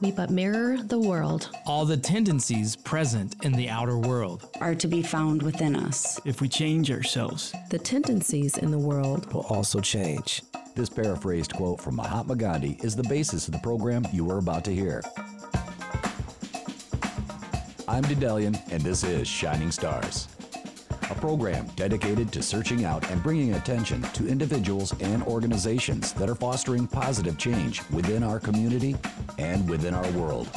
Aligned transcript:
we 0.00 0.10
but 0.10 0.30
mirror 0.30 0.78
the 0.78 0.98
world. 0.98 1.50
All 1.66 1.84
the 1.84 1.96
tendencies 1.96 2.76
present 2.76 3.44
in 3.44 3.52
the 3.52 3.68
outer 3.68 3.98
world 3.98 4.48
are 4.60 4.74
to 4.74 4.88
be 4.88 5.02
found 5.02 5.42
within 5.42 5.76
us. 5.76 6.20
If 6.24 6.40
we 6.40 6.48
change 6.48 6.90
ourselves, 6.90 7.54
the 7.70 7.78
tendencies 7.78 8.58
in 8.58 8.70
the 8.70 8.78
world 8.78 9.32
will 9.32 9.46
also 9.48 9.80
change. 9.80 10.42
This 10.74 10.88
paraphrased 10.88 11.54
quote 11.54 11.80
from 11.80 11.96
Mahatma 11.96 12.36
Gandhi 12.36 12.78
is 12.82 12.96
the 12.96 13.04
basis 13.04 13.46
of 13.46 13.54
the 13.54 13.60
program 13.60 14.04
you 14.12 14.30
are 14.30 14.38
about 14.38 14.64
to 14.64 14.74
hear. 14.74 15.02
I'm 17.86 18.02
Dedelian, 18.04 18.58
and 18.72 18.82
this 18.82 19.04
is 19.04 19.28
Shining 19.28 19.70
Stars, 19.70 20.28
a 21.14 21.20
program 21.20 21.66
dedicated 21.76 22.32
to 22.32 22.42
searching 22.42 22.84
out 22.84 23.08
and 23.10 23.22
bringing 23.22 23.54
attention 23.54 24.02
to 24.02 24.26
individuals 24.26 24.94
and 25.00 25.22
organizations 25.24 26.12
that 26.14 26.28
are 26.28 26.34
fostering 26.34 26.86
positive 26.86 27.38
change 27.38 27.82
within 27.90 28.22
our 28.22 28.40
community 28.40 28.96
and 29.38 29.68
within 29.68 29.94
our 29.94 30.10
world. 30.12 30.48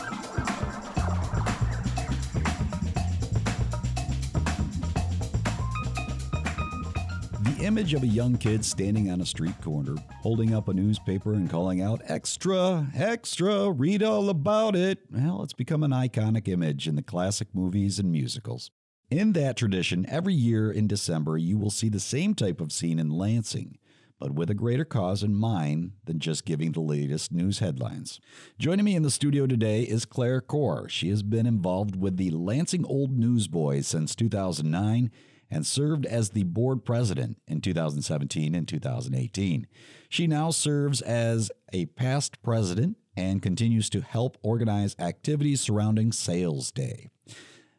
The 7.42 7.66
image 7.66 7.94
of 7.94 8.04
a 8.04 8.08
young 8.08 8.38
kid 8.38 8.64
standing 8.64 9.10
on 9.12 9.22
a 9.22 9.26
street 9.26 9.60
corner, 9.62 9.96
holding 10.22 10.54
up 10.54 10.68
a 10.68 10.74
newspaper 10.74 11.34
and 11.34 11.50
calling 11.50 11.82
out, 11.82 12.02
Extra, 12.06 12.88
extra, 12.96 13.72
read 13.72 14.04
all 14.04 14.30
about 14.30 14.76
it. 14.76 15.00
Well, 15.12 15.44
it's 15.44 15.54
become 15.54 15.84
an 15.84 15.92
iconic 15.92 16.48
image 16.48 16.88
in 16.88 16.96
the 16.96 17.02
classic 17.02 17.48
movies 17.54 18.00
and 18.00 18.12
musicals. 18.12 18.72
In 19.10 19.32
that 19.34 19.56
tradition, 19.56 20.06
every 20.10 20.34
year 20.34 20.70
in 20.70 20.86
December, 20.86 21.38
you 21.38 21.58
will 21.58 21.70
see 21.70 21.88
the 21.88 21.98
same 21.98 22.36
type 22.36 22.60
of 22.60 22.74
scene 22.74 23.00
in 23.00 23.10
Lansing, 23.10 23.78
but 24.20 24.34
with 24.34 24.50
a 24.50 24.54
greater 24.54 24.84
cause 24.84 25.24
in 25.24 25.34
mind 25.34 25.94
than 26.04 26.20
just 26.20 26.44
giving 26.44 26.74
the 26.74 26.82
latest 26.82 27.32
news 27.32 27.60
headlines. 27.60 28.20
Joining 28.60 28.84
me 28.84 28.98
in 28.98 29.04
the 29.04 29.10
studio 29.10 29.48
today 29.48 29.84
is 29.84 30.04
Claire 30.04 30.42
Corr. 30.42 30.90
She 30.90 31.08
has 31.08 31.24
been 31.24 31.46
involved 31.46 31.96
with 31.96 32.18
the 32.18 32.32
Lansing 32.32 32.86
Old 32.86 33.18
Newsboys 33.18 33.88
since 33.88 34.14
2009 34.14 35.10
and 35.50 35.66
served 35.66 36.06
as 36.06 36.32
the 36.32 36.44
board 36.44 36.84
president 36.84 37.38
in 37.48 37.62
2017 37.62 38.54
and 38.54 38.68
2018. 38.68 39.68
She 40.10 40.28
now 40.28 40.52
serves 40.52 41.00
as 41.00 41.50
a 41.72 41.86
past 41.86 42.42
president 42.42 42.98
and 43.16 43.42
continues 43.42 43.90
to 43.92 44.02
help 44.02 44.38
organize 44.42 44.98
activities 45.00 45.62
surrounding 45.62 46.12
Sales 46.12 46.74
Day. 46.74 47.10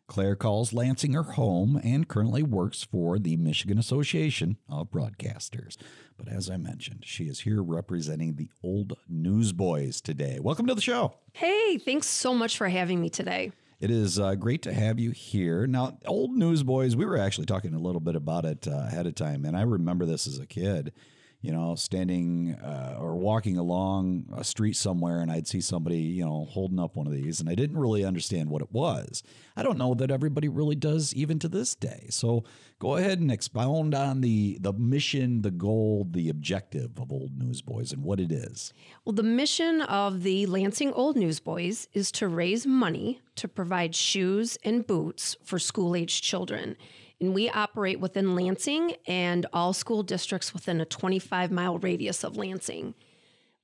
Claire 0.09 0.37
calls 0.37 0.73
Lansing 0.73 1.12
her 1.12 1.23
home 1.23 1.78
and 1.84 2.09
currently 2.09 2.42
works 2.42 2.83
for 2.83 3.19
the 3.19 3.37
Michigan 3.37 3.78
Association 3.78 4.56
of 4.67 4.91
Broadcasters. 4.91 5.77
But 6.17 6.28
as 6.28 6.48
I 6.48 6.56
mentioned, 6.56 7.05
she 7.05 7.25
is 7.25 7.41
here 7.41 7.62
representing 7.62 8.34
the 8.34 8.48
old 8.64 8.97
newsboys 9.06 10.01
today. 10.01 10.41
Welcome 10.41 10.67
to 10.67 10.75
the 10.75 10.81
show. 10.81 11.12
Hey, 11.34 11.77
thanks 11.77 12.06
so 12.06 12.33
much 12.33 12.56
for 12.56 12.69
having 12.69 13.03
me 13.03 13.11
today. 13.11 13.53
It 13.81 13.91
is 13.91 14.19
uh, 14.19 14.34
great 14.34 14.62
to 14.62 14.73
have 14.73 14.98
you 14.98 15.11
here. 15.11 15.67
Now, 15.67 15.98
old 16.06 16.31
newsboys, 16.31 16.97
we 16.97 17.05
were 17.05 17.19
actually 17.19 17.47
talking 17.47 17.75
a 17.75 17.79
little 17.79 18.01
bit 18.01 18.17
about 18.17 18.47
it 18.47 18.67
uh, 18.67 18.86
ahead 18.86 19.06
of 19.06 19.14
time, 19.14 19.45
and 19.45 19.56
I 19.56 19.62
remember 19.62 20.06
this 20.06 20.27
as 20.27 20.39
a 20.39 20.47
kid 20.47 20.92
you 21.41 21.53
know, 21.53 21.77
standing 21.77 22.55
uh, 22.55 22.97
or 22.98 23.14
walking 23.14 23.56
along 23.56 24.27
a 24.36 24.42
street 24.42 24.75
somewhere 24.75 25.20
and 25.20 25.31
I'd 25.31 25.47
see 25.47 25.61
somebody, 25.61 25.98
you 25.98 26.25
know, 26.25 26.47
holding 26.50 26.80
up 26.80 26.97
one 26.97 27.06
of 27.06 27.12
these 27.12 27.39
and 27.39 27.48
I 27.48 27.55
didn't 27.55 27.78
really 27.78 28.05
understand 28.05 28.50
what 28.50 28.61
it 28.61 28.72
was. 28.72 29.22
I 29.56 29.62
don't 29.62 29.78
know 29.78 29.95
that 29.95 30.11
everybody 30.11 30.48
really 30.48 30.75
does 30.75 31.14
even 31.14 31.39
to 31.39 31.48
this 31.48 31.77
day. 31.77 32.06
So 32.11 32.42
go 32.80 32.97
ahead 32.97 33.20
and 33.20 33.30
expound 33.30 33.95
on 33.95 34.20
the 34.20 34.58
the 34.61 34.72
mission, 34.72 35.42
the 35.42 35.53
goal, 35.53 36.08
the 36.11 36.28
objective 36.28 36.98
of 36.98 37.12
Old 37.12 37.39
Newsboys 37.39 37.92
and 37.92 38.02
what 38.02 38.19
it 38.19 38.33
is. 38.33 38.73
Well, 39.05 39.12
the 39.12 39.23
mission 39.23 39.83
of 39.83 40.25
the 40.25 40.47
Lansing 40.47 40.92
Old 40.92 41.17
Newsboys 41.17 41.86
is 41.92 42.11
to 42.12 42.27
raise 42.27 42.67
money 42.67 43.20
to 43.36 43.47
provide 43.47 43.95
shoes 43.95 44.58
and 44.64 44.84
boots 44.84 45.36
for 45.45 45.61
school-aged 45.61 46.25
children 46.25 46.77
and 47.20 47.34
we 47.34 47.48
operate 47.50 48.00
within 48.00 48.34
Lansing 48.34 48.95
and 49.06 49.46
all 49.52 49.73
school 49.73 50.02
districts 50.02 50.55
within 50.55 50.80
a 50.80 50.84
25 50.84 51.51
mile 51.51 51.79
radius 51.79 52.23
of 52.24 52.36
Lansing. 52.36 52.95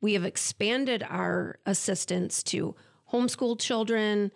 We 0.01 0.15
have 0.15 0.25
expanded 0.25 1.05
our 1.09 1.59
assistance 1.65 2.43
to 2.45 2.75
homeschool 3.13 3.59
children, 3.61 4.33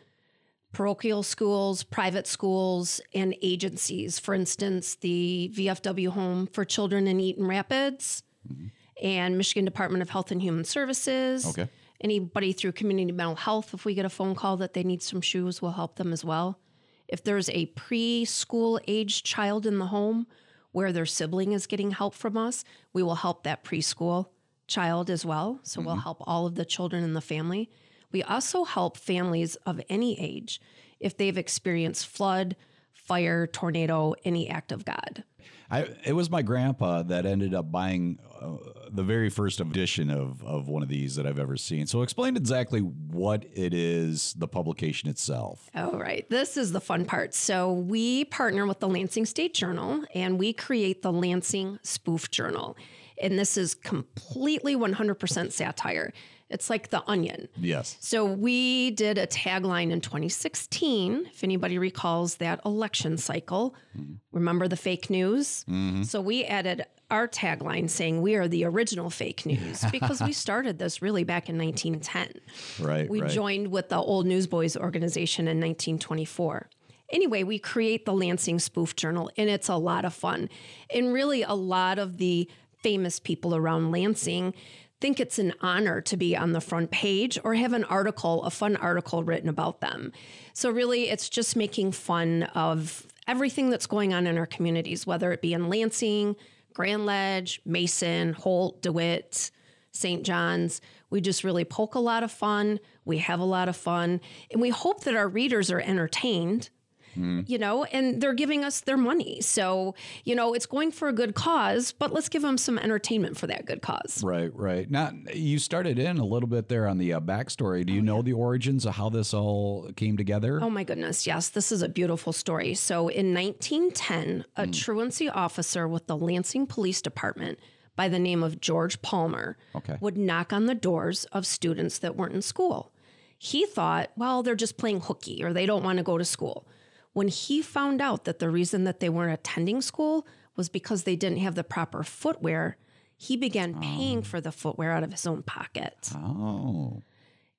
parochial 0.73 1.23
schools, 1.23 1.83
private 1.83 2.27
schools, 2.27 3.01
and 3.13 3.35
agencies. 3.43 4.19
For 4.19 4.35
instance, 4.35 4.95
the 4.97 5.53
VFW 5.55 6.09
Home 6.09 6.47
for 6.47 6.65
Children 6.65 7.07
in 7.07 7.21
Eaton 7.21 7.47
Rapids 7.47 8.23
mm-hmm. 8.51 8.67
and 9.03 9.37
Michigan 9.37 9.65
Department 9.65 10.03
of 10.03 10.11
Health 10.11 10.31
and 10.31 10.41
Human 10.41 10.65
Services. 10.65 11.47
Okay. 11.47 11.69
Anybody 12.01 12.53
through 12.53 12.73
community 12.73 13.11
mental 13.11 13.35
health, 13.35 13.75
if 13.75 13.85
we 13.85 13.95
get 13.95 14.05
a 14.05 14.11
phone 14.11 14.37
call 14.37 14.57
that 14.59 14.73
they 14.73 14.85
need 14.85 15.03
some 15.03 15.21
shoes, 15.21 15.61
we'll 15.61 15.73
help 15.73 15.97
them 15.97 16.13
as 16.13 16.25
well. 16.25 16.61
If 17.09 17.25
there's 17.25 17.49
a 17.51 17.73
preschool 17.75 18.79
age 18.87 19.23
child 19.23 19.67
in 19.67 19.79
the 19.79 19.87
home 19.87 20.27
where 20.73 20.93
their 20.93 21.07
sibling 21.07 21.53
is 21.53 21.67
getting 21.67 21.93
help 21.93 22.15
from 22.15 22.37
us, 22.37 22.65
we 22.93 23.03
will 23.03 23.17
help 23.17 23.43
that 23.43 23.65
preschool 23.65 24.27
child 24.67 25.11
as 25.11 25.25
well. 25.25 25.61
So 25.63 25.81
mm-hmm. 25.81 25.87
we'll 25.87 25.97
help 25.97 26.19
all 26.21 26.47
of 26.47 26.55
the 26.55 26.65
children 26.65 27.03
in 27.03 27.15
the 27.15 27.21
family. 27.21 27.71
We 28.13 28.23
also 28.23 28.65
help 28.65 28.97
families 28.97 29.57
of 29.67 29.81
any 29.89 30.19
age 30.21 30.61
if 31.01 31.17
they've 31.17 31.37
experienced 31.37 32.07
flood, 32.07 32.57
fire, 32.93 33.47
tornado, 33.47 34.15
any 34.25 34.49
act 34.49 34.73
of 34.73 34.85
God. 34.85 35.25
I, 35.71 35.89
it 36.05 36.15
was 36.15 36.31
my 36.31 36.43
grandpa 36.43 37.03
that 37.05 37.27
ended 37.27 37.55
up 37.55 37.71
buying 37.71 38.19
uh, 38.41 38.57
the 38.91 39.03
very 39.03 39.29
first 39.29 39.61
edition 39.61 40.11
of, 40.11 40.43
of 40.43 40.69
one 40.69 40.83
of 40.83 40.89
these 40.89 41.17
that 41.17 41.27
I've 41.27 41.39
ever 41.39 41.57
seen. 41.57 41.87
So 41.87 42.03
explain 42.03 42.37
exactly 42.37 42.81
what 42.81 43.45
it 43.53 43.75
is, 43.75 44.35
the 44.39 44.49
publication 44.49 45.11
itself. 45.11 45.69
Oh, 45.75 45.99
right. 45.99 46.29
This 46.31 46.57
is 46.57 46.73
the 46.73 46.81
fun 46.81 47.05
part. 47.05 47.35
So 47.35 47.73
we 47.73 48.25
partner 48.25 48.67
with 48.67 48.81
the 48.81 48.89
Lansing 48.89 49.27
State 49.27 49.53
Journal 49.53 50.05
and 50.15 50.39
we 50.39 50.53
create 50.53 51.03
the 51.03 51.13
Lansing 51.13 51.79
Spoof 51.83 52.31
Journal. 52.31 52.77
And 53.21 53.39
this 53.39 53.57
is 53.57 53.75
completely 53.75 54.77
100% 54.77 55.53
satire. 55.53 56.13
It's 56.51 56.71
like 56.71 56.89
the 56.89 57.03
onion. 57.07 57.49
Yes. 57.57 57.97
So 58.01 58.25
we 58.25 58.93
did 58.93 59.19
a 59.19 59.27
tagline 59.27 59.91
in 59.91 60.01
2016, 60.01 61.27
if 61.27 61.45
anybody 61.45 61.79
recalls 61.79 62.37
that 62.37 62.61
election 62.65 63.19
cycle. 63.19 63.75
Mm-hmm. 63.97 64.15
Remember 64.33 64.67
the 64.67 64.77
fake 64.77 65.11
news? 65.11 65.65
Mm-hmm. 65.69 66.05
So 66.05 66.21
we 66.21 66.45
added 66.45 66.87
our 67.11 67.29
tagline 67.29 67.89
saying 67.89 68.21
we 68.21 68.35
are 68.35 68.49
the 68.49 68.65
original 68.65 69.11
fake 69.11 69.47
news 69.47 69.85
because 69.93 70.23
we 70.23 70.33
started 70.33 70.79
this 70.79 71.03
really 71.03 71.25
back 71.25 71.49
in 71.49 71.59
1910. 71.59 72.87
Right. 72.87 73.09
We 73.09 73.23
right. 73.23 73.31
joined 73.31 73.69
with 73.69 73.89
the 73.89 73.99
Old 73.99 74.27
Newsboys 74.27 74.77
organization 74.77 75.49
in 75.49 75.59
1924. 75.59 76.69
Anyway, 77.11 77.43
we 77.43 77.59
create 77.59 78.05
the 78.05 78.13
Lansing 78.13 78.59
Spoof 78.59 78.95
Journal, 78.95 79.31
and 79.39 79.49
it's 79.49 79.69
a 79.69 79.77
lot 79.77 80.05
of 80.05 80.13
fun. 80.13 80.51
And 80.95 81.13
really, 81.13 81.43
a 81.43 81.55
lot 81.55 81.99
of 81.99 82.19
the 82.19 82.51
famous 82.83 83.19
people 83.19 83.57
around 83.57 83.91
Lansing 83.91 84.53
think 85.01 85.21
it's 85.21 85.39
an 85.39 85.55
honor 85.61 86.01
to 86.03 86.17
be 86.17 86.37
on 86.37 86.53
the 86.53 86.61
front 86.61 86.91
page 86.91 87.39
or 87.45 87.55
have 87.55 87.73
an 87.73 87.85
article, 87.85 88.43
a 88.45 88.51
fun 88.51 88.77
article 88.77 89.23
written 89.23 89.49
about 89.49 89.81
them. 89.81 90.13
So, 90.53 90.71
really, 90.71 91.09
it's 91.09 91.29
just 91.29 91.57
making 91.57 91.93
fun 91.93 92.45
of 92.55 93.07
everything 93.27 93.71
that's 93.71 93.87
going 93.87 94.15
on 94.15 94.27
in 94.27 94.39
our 94.39 94.47
communities, 94.47 95.07
whether 95.07 95.33
it 95.33 95.43
be 95.43 95.53
in 95.53 95.69
Lansing, 95.69 96.35
Grand 96.73 97.07
Ledge, 97.07 97.61
Mason, 97.65 98.33
Holt, 98.33 98.83
DeWitt, 98.83 99.51
St. 99.93 100.25
John's. 100.25 100.81
We 101.11 101.21
just 101.21 101.45
really 101.45 101.65
poke 101.65 101.95
a 101.95 102.01
lot 102.01 102.23
of 102.23 102.31
fun. 102.31 102.81
We 103.05 103.19
have 103.19 103.41
a 103.41 103.45
lot 103.45 103.69
of 103.69 103.77
fun. 103.77 104.21
And 104.51 104.61
we 104.61 104.71
hope 104.71 105.05
that 105.05 105.17
our 105.17 105.29
readers 105.29 105.71
are 105.71 105.81
entertained 105.81 106.71
mm. 107.19 107.49
you 107.49 107.59
know, 107.59 107.85
and 107.85 108.21
they're 108.21 108.35
giving 108.35 108.65
us 108.65 108.81
their 108.81 108.97
money. 108.97 109.41
So, 109.41 109.95
you 110.25 110.35
know, 110.35 110.55
it's 110.55 110.67
going 110.67 110.93
for 110.93 111.09
a 111.09 111.13
good 111.13 111.35
cause, 111.35 111.93
but 111.93 112.13
let's 112.13 112.29
give 112.29 112.43
them 112.43 112.59
some 112.59 112.79
entertainment 112.79 113.37
for 113.37 113.47
that 113.47 113.67
good 113.67 113.83
cause. 113.83 114.23
Right, 114.23 114.51
right. 114.55 114.91
Now, 114.91 115.13
you 115.35 115.59
started 115.59 115.99
in 115.99 116.19
a 116.19 116.25
little 116.25 116.49
bit 116.49 116.69
there 116.69 116.87
on 116.87 116.99
the 116.99 117.15
uh, 117.15 117.21
backstory. 117.21 117.85
Do 117.85 117.93
you 117.93 118.01
oh, 118.01 118.05
know 118.05 118.17
yeah. 118.17 118.23
the 118.23 118.33
origins 118.35 118.87
of 118.87 118.95
how 118.95 119.09
this 119.09 119.35
all 119.35 119.91
came 119.97 120.17
together? 120.17 120.61
Oh, 120.63 120.71
my 120.71 120.85
goodness. 120.85 121.27
Yes, 121.27 121.49
this 121.49 121.73
is 121.73 121.83
a 121.83 121.89
beautiful 121.89 122.33
story. 122.33 122.75
So, 122.75 123.09
in 123.09 123.35
1910, 123.35 124.45
a 124.57 124.67
mm. 124.67 124.73
truancy 124.73 125.29
officer 125.29 125.89
with 125.89 126.07
the 126.07 126.17
Lansing 126.17 126.67
Police 126.67 127.03
Department 127.03 127.59
by 127.97 128.09
the 128.09 128.19
name 128.19 128.45
of 128.45 128.61
George 128.61 129.03
Palmer 129.03 129.57
okay. 129.75 129.97
would 130.01 130.17
knock 130.17 130.53
on 130.53 130.67
the 130.67 130.75
doors 130.75 131.25
of 131.33 131.45
students 131.45 131.99
that 131.99 132.15
weren't 132.15 132.33
in 132.35 132.43
school. 132.43 132.93
He 133.37 133.67
thought, 133.67 134.11
well, 134.17 134.43
they're 134.43 134.55
just 134.55 134.77
playing 134.77 135.01
hooky 135.01 135.43
or 135.43 135.53
they 135.53 135.67
don't 135.67 135.83
want 135.83 135.99
to 135.99 136.05
go 136.05 136.17
to 136.17 136.25
school 136.25 136.67
when 137.13 137.29
he 137.29 137.63
found 137.63 138.01
out 138.01 138.25
that 138.25 138.39
the 138.39 138.51
reason 138.51 138.85
that 138.85 139.01
they 139.01 139.09
weren't 139.09 139.35
attending 139.35 139.81
school 139.81 140.27
was 140.57 140.69
because 140.69 141.05
they 141.05 141.17
didn't 141.17 141.39
have 141.39 141.55
the 141.55 141.65
proper 141.65 142.03
footwear, 142.03 142.77
he 143.17 143.37
began 143.37 143.81
paying 143.81 144.19
oh. 144.19 144.23
for 144.23 144.41
the 144.41 144.53
footwear 144.53 144.93
out 144.93 145.03
of 145.03 145.13
his 145.13 145.27
own 145.27 145.43
pocket. 145.43 146.11
Oh. 146.15 147.03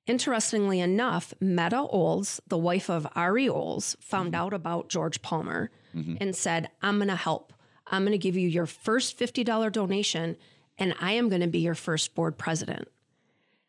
Interestingly 0.06 0.80
enough, 0.80 1.34
Metta 1.40 1.78
Olds, 1.78 2.40
the 2.46 2.58
wife 2.58 2.88
of 2.90 3.06
R.E. 3.14 3.48
Olds, 3.48 3.96
found 4.00 4.32
mm-hmm. 4.32 4.42
out 4.42 4.52
about 4.52 4.88
George 4.88 5.22
Palmer 5.22 5.70
mm-hmm. 5.94 6.16
and 6.20 6.34
said, 6.34 6.70
I'm 6.82 6.96
going 6.96 7.08
to 7.08 7.16
help. 7.16 7.52
I'm 7.86 8.02
going 8.02 8.12
to 8.12 8.18
give 8.18 8.36
you 8.36 8.48
your 8.48 8.66
first 8.66 9.18
$50 9.18 9.72
donation, 9.72 10.36
and 10.78 10.94
I 11.00 11.12
am 11.12 11.28
going 11.28 11.42
to 11.42 11.46
be 11.46 11.58
your 11.58 11.74
first 11.74 12.14
board 12.14 12.38
president. 12.38 12.88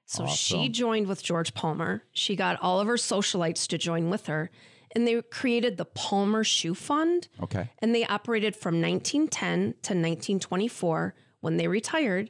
So 0.06 0.28
she 0.28 0.68
joined 0.68 1.08
with 1.08 1.24
George 1.24 1.54
Palmer. 1.54 2.04
She 2.12 2.36
got 2.36 2.60
all 2.62 2.82
of 2.82 2.88
her 2.88 2.96
socialites 2.96 3.66
to 3.68 3.78
join 3.78 4.10
with 4.10 4.28
her, 4.28 4.52
and 4.96 5.08
they 5.08 5.22
created 5.22 5.78
the 5.78 5.86
Palmer 5.86 6.44
Shoe 6.44 6.74
Fund. 6.74 7.28
Okay. 7.42 7.70
And 7.80 7.96
they 7.96 8.06
operated 8.06 8.56
from 8.56 8.82
1910 8.82 9.60
to 9.60 9.94
1924 9.94 11.16
when 11.42 11.58
they 11.58 11.68
retired. 11.68 12.30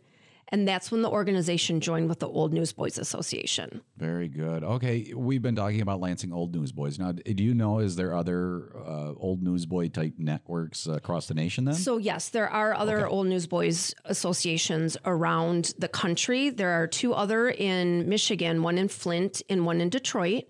And 0.53 0.67
that's 0.67 0.91
when 0.91 1.01
the 1.01 1.09
organization 1.09 1.79
joined 1.79 2.09
with 2.09 2.19
the 2.19 2.27
Old 2.27 2.51
Newsboys 2.53 2.97
Association. 2.97 3.81
Very 3.95 4.27
good. 4.27 4.65
Okay, 4.65 5.13
we've 5.15 5.41
been 5.41 5.55
talking 5.55 5.79
about 5.79 6.01
Lansing 6.01 6.33
Old 6.33 6.53
Newsboys. 6.53 6.99
Now, 6.99 7.13
do 7.13 7.41
you 7.41 7.53
know 7.53 7.79
is 7.79 7.95
there 7.95 8.13
other 8.13 8.69
uh, 8.75 9.13
old 9.15 9.41
newsboy 9.41 9.87
type 9.87 10.15
networks 10.17 10.87
across 10.87 11.27
the 11.27 11.35
nation? 11.35 11.63
Then 11.63 11.75
So, 11.75 11.97
yes, 11.97 12.27
there 12.27 12.49
are 12.49 12.73
other 12.73 13.07
Old 13.07 13.27
Newsboys 13.27 13.95
associations 14.03 14.97
around 15.05 15.73
the 15.79 15.87
country. 15.87 16.49
There 16.49 16.71
are 16.71 16.85
two 16.85 17.13
other 17.13 17.49
in 17.49 18.09
Michigan, 18.09 18.61
one 18.61 18.77
in 18.77 18.89
Flint 18.89 19.41
and 19.49 19.65
one 19.65 19.79
in 19.79 19.87
Detroit. 19.87 20.43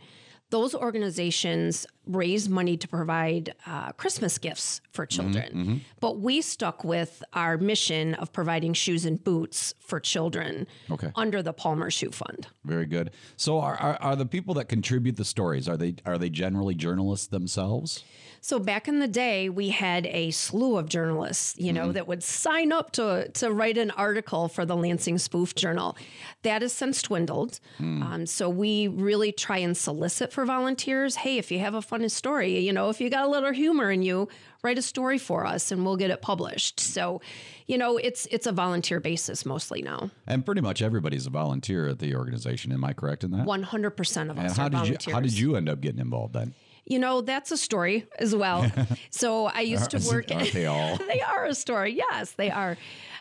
Those 0.50 0.74
organizations 0.74 1.86
raise 2.16 2.50
money 2.50 2.78
to 2.78 2.88
provide 2.88 3.54
uh, 3.66 3.92
Christmas 3.94 4.38
gifts 4.38 4.81
for 4.92 5.06
children. 5.06 5.81
But 6.00 6.19
we 6.19 6.42
stuck 6.42 6.84
with 6.84 7.24
our 7.34 7.58
mission 7.58 8.13
of 8.16 8.31
providing 8.34 8.74
shoes 8.74 9.06
and 9.06 9.24
boots 9.24 9.74
for 9.80 10.00
children 10.00 10.68
Okay. 10.90 11.12
under 11.16 11.42
the 11.44 11.54
Palmer 11.54 11.90
Shoe 11.92 12.12
Fund. 12.12 12.48
very 12.63 12.86
good. 12.86 13.12
So, 13.38 13.60
are, 13.60 13.75
are 13.75 13.98
are 14.02 14.16
the 14.16 14.25
people 14.25 14.54
that 14.56 14.66
contribute 14.69 15.18
the 15.18 15.25
stories 15.25 15.68
are 15.68 15.78
they 15.78 15.96
are 16.06 16.18
they 16.18 16.30
generally 16.30 16.75
journalists 16.75 17.28
themselves? 17.28 18.04
So 18.44 18.58
back 18.58 18.88
in 18.88 18.98
the 19.00 19.08
day, 19.08 19.50
we 19.50 19.69
had 19.69 20.08
a 20.08 20.31
slew 20.31 20.75
of 20.78 20.90
journalists, 20.90 21.54
you 21.60 21.72
know, 21.72 21.92
that 21.92 22.08
would 22.08 22.24
sign 22.24 22.72
up 22.72 22.92
to 22.94 23.30
to 23.34 23.52
write 23.52 23.78
an 23.78 23.92
article 23.92 24.48
for 24.48 24.66
the 24.66 24.75
Lansing 24.75 25.19
Spoof 25.19 25.54
Journal. 25.54 25.96
That 26.42 26.62
has 26.63 26.74
since 26.74 27.02
dwindled. 27.04 27.60
Um, 27.80 28.25
so 28.25 28.50
we 28.50 28.88
really 28.88 29.31
try 29.31 29.58
and 29.60 29.78
solicit 29.78 30.34
for 30.34 30.44
volunteers. 30.46 31.18
Hey, 31.18 31.38
if 31.38 31.52
you 31.52 31.60
have 31.60 31.75
a 31.75 31.81
funny 32.01 32.09
story, 32.09 32.59
you 32.59 32.74
know, 32.74 32.89
if 32.89 33.00
you 33.00 33.09
got 33.09 33.25
a 33.25 33.30
little 33.30 33.51
humor 33.51 33.92
in 33.92 34.01
you, 34.01 34.27
write 34.63 34.77
a 34.77 34.81
story 34.81 35.18
for 35.18 35.45
us, 35.45 35.71
and 35.71 35.86
we'll 35.86 35.98
get 35.98 36.09
it 36.09 36.21
published. 36.21 36.80
So, 36.80 37.21
you 37.68 37.77
know, 37.77 37.98
it's 37.98 38.27
it's 38.31 38.48
a 38.48 38.51
volunteer 38.51 39.00
basis 39.00 39.45
mostly 39.45 39.81
now. 39.81 40.09
And 40.25 40.45
pretty 40.45 40.62
much 40.62 40.81
everybody's 40.81 41.27
a 41.27 41.30
volunteer 41.30 41.88
at 41.88 42.00
the 42.00 42.15
organization. 42.15 42.71
Am 42.71 42.83
I 42.83 42.94
correct 42.94 43.24
in 43.24 43.31
that? 43.31 43.45
One 43.45 43.63
hundred 43.63 43.92
percent 43.92 44.31
of 44.31 44.39
us. 44.39 44.57
and 44.57 44.57
how 44.57 44.80
are 44.80 44.86
did 44.86 45.06
you 45.06 45.13
how 45.13 45.19
did 45.19 45.38
you 45.38 45.56
end 45.56 45.69
up 45.69 45.81
getting 45.81 46.00
involved 46.00 46.33
then? 46.33 46.53
You 46.86 46.98
know, 46.98 47.21
that's 47.21 47.51
a 47.51 47.57
story 47.57 48.07
as 48.18 48.36
well. 48.36 48.69
so 49.12 49.45
I 49.45 49.62
used 49.62 49.92
to 49.92 50.00
work. 50.09 50.31
Aren't 50.31 50.51
they 50.51 50.65
all? 50.65 50.98
they 51.07 51.21
are 51.21 51.45
a 51.45 51.53
story. 51.53 51.94
Yes, 51.94 52.31
they 52.31 52.50
are. 52.50 52.75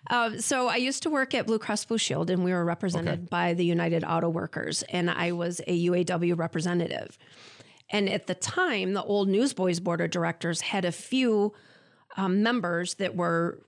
Um, 0.08 0.40
so 0.40 0.68
I 0.68 0.76
used 0.76 1.02
to 1.02 1.10
work 1.10 1.34
at 1.34 1.46
Blue 1.46 1.58
Cross 1.58 1.84
Blue 1.84 1.98
Shield, 1.98 2.30
and 2.30 2.42
we 2.42 2.52
were 2.52 2.64
represented 2.64 3.28
by 3.28 3.52
the 3.52 3.64
United 3.64 4.02
Auto 4.02 4.30
Workers, 4.30 4.82
and 4.84 5.10
I 5.10 5.32
was 5.32 5.60
a 5.66 5.86
UAW 5.88 6.38
representative. 6.38 7.18
And 7.90 8.08
at 8.08 8.26
the 8.26 8.34
time, 8.34 8.94
the 8.94 9.02
old 9.02 9.28
Newsboys 9.28 9.80
Board 9.80 10.00
of 10.00 10.10
Directors 10.10 10.60
had 10.60 10.84
a 10.84 10.92
few 10.92 11.52
um, 12.16 12.42
members 12.42 12.94
that 12.94 13.16
were 13.16 13.60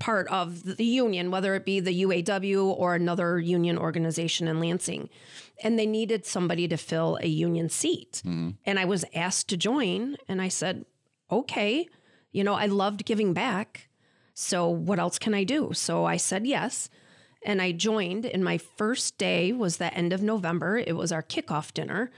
part 0.00 0.26
of 0.28 0.76
the 0.76 0.84
union, 0.84 1.30
whether 1.30 1.54
it 1.54 1.64
be 1.64 1.78
the 1.80 2.02
UAW 2.02 2.64
or 2.66 2.94
another 2.94 3.38
union 3.38 3.78
organization 3.78 4.48
in 4.48 4.58
Lansing. 4.58 5.08
And 5.62 5.78
they 5.78 5.86
needed 5.86 6.26
somebody 6.26 6.66
to 6.68 6.76
fill 6.76 7.16
a 7.22 7.28
union 7.28 7.68
seat. 7.68 8.22
And 8.66 8.78
I 8.78 8.84
was 8.84 9.04
asked 9.14 9.48
to 9.50 9.56
join, 9.56 10.16
and 10.28 10.42
I 10.42 10.48
said, 10.48 10.84
okay. 11.30 11.88
You 12.32 12.42
know, 12.42 12.54
I 12.54 12.66
loved 12.66 13.04
giving 13.04 13.32
back. 13.32 13.88
So 14.34 14.68
what 14.68 14.98
else 14.98 15.20
can 15.20 15.32
I 15.32 15.44
do? 15.44 15.70
So 15.72 16.04
I 16.04 16.16
said 16.16 16.44
yes. 16.44 16.90
And 17.46 17.62
I 17.62 17.70
joined, 17.70 18.26
and 18.26 18.42
my 18.44 18.58
first 18.58 19.16
day 19.18 19.52
was 19.52 19.76
the 19.76 19.94
end 19.94 20.12
of 20.12 20.22
November. 20.22 20.78
It 20.78 20.96
was 20.96 21.12
our 21.12 21.22
kickoff 21.22 21.72
dinner 21.72 22.10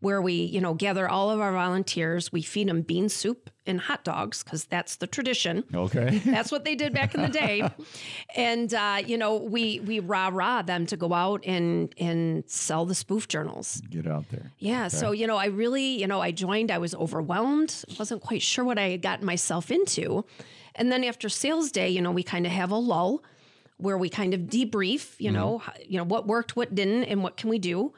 where 0.00 0.20
we, 0.22 0.32
you 0.32 0.60
know, 0.60 0.74
gather 0.74 1.08
all 1.08 1.30
of 1.30 1.40
our 1.40 1.52
volunteers. 1.52 2.32
We 2.32 2.42
feed 2.42 2.68
them 2.68 2.82
bean 2.82 3.08
soup 3.08 3.50
and 3.66 3.78
hot 3.80 4.02
dogs 4.02 4.42
because 4.42 4.64
that's 4.64 4.96
the 4.96 5.06
tradition. 5.06 5.64
Okay. 5.74 6.18
That's 6.24 6.50
what 6.50 6.64
they 6.64 6.74
did 6.74 6.92
back 6.94 7.14
in 7.14 7.20
the 7.20 7.28
day. 7.28 7.68
And 8.34 8.72
uh, 8.72 9.02
you 9.06 9.18
know, 9.18 9.36
we 9.36 9.80
we 9.80 10.00
rah 10.00 10.30
rah 10.32 10.62
them 10.62 10.86
to 10.86 10.96
go 10.96 11.12
out 11.12 11.44
and 11.44 11.94
and 11.98 12.44
sell 12.48 12.86
the 12.86 12.94
spoof 12.94 13.28
journals. 13.28 13.82
Get 13.90 14.06
out 14.06 14.28
there. 14.30 14.52
Yeah. 14.58 14.88
So, 14.88 15.12
you 15.12 15.26
know, 15.26 15.36
I 15.36 15.46
really, 15.46 16.00
you 16.00 16.06
know, 16.06 16.20
I 16.20 16.30
joined, 16.32 16.70
I 16.70 16.78
was 16.78 16.94
overwhelmed, 16.94 17.84
wasn't 17.98 18.22
quite 18.22 18.42
sure 18.42 18.64
what 18.64 18.78
I 18.78 18.88
had 18.88 19.02
gotten 19.02 19.26
myself 19.26 19.70
into. 19.70 20.24
And 20.74 20.90
then 20.90 21.04
after 21.04 21.28
sales 21.28 21.70
day, 21.70 21.90
you 21.90 22.00
know, 22.00 22.10
we 22.10 22.22
kind 22.22 22.46
of 22.46 22.52
have 22.52 22.70
a 22.70 22.76
lull 22.76 23.22
where 23.76 23.98
we 23.98 24.08
kind 24.08 24.34
of 24.34 24.42
debrief, 24.42 25.14
you 25.18 25.30
know, 25.30 25.62
you 25.86 25.98
know, 25.98 26.04
what 26.04 26.26
worked, 26.26 26.56
what 26.56 26.74
didn't, 26.74 27.04
and 27.04 27.22
what 27.22 27.36
can 27.36 27.50
we 27.50 27.58
do. 27.58 27.92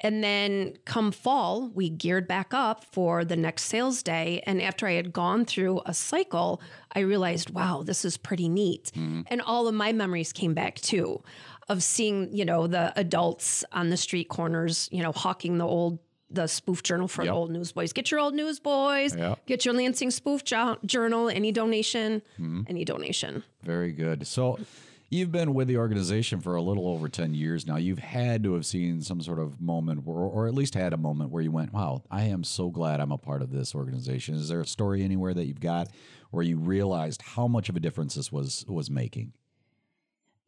And 0.00 0.22
then 0.22 0.74
come 0.84 1.10
fall, 1.10 1.70
we 1.74 1.90
geared 1.90 2.28
back 2.28 2.54
up 2.54 2.84
for 2.84 3.24
the 3.24 3.36
next 3.36 3.64
sales 3.64 4.02
day. 4.02 4.42
And 4.46 4.62
after 4.62 4.86
I 4.86 4.92
had 4.92 5.12
gone 5.12 5.44
through 5.44 5.82
a 5.86 5.94
cycle, 5.94 6.60
I 6.92 7.00
realized, 7.00 7.50
wow, 7.50 7.82
this 7.84 8.04
is 8.04 8.16
pretty 8.16 8.48
neat. 8.48 8.92
Mm-hmm. 8.94 9.22
And 9.26 9.42
all 9.42 9.66
of 9.66 9.74
my 9.74 9.92
memories 9.92 10.32
came 10.32 10.54
back 10.54 10.76
too 10.76 11.22
of 11.68 11.82
seeing, 11.82 12.34
you 12.34 12.44
know, 12.44 12.66
the 12.66 12.92
adults 12.96 13.64
on 13.72 13.90
the 13.90 13.96
street 13.96 14.28
corners, 14.28 14.88
you 14.92 15.02
know, 15.02 15.12
hawking 15.12 15.58
the 15.58 15.66
old 15.66 15.98
the 16.30 16.46
spoof 16.46 16.82
journal 16.82 17.08
for 17.08 17.22
Yep. 17.22 17.32
the 17.32 17.34
old 17.34 17.50
newsboys. 17.50 17.94
Get 17.94 18.10
your 18.10 18.20
old 18.20 18.34
newsboys. 18.34 19.16
Yep. 19.16 19.46
Get 19.46 19.64
your 19.64 19.72
Lansing 19.72 20.10
spoof 20.10 20.44
jo- 20.44 20.76
journal. 20.84 21.30
Any 21.30 21.52
donation, 21.52 22.20
mm-hmm. 22.38 22.62
any 22.68 22.84
donation. 22.84 23.44
Very 23.62 23.92
good. 23.92 24.26
So 24.26 24.58
you've 25.08 25.32
been 25.32 25.54
with 25.54 25.68
the 25.68 25.76
organization 25.76 26.40
for 26.40 26.54
a 26.56 26.62
little 26.62 26.88
over 26.88 27.08
10 27.08 27.34
years 27.34 27.66
now. 27.66 27.76
You've 27.76 27.98
had 27.98 28.42
to 28.44 28.54
have 28.54 28.66
seen 28.66 29.00
some 29.00 29.20
sort 29.20 29.38
of 29.38 29.60
moment 29.60 30.04
where, 30.04 30.18
or 30.18 30.46
at 30.46 30.54
least 30.54 30.74
had 30.74 30.92
a 30.92 30.98
moment 30.98 31.30
where 31.30 31.42
you 31.42 31.50
went, 31.50 31.72
wow, 31.72 32.02
I 32.10 32.24
am 32.24 32.44
so 32.44 32.70
glad 32.70 33.00
I'm 33.00 33.12
a 33.12 33.18
part 33.18 33.42
of 33.42 33.50
this 33.50 33.74
organization. 33.74 34.34
Is 34.34 34.48
there 34.48 34.60
a 34.60 34.66
story 34.66 35.02
anywhere 35.02 35.34
that 35.34 35.46
you've 35.46 35.60
got 35.60 35.88
where 36.30 36.44
you 36.44 36.58
realized 36.58 37.22
how 37.22 37.48
much 37.48 37.68
of 37.68 37.76
a 37.76 37.80
difference 37.80 38.14
this 38.14 38.30
was 38.30 38.64
was 38.68 38.90
making? 38.90 39.32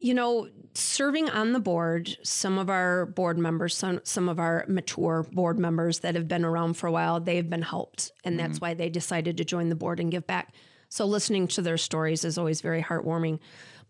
you 0.01 0.15
know, 0.15 0.49
serving 0.73 1.29
on 1.29 1.53
the 1.53 1.59
board, 1.59 2.17
some 2.23 2.57
of 2.57 2.71
our 2.71 3.05
board 3.05 3.37
members, 3.37 3.77
some 3.77 4.01
some 4.03 4.27
of 4.27 4.39
our 4.39 4.65
mature 4.67 5.27
board 5.31 5.59
members 5.59 5.99
that 5.99 6.15
have 6.15 6.27
been 6.27 6.43
around 6.43 6.73
for 6.73 6.87
a 6.87 6.91
while, 6.91 7.19
they've 7.19 7.49
been 7.49 7.61
helped, 7.61 8.11
and 8.23 8.37
that's 8.37 8.57
mm-hmm. 8.57 8.65
why 8.65 8.73
they 8.73 8.89
decided 8.89 9.37
to 9.37 9.45
join 9.45 9.69
the 9.69 9.75
board 9.75 9.99
and 9.99 10.11
give 10.11 10.25
back. 10.25 10.55
So 10.89 11.05
listening 11.05 11.47
to 11.49 11.61
their 11.61 11.77
stories 11.77 12.25
is 12.25 12.39
always 12.39 12.61
very 12.61 12.81
heartwarming. 12.81 13.39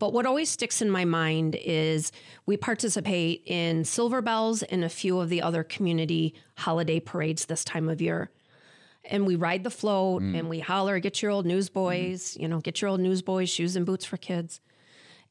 But 0.02 0.14
what 0.14 0.26
always 0.26 0.50
sticks 0.50 0.82
in 0.82 0.90
my 0.90 1.06
mind 1.06 1.56
is 1.64 2.12
we 2.48 2.58
participate 2.58 3.44
in 3.46 3.86
Silver 3.86 4.20
Bells 4.20 4.64
and 4.64 4.84
a 4.84 4.90
few 4.90 5.20
of 5.20 5.30
the 5.30 5.44
other 5.44 5.64
community 5.64 6.34
holiday 6.58 7.00
parades 7.00 7.46
this 7.46 7.64
time 7.64 7.88
of 7.88 8.02
year. 8.02 8.32
And 9.06 9.28
we 9.28 9.36
ride 9.36 9.64
the 9.64 9.70
float 9.70 10.24
mm. 10.24 10.36
and 10.36 10.50
we 10.50 10.60
holler, 10.60 10.98
get 10.98 11.22
your 11.22 11.30
old 11.30 11.46
newsboys, 11.46 12.32
mm-hmm. 12.32 12.42
you 12.42 12.48
know, 12.48 12.60
get 12.62 12.82
your 12.82 12.90
old 12.90 13.00
newsboys, 13.00 13.48
shoes 13.52 13.76
and 13.76 13.86
boots 13.86 14.04
for 14.04 14.18
kids. 14.18 14.60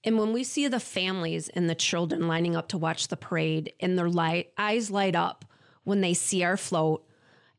And 0.04 0.16
when 0.16 0.32
we 0.32 0.44
see 0.44 0.68
the 0.68 0.78
families 0.78 1.48
and 1.48 1.68
the 1.68 1.74
children 1.74 2.28
lining 2.28 2.54
up 2.54 2.68
to 2.68 2.78
watch 2.78 3.08
the 3.08 3.16
parade 3.16 3.72
and 3.80 3.98
their 3.98 4.08
light, 4.08 4.52
eyes 4.56 4.88
light 4.88 5.16
up 5.16 5.44
when 5.82 6.00
they 6.00 6.14
see 6.14 6.44
our 6.44 6.56
float 6.56 7.04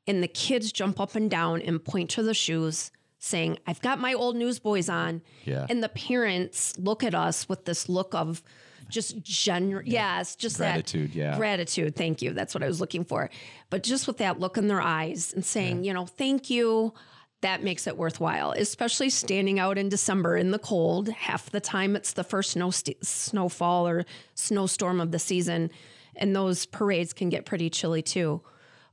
and 0.08 0.24
the 0.24 0.30
kids 0.30 0.72
jump 0.72 0.98
up 0.98 1.16
and 1.16 1.30
down 1.30 1.62
and 1.62 1.84
point 1.84 2.10
to 2.12 2.24
the 2.24 2.34
shoes 2.34 2.90
saying, 3.24 3.60
I've 3.68 3.82
got 3.82 4.00
my 4.00 4.14
old 4.14 4.36
newsboys 4.36 4.90
on. 4.90 5.22
Yeah. 5.46 5.68
And 5.70 5.84
the 5.84 5.90
parents 5.90 6.78
look 6.80 7.04
at 7.04 7.14
us 7.14 7.48
with 7.48 7.66
this 7.66 7.88
look 7.88 8.16
of 8.16 8.44
just 8.90 9.22
genuine, 9.22 9.86
yes, 9.86 10.36
just 10.36 10.58
Gratitude, 10.58 11.12
that 11.12 11.16
yeah. 11.16 11.38
gratitude. 11.38 11.96
Thank 11.96 12.22
you. 12.24 12.34
That's 12.34 12.56
what 12.56 12.64
I 12.64 12.68
was 12.68 12.82
looking 12.82 13.06
for. 13.06 13.30
But 13.70 13.84
just 13.84 14.08
with 14.08 14.18
that 14.18 14.40
look 14.40 14.58
in 14.58 14.68
their 14.68 14.82
eyes 14.82 15.34
and 15.34 15.46
saying, 15.46 15.84
you 15.84 15.94
know, 15.94 16.08
thank 16.08 16.50
you, 16.50 16.94
that 17.42 17.64
makes 17.64 17.86
it 17.86 17.96
worthwhile, 17.96 18.54
especially 18.54 19.12
standing 19.12 19.60
out 19.60 19.78
in 19.78 19.88
December 19.88 20.36
in 20.36 20.50
the 20.50 20.60
cold. 20.60 21.10
Half 21.10 21.52
the 21.52 21.62
time 21.62 21.96
it's 21.96 22.14
the 22.14 22.24
first 22.24 22.52
snow 22.52 22.72
st- 22.72 23.06
snowfall 23.06 23.88
or 23.88 24.06
snowstorm 24.34 25.00
of 25.00 25.12
the 25.12 25.20
season. 25.20 25.70
And 26.16 26.36
those 26.36 26.66
parades 26.66 27.14
can 27.14 27.30
get 27.30 27.46
pretty 27.46 27.70
chilly 27.70 28.02
too. 28.02 28.42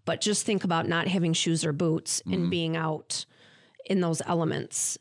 But 0.04 0.20
just 0.20 0.44
think 0.44 0.64
about 0.64 0.87
not 0.87 1.08
having 1.08 1.32
shoes 1.32 1.64
or 1.64 1.73
boots 1.73 2.23
and 2.26 2.35
mm-hmm. 2.35 2.50
being 2.50 2.76
out 2.76 3.25
in 3.88 4.00
those 4.00 4.23
elements. 4.26 4.99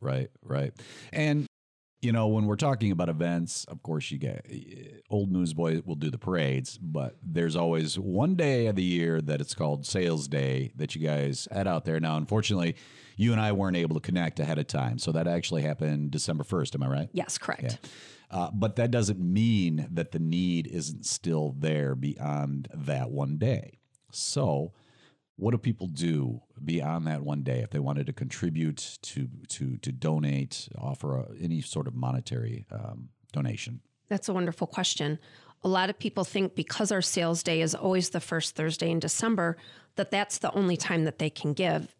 Right, 0.00 0.30
right. 0.42 0.72
And 1.12 1.46
you 2.00 2.12
know, 2.12 2.28
when 2.28 2.46
we're 2.46 2.56
talking 2.56 2.92
about 2.92 3.10
events, 3.10 3.66
of 3.66 3.82
course, 3.82 4.10
you 4.10 4.16
get 4.16 4.46
old 5.10 5.30
newsboy 5.30 5.82
will 5.84 5.96
do 5.96 6.10
the 6.10 6.18
parades, 6.18 6.78
but 6.78 7.16
there's 7.22 7.56
always 7.56 7.98
one 7.98 8.36
day 8.36 8.66
of 8.66 8.76
the 8.76 8.82
year 8.82 9.20
that 9.20 9.40
it's 9.40 9.54
called 9.54 9.84
sales 9.84 10.26
day 10.26 10.72
that 10.76 10.94
you 10.94 11.06
guys 11.06 11.46
head 11.50 11.68
out 11.68 11.84
there. 11.84 12.00
Now, 12.00 12.16
unfortunately, 12.16 12.76
you 13.16 13.32
and 13.32 13.40
I 13.40 13.52
weren't 13.52 13.76
able 13.76 13.94
to 13.96 14.00
connect 14.00 14.40
ahead 14.40 14.58
of 14.58 14.66
time, 14.66 14.98
so 14.98 15.12
that 15.12 15.26
actually 15.26 15.60
happened 15.60 16.10
December 16.10 16.42
first. 16.42 16.74
Am 16.74 16.82
I 16.82 16.88
right? 16.88 17.08
Yes, 17.12 17.36
correct. 17.36 17.86
Uh, 18.30 18.50
but 18.52 18.76
that 18.76 18.90
doesn't 18.90 19.20
mean 19.20 19.86
that 19.90 20.12
the 20.12 20.20
need 20.20 20.68
isn't 20.68 21.04
still 21.04 21.54
there 21.58 21.94
beyond 21.94 22.68
that 22.72 23.10
one 23.10 23.36
day. 23.36 23.78
So, 24.10 24.72
what 25.40 25.52
do 25.52 25.58
people 25.58 25.86
do 25.86 26.40
beyond 26.64 27.06
that 27.06 27.22
one 27.22 27.42
day 27.42 27.60
if 27.60 27.70
they 27.70 27.78
wanted 27.78 28.06
to 28.06 28.12
contribute 28.12 28.98
to 29.02 29.28
to 29.48 29.76
to 29.78 29.90
donate, 29.92 30.68
offer 30.78 31.16
a, 31.18 31.26
any 31.40 31.60
sort 31.62 31.86
of 31.86 31.94
monetary 31.94 32.66
um, 32.70 33.08
donation? 33.32 33.80
That's 34.08 34.28
a 34.28 34.34
wonderful 34.34 34.66
question. 34.66 35.18
A 35.62 35.68
lot 35.68 35.90
of 35.90 35.98
people 35.98 36.24
think 36.24 36.54
because 36.54 36.90
our 36.92 37.02
sales 37.02 37.42
day 37.42 37.60
is 37.60 37.74
always 37.74 38.10
the 38.10 38.20
first 38.20 38.54
Thursday 38.54 38.90
in 38.90 38.98
December, 38.98 39.56
that 39.96 40.10
that's 40.10 40.38
the 40.38 40.52
only 40.52 40.76
time 40.76 41.04
that 41.04 41.18
they 41.18 41.30
can 41.30 41.52
give. 41.52 41.94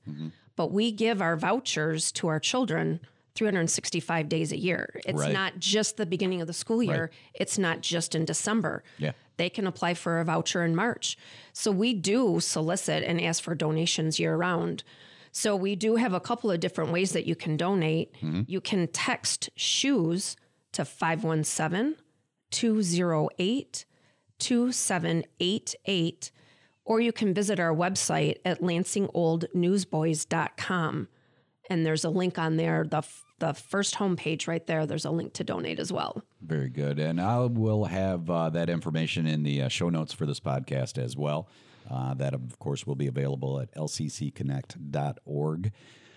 But 0.56 0.72
we 0.72 0.92
give 0.92 1.22
our 1.22 1.36
vouchers 1.36 2.10
to 2.12 2.28
our 2.28 2.40
children 2.40 3.00
365 3.36 4.28
days 4.28 4.52
a 4.52 4.58
year. 4.58 5.00
It's 5.06 5.18
Right. 5.20 5.32
not 5.32 5.58
just 5.58 5.96
the 5.96 6.06
beginning 6.06 6.40
of 6.40 6.46
the 6.46 6.52
school 6.52 6.82
year, 6.82 7.10
it's 7.34 7.58
not 7.58 7.80
just 7.80 8.14
in 8.14 8.24
December. 8.24 8.82
Yeah. 8.98 9.12
They 9.40 9.48
can 9.48 9.66
apply 9.66 9.94
for 9.94 10.20
a 10.20 10.24
voucher 10.26 10.62
in 10.62 10.76
March. 10.76 11.16
So 11.54 11.70
we 11.70 11.94
do 11.94 12.40
solicit 12.40 13.02
and 13.02 13.18
ask 13.18 13.42
for 13.42 13.54
donations 13.54 14.20
year 14.20 14.36
round. 14.36 14.84
So 15.32 15.56
we 15.56 15.76
do 15.76 15.96
have 15.96 16.12
a 16.12 16.20
couple 16.20 16.50
of 16.50 16.60
different 16.60 16.92
ways 16.92 17.12
that 17.12 17.24
you 17.24 17.34
can 17.34 17.56
donate. 17.56 18.12
Mm-hmm. 18.16 18.42
You 18.46 18.60
can 18.60 18.86
text 18.88 19.48
shoes 19.56 20.36
to 20.72 20.84
517 20.84 21.96
208 22.50 23.86
2788, 24.38 26.30
or 26.84 27.00
you 27.00 27.12
can 27.12 27.32
visit 27.32 27.58
our 27.58 27.74
website 27.74 28.36
at 28.44 28.60
lansingoldnewsboys.com. 28.60 31.08
And 31.70 31.86
there's 31.86 32.04
a 32.04 32.10
link 32.10 32.38
on 32.38 32.58
there, 32.58 32.84
the, 32.84 33.02
the 33.40 33.52
first 33.52 33.96
homepage 33.96 34.46
right 34.46 34.64
there, 34.66 34.86
there's 34.86 35.04
a 35.04 35.10
link 35.10 35.32
to 35.34 35.44
donate 35.44 35.80
as 35.80 35.92
well. 35.92 36.22
Very 36.40 36.68
good. 36.68 36.98
And 36.98 37.20
I 37.20 37.40
will 37.40 37.86
have 37.86 38.30
uh, 38.30 38.50
that 38.50 38.70
information 38.70 39.26
in 39.26 39.42
the 39.42 39.62
uh, 39.62 39.68
show 39.68 39.88
notes 39.88 40.12
for 40.12 40.26
this 40.26 40.38
podcast 40.38 40.96
as 40.96 41.16
well. 41.16 41.48
Uh, 41.90 42.14
that, 42.14 42.34
of 42.34 42.58
course, 42.60 42.86
will 42.86 42.94
be 42.94 43.08
available 43.08 43.58
at 43.58 43.74
lccconnect.org. 43.74 45.72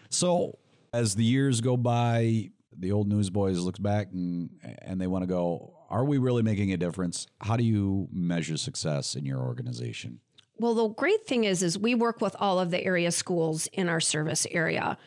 So, 0.09 0.59
as 0.93 1.15
the 1.15 1.23
years 1.23 1.61
go 1.61 1.75
by, 1.77 2.51
the 2.77 2.91
old 2.91 3.07
newsboys 3.07 3.59
looks 3.59 3.79
back 3.79 4.09
and 4.11 4.49
and 4.83 5.01
they 5.01 5.07
want 5.07 5.23
to 5.23 5.27
go, 5.27 5.73
are 5.89 6.05
we 6.05 6.17
really 6.17 6.43
making 6.43 6.73
a 6.73 6.77
difference? 6.77 7.27
How 7.41 7.57
do 7.57 7.63
you 7.63 8.07
measure 8.11 8.57
success 8.57 9.15
in 9.15 9.25
your 9.25 9.39
organization? 9.39 10.19
Well, 10.59 10.75
the 10.75 10.87
great 10.89 11.25
thing 11.25 11.45
is, 11.45 11.63
is 11.63 11.79
we 11.79 11.95
work 11.95 12.21
with 12.21 12.35
all 12.39 12.59
of 12.59 12.71
the 12.71 12.83
area 12.83 13.11
schools 13.11 13.67
in 13.73 13.89
our 13.89 13.99
service 13.99 14.45
area, 14.51 14.97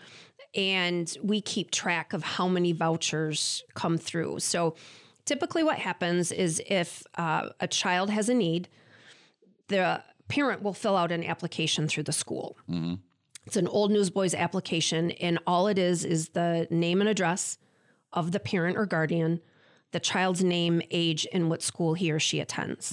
and 0.56 1.16
we 1.22 1.40
keep 1.40 1.70
track 1.70 2.12
of 2.12 2.22
how 2.22 2.48
many 2.48 2.72
vouchers 2.72 3.62
come 3.74 3.98
through. 3.98 4.40
So, 4.40 4.74
typically, 5.26 5.62
what 5.62 5.78
happens 5.78 6.32
is 6.32 6.62
if 6.66 7.04
uh, 7.16 7.50
a 7.60 7.68
child 7.68 8.10
has 8.10 8.28
a 8.28 8.34
need, 8.34 8.68
the 9.68 10.02
parent 10.28 10.62
will 10.62 10.72
fill 10.72 10.96
out 10.96 11.12
an 11.12 11.22
application 11.24 11.86
through 11.86 12.04
the 12.04 12.12
school. 12.12 12.56
It's 13.46 13.56
an 13.56 13.68
old 13.68 13.92
Newsboys 13.92 14.34
application, 14.34 15.12
and 15.12 15.38
all 15.46 15.68
it 15.68 15.78
is 15.78 16.04
is 16.04 16.30
the 16.30 16.66
name 16.70 17.00
and 17.00 17.08
address 17.08 17.58
of 18.12 18.32
the 18.32 18.40
parent 18.40 18.76
or 18.76 18.86
guardian, 18.86 19.40
the 19.92 20.00
child's 20.00 20.42
name, 20.42 20.82
age, 20.90 21.26
and 21.32 21.48
what 21.48 21.62
school 21.62 21.94
he 21.94 22.10
or 22.10 22.18
she 22.18 22.40
attends. 22.40 22.92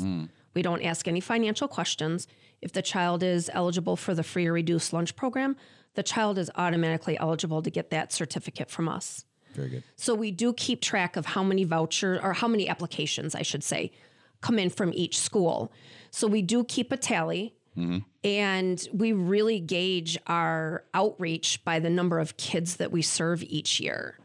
We 0.53 0.61
don't 0.61 0.83
ask 0.83 1.07
any 1.07 1.21
financial 1.21 1.67
questions. 1.67 2.27
If 2.61 2.71
the 2.71 2.83
child 2.83 3.23
is 3.23 3.49
eligible 3.53 3.95
for 3.95 4.13
the 4.13 4.21
free 4.21 4.45
or 4.45 4.53
reduced 4.53 4.93
lunch 4.93 5.15
program, 5.15 5.55
the 5.95 6.03
child 6.03 6.37
is 6.37 6.49
automatically 6.55 7.17
eligible 7.17 7.61
to 7.61 7.69
get 7.69 7.89
that 7.91 8.11
certificate 8.11 8.69
from 8.69 8.89
us. 8.89 9.25
Very 9.53 9.69
good. 9.69 9.83
So 9.95 10.15
we 10.15 10.31
do 10.31 10.53
keep 10.53 10.81
track 10.81 11.15
of 11.15 11.27
how 11.27 11.43
many 11.43 11.63
voucher 11.63 12.19
or 12.23 12.33
how 12.33 12.47
many 12.47 12.67
applications, 12.67 13.35
I 13.35 13.43
should 13.43 13.63
say, 13.63 13.91
come 14.41 14.57
in 14.57 14.69
from 14.69 14.91
each 14.93 15.19
school. 15.19 15.71
So 16.11 16.27
we 16.27 16.41
do 16.41 16.63
keep 16.63 16.91
a 16.91 16.97
tally. 16.97 17.55
Mm-hmm. 17.77 17.99
And 18.23 18.87
we 18.93 19.13
really 19.13 19.59
gauge 19.59 20.17
our 20.27 20.83
outreach 20.93 21.63
by 21.65 21.79
the 21.79 21.89
number 21.89 22.19
of 22.19 22.37
kids 22.37 22.75
that 22.75 22.91
we 22.91 23.01
serve 23.01 23.41
each 23.43 23.79
year. 23.79 24.19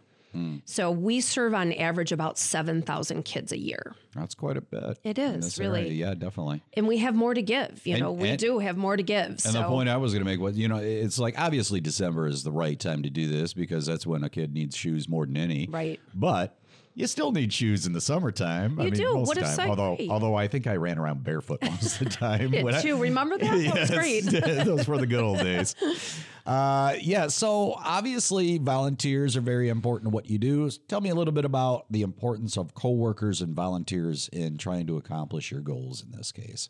So 0.65 0.91
we 0.91 1.21
serve 1.21 1.55
on 1.55 1.73
average 1.73 2.13
about 2.13 2.39
7,000 2.39 3.25
kids 3.25 3.51
a 3.53 3.59
year. 3.59 3.95
That's 4.15 4.35
quite 4.35 4.57
a 4.57 4.61
bit. 4.61 4.99
It 5.05 5.19
is, 5.19 5.59
really. 5.59 5.81
area. 5.81 5.93
Yeah, 5.93 6.15
definitely. 6.15 6.63
And 6.75 6.87
we 6.87 6.99
have 6.99 7.15
more 7.15 7.35
to 7.35 7.43
give. 7.43 7.81
You 7.85 7.95
And- 7.95 8.03
know, 8.03 8.13
we 8.13 8.29
and- 8.31 8.39
do 8.39 8.59
have 8.61 8.77
more 8.77 8.97
to 8.97 9.03
give. 9.03 9.27
And 9.27 9.41
so 9.41 9.53
the 9.53 9.65
point 9.65 9.89
I 9.89 9.97
was 9.97 10.13
going 10.13 10.21
to 10.25 10.31
make 10.31 10.41
was, 10.41 10.57
you 10.57 10.69
know, 10.69 10.77
it's 10.77 11.19
like 11.19 11.39
obviously 11.39 11.81
December 11.81 12.27
is 12.29 12.43
the 12.45 12.53
right 12.53 12.79
time 12.79 13.03
to 13.03 13.11
do 13.11 13.27
this 13.29 13.53
because 13.55 13.87
that's 13.87 14.07
when 14.07 14.23
a 14.23 14.29
kid 14.31 14.53
needs 14.55 14.77
shoes 14.77 15.09
more 15.09 15.27
than 15.27 15.37
any. 15.37 15.67
Right. 15.71 15.99
But 16.15 16.57
you 16.99 17.07
still 17.07 17.31
need 17.33 17.53
shoes 17.53 17.87
in 17.87 17.93
the 17.93 18.01
summertime. 18.01 18.79
I 18.81 18.85
You 18.87 18.91
mean, 18.91 19.01
do. 19.01 19.15
most 19.15 19.29
What 19.29 19.37
of 19.39 19.45
if 19.45 19.51
the 19.51 19.57
time. 19.57 19.67
so- 19.67 19.71
Although, 19.71 19.97
hey. 19.97 20.09
although 20.09 20.35
I 20.35 20.49
think 20.49 20.67
I 20.67 20.75
ran 20.77 20.99
around 20.99 21.23
barefoot 21.23 21.63
most 21.63 22.01
of 22.01 22.09
the 22.09 22.15
time. 22.15 22.51
when 22.63 22.75
I- 22.75 22.83
Did 22.83 22.89
you 22.89 22.97
remember 23.01 23.39
that? 23.39 23.49
That 23.75 23.81
was 23.81 23.91
great. 23.91 24.21
Those 24.65 24.89
were 24.89 24.99
the 24.99 25.07
good 25.07 25.23
old 25.23 25.39
days. 25.39 25.77
Uh, 26.45 26.97
yeah. 27.01 27.29
So 27.29 27.75
obviously, 27.79 28.59
volunteers 28.59 29.37
are 29.37 29.41
very 29.41 29.69
important 29.69 30.11
to 30.11 30.15
what 30.15 30.29
you 30.29 30.39
do. 30.39 30.71
Tell 30.89 31.01
me 31.01 31.11
a 31.11 31.15
little 31.15 31.33
bit 31.33 31.45
about 31.45 31.87
the 31.91 32.03
importance 32.03 32.57
of 32.59 32.75
coworkers 32.75 33.41
and 33.41 33.55
volunteers 33.55 34.29
in 34.33 34.59
trying 34.59 34.87
to 34.89 34.97
accomplish 34.97 35.51
your 35.53 35.61
goals 35.61 36.03
in 36.03 36.11
this 36.11 36.33
case. 36.33 36.69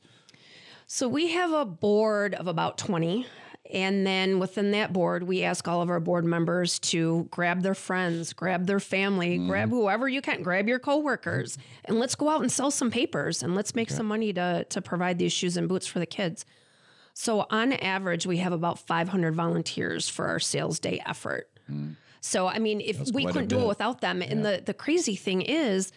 So 0.87 1.09
we 1.09 1.33
have 1.33 1.53
a 1.53 1.65
board 1.65 2.35
of 2.35 2.47
about 2.47 2.77
20. 2.79 3.27
And 3.71 4.07
then 4.07 4.39
within 4.39 4.71
that 4.71 4.93
board, 4.93 5.25
we 5.25 5.43
ask 5.43 5.69
all 5.69 5.83
of 5.83 5.91
our 5.91 6.01
board 6.01 6.25
members 6.25 6.79
to 6.81 7.29
grab 7.31 7.63
their 7.63 7.75
friends, 7.75 8.33
grab 8.33 8.67
their 8.67 8.81
family, 8.81 9.37
grab 9.47 9.69
whoever 9.69 10.09
you 10.09 10.23
can, 10.23 10.43
grab 10.43 10.69
your 10.69 10.79
coworkers, 10.79 11.59
and 11.85 11.99
let's 11.99 12.15
go 12.15 12.31
out 12.31 12.41
and 12.41 12.51
sell 12.51 12.71
some 12.71 12.91
papers 12.91 13.43
and 13.43 13.55
let's 13.55 13.75
make 13.75 13.91
some 13.91 14.07
money 14.07 14.33
to, 14.33 14.65
to 14.71 14.81
provide 14.81 15.19
these 15.19 15.33
shoes 15.33 15.57
and 15.59 15.69
boots 15.69 15.87
for 15.87 15.99
the 15.99 16.07
kids. 16.07 16.47
So 17.13 17.47
on 17.51 17.73
average, 17.75 18.27
we 18.27 18.39
have 18.39 18.53
about 18.53 18.79
500 18.79 19.35
volunteers 19.35 20.09
for 20.09 20.29
our 20.29 20.39
sales 20.39 20.79
day 20.81 21.03
effort. 21.05 21.51
So 22.21 22.47
I 22.47 22.59
mean, 22.59 22.81
if 22.81 23.11
we 23.13 23.25
couldn't 23.27 23.49
do 23.49 23.61
it 23.61 23.67
without 23.67 24.01
them, 24.01 24.23
and 24.23 24.45
the 24.45 24.63
the 24.65 24.75
crazy 24.75 25.15
thing 25.17 25.43
is, 25.43 25.93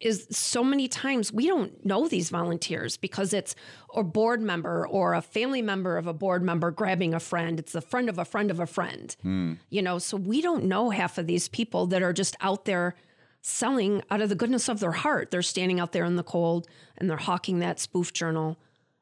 is 0.00 0.28
so 0.30 0.62
many 0.62 0.86
times 0.86 1.32
we 1.32 1.46
don't 1.46 1.84
know 1.84 2.06
these 2.06 2.30
volunteers 2.30 2.96
because 2.96 3.32
it's 3.32 3.54
a 3.94 4.04
board 4.04 4.40
member 4.40 4.86
or 4.86 5.14
a 5.14 5.22
family 5.22 5.62
member 5.62 5.96
of 5.96 6.06
a 6.06 6.12
board 6.12 6.42
member 6.42 6.70
grabbing 6.70 7.14
a 7.14 7.20
friend. 7.20 7.58
It's 7.58 7.74
a 7.74 7.80
friend 7.80 8.08
of 8.08 8.18
a 8.18 8.24
friend 8.24 8.50
of 8.50 8.60
a 8.60 8.66
friend. 8.66 9.14
Hmm. 9.22 9.54
You 9.70 9.82
know, 9.82 9.98
so 9.98 10.16
we 10.16 10.40
don't 10.40 10.64
know 10.64 10.90
half 10.90 11.18
of 11.18 11.26
these 11.26 11.48
people 11.48 11.86
that 11.88 12.02
are 12.02 12.12
just 12.12 12.36
out 12.40 12.64
there 12.64 12.94
selling 13.42 14.02
out 14.10 14.20
of 14.20 14.28
the 14.28 14.34
goodness 14.34 14.68
of 14.68 14.78
their 14.78 14.92
heart. 14.92 15.30
They're 15.30 15.42
standing 15.42 15.80
out 15.80 15.92
there 15.92 16.04
in 16.04 16.16
the 16.16 16.22
cold 16.22 16.68
and 16.96 17.10
they're 17.10 17.16
hawking 17.16 17.58
that 17.58 17.80
spoof 17.80 18.12
journal. 18.12 18.56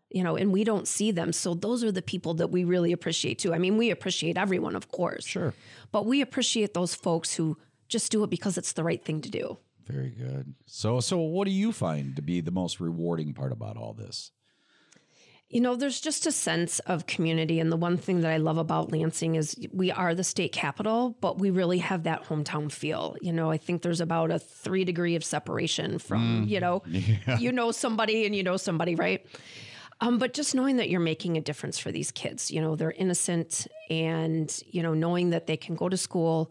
You 0.08 0.22
know, 0.22 0.36
and 0.36 0.52
we 0.52 0.64
don't 0.64 0.88
see 0.88 1.10
them. 1.10 1.32
So 1.32 1.52
those 1.52 1.84
are 1.84 1.92
the 1.92 2.00
people 2.00 2.34
that 2.34 2.46
we 2.46 2.64
really 2.64 2.92
appreciate 2.92 3.40
too. 3.40 3.52
I 3.52 3.58
mean, 3.58 3.76
we 3.76 3.90
appreciate 3.90 4.38
everyone, 4.38 4.76
of 4.76 4.88
course. 4.88 5.26
Sure. 5.26 5.52
But 5.92 6.06
we 6.06 6.22
appreciate 6.22 6.72
those 6.72 6.94
folks 6.94 7.34
who 7.34 7.58
just 7.88 8.12
do 8.12 8.22
it 8.24 8.30
because 8.30 8.56
it's 8.56 8.72
the 8.72 8.84
right 8.84 9.04
thing 9.04 9.20
to 9.20 9.30
do. 9.30 9.58
Very 9.86 10.10
good. 10.10 10.54
So, 10.66 11.00
so 11.00 11.18
what 11.18 11.46
do 11.46 11.52
you 11.52 11.72
find 11.72 12.16
to 12.16 12.22
be 12.22 12.40
the 12.40 12.50
most 12.50 12.80
rewarding 12.80 13.34
part 13.34 13.52
about 13.52 13.76
all 13.76 13.92
this? 13.92 14.32
You 15.48 15.60
know, 15.60 15.76
there's 15.76 16.00
just 16.00 16.26
a 16.26 16.32
sense 16.32 16.80
of 16.80 17.06
community. 17.06 17.60
And 17.60 17.70
the 17.70 17.76
one 17.76 17.96
thing 17.96 18.22
that 18.22 18.32
I 18.32 18.38
love 18.38 18.58
about 18.58 18.90
Lansing 18.90 19.36
is 19.36 19.56
we 19.72 19.92
are 19.92 20.12
the 20.12 20.24
state 20.24 20.50
capital, 20.50 21.16
but 21.20 21.38
we 21.38 21.50
really 21.50 21.78
have 21.78 22.02
that 22.02 22.24
hometown 22.24 22.70
feel. 22.70 23.16
You 23.20 23.32
know, 23.32 23.48
I 23.48 23.58
think 23.58 23.82
there's 23.82 24.00
about 24.00 24.32
a 24.32 24.40
three 24.40 24.84
degree 24.84 25.14
of 25.14 25.24
separation 25.24 26.00
from, 26.00 26.46
you 26.48 26.58
know, 26.58 26.82
you 27.38 27.52
know 27.52 27.70
somebody 27.70 28.26
and 28.26 28.34
you 28.34 28.42
know 28.42 28.56
somebody, 28.56 28.96
right? 28.96 29.24
Um, 30.00 30.18
but 30.18 30.34
just 30.34 30.54
knowing 30.54 30.76
that 30.78 30.90
you're 30.90 31.00
making 31.00 31.36
a 31.36 31.40
difference 31.40 31.78
for 31.78 31.92
these 31.92 32.10
kids, 32.10 32.50
you 32.50 32.60
know, 32.60 32.74
they're 32.74 32.90
innocent 32.90 33.68
and, 33.88 34.54
you 34.66 34.82
know, 34.82 34.94
knowing 34.94 35.30
that 35.30 35.46
they 35.46 35.56
can 35.56 35.76
go 35.76 35.88
to 35.88 35.96
school 35.96 36.50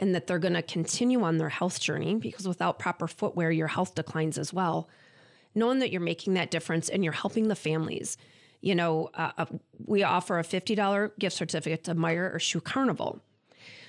and 0.00 0.14
that 0.14 0.26
they're 0.26 0.38
going 0.38 0.54
to 0.54 0.62
continue 0.62 1.22
on 1.22 1.38
their 1.38 1.48
health 1.48 1.78
journey 1.80 2.16
because 2.16 2.48
without 2.48 2.78
proper 2.78 3.06
footwear, 3.06 3.50
your 3.50 3.68
health 3.68 3.94
declines 3.94 4.38
as 4.38 4.52
well 4.52 4.88
knowing 5.54 5.80
that 5.80 5.90
you're 5.90 6.00
making 6.00 6.34
that 6.34 6.50
difference 6.50 6.88
and 6.88 7.02
you're 7.04 7.12
helping 7.12 7.48
the 7.48 7.56
families. 7.56 8.16
You 8.60 8.74
know, 8.74 9.10
uh, 9.14 9.32
uh, 9.38 9.46
we 9.84 10.02
offer 10.02 10.38
a 10.38 10.44
$50 10.44 11.18
gift 11.18 11.36
certificate 11.36 11.84
to 11.84 11.94
Meijer 11.94 12.34
or 12.34 12.38
Shoe 12.38 12.60
Carnival. 12.60 13.20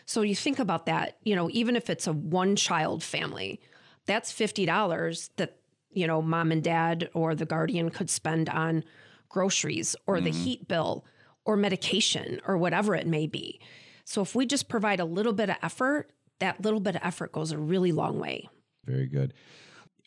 So 0.06 0.22
you 0.22 0.36
think 0.36 0.60
about 0.60 0.86
that, 0.88 1.18
you 1.24 1.36
know, 1.36 1.50
even 1.52 1.76
if 1.76 1.90
it's 1.90 2.08
a 2.08 2.14
one 2.14 2.56
child 2.56 3.04
family, 3.04 3.62
that's 4.06 4.34
$50 4.34 5.30
that, 5.38 5.58
you 5.92 6.08
know, 6.08 6.22
mom 6.22 6.52
and 6.52 6.64
dad 6.64 7.10
or 7.14 7.36
the 7.36 7.46
guardian 7.46 7.90
could 7.90 8.10
spend 8.10 8.50
on 8.50 8.84
groceries 9.30 9.96
or 10.08 10.20
the 10.20 10.32
heat 10.32 10.68
bill 10.68 11.06
or 11.46 11.56
medication 11.56 12.42
or 12.46 12.58
whatever 12.58 12.96
it 12.96 13.08
may 13.08 13.28
be. 13.28 13.60
So 14.12 14.22
if 14.22 14.36
we 14.36 14.46
just 14.46 14.68
provide 14.68 15.00
a 15.00 15.06
little 15.06 15.32
bit 15.32 15.50
of 15.50 15.56
effort, 15.64 16.12
that 16.40 16.60
little 16.62 16.82
bit 16.82 16.98
of 16.98 17.02
effort 17.02 17.32
goes 17.32 17.54
a 17.54 17.58
really 17.58 17.94
long 17.94 18.20
way. 18.20 18.50
Very 18.84 19.08
good. 19.08 19.34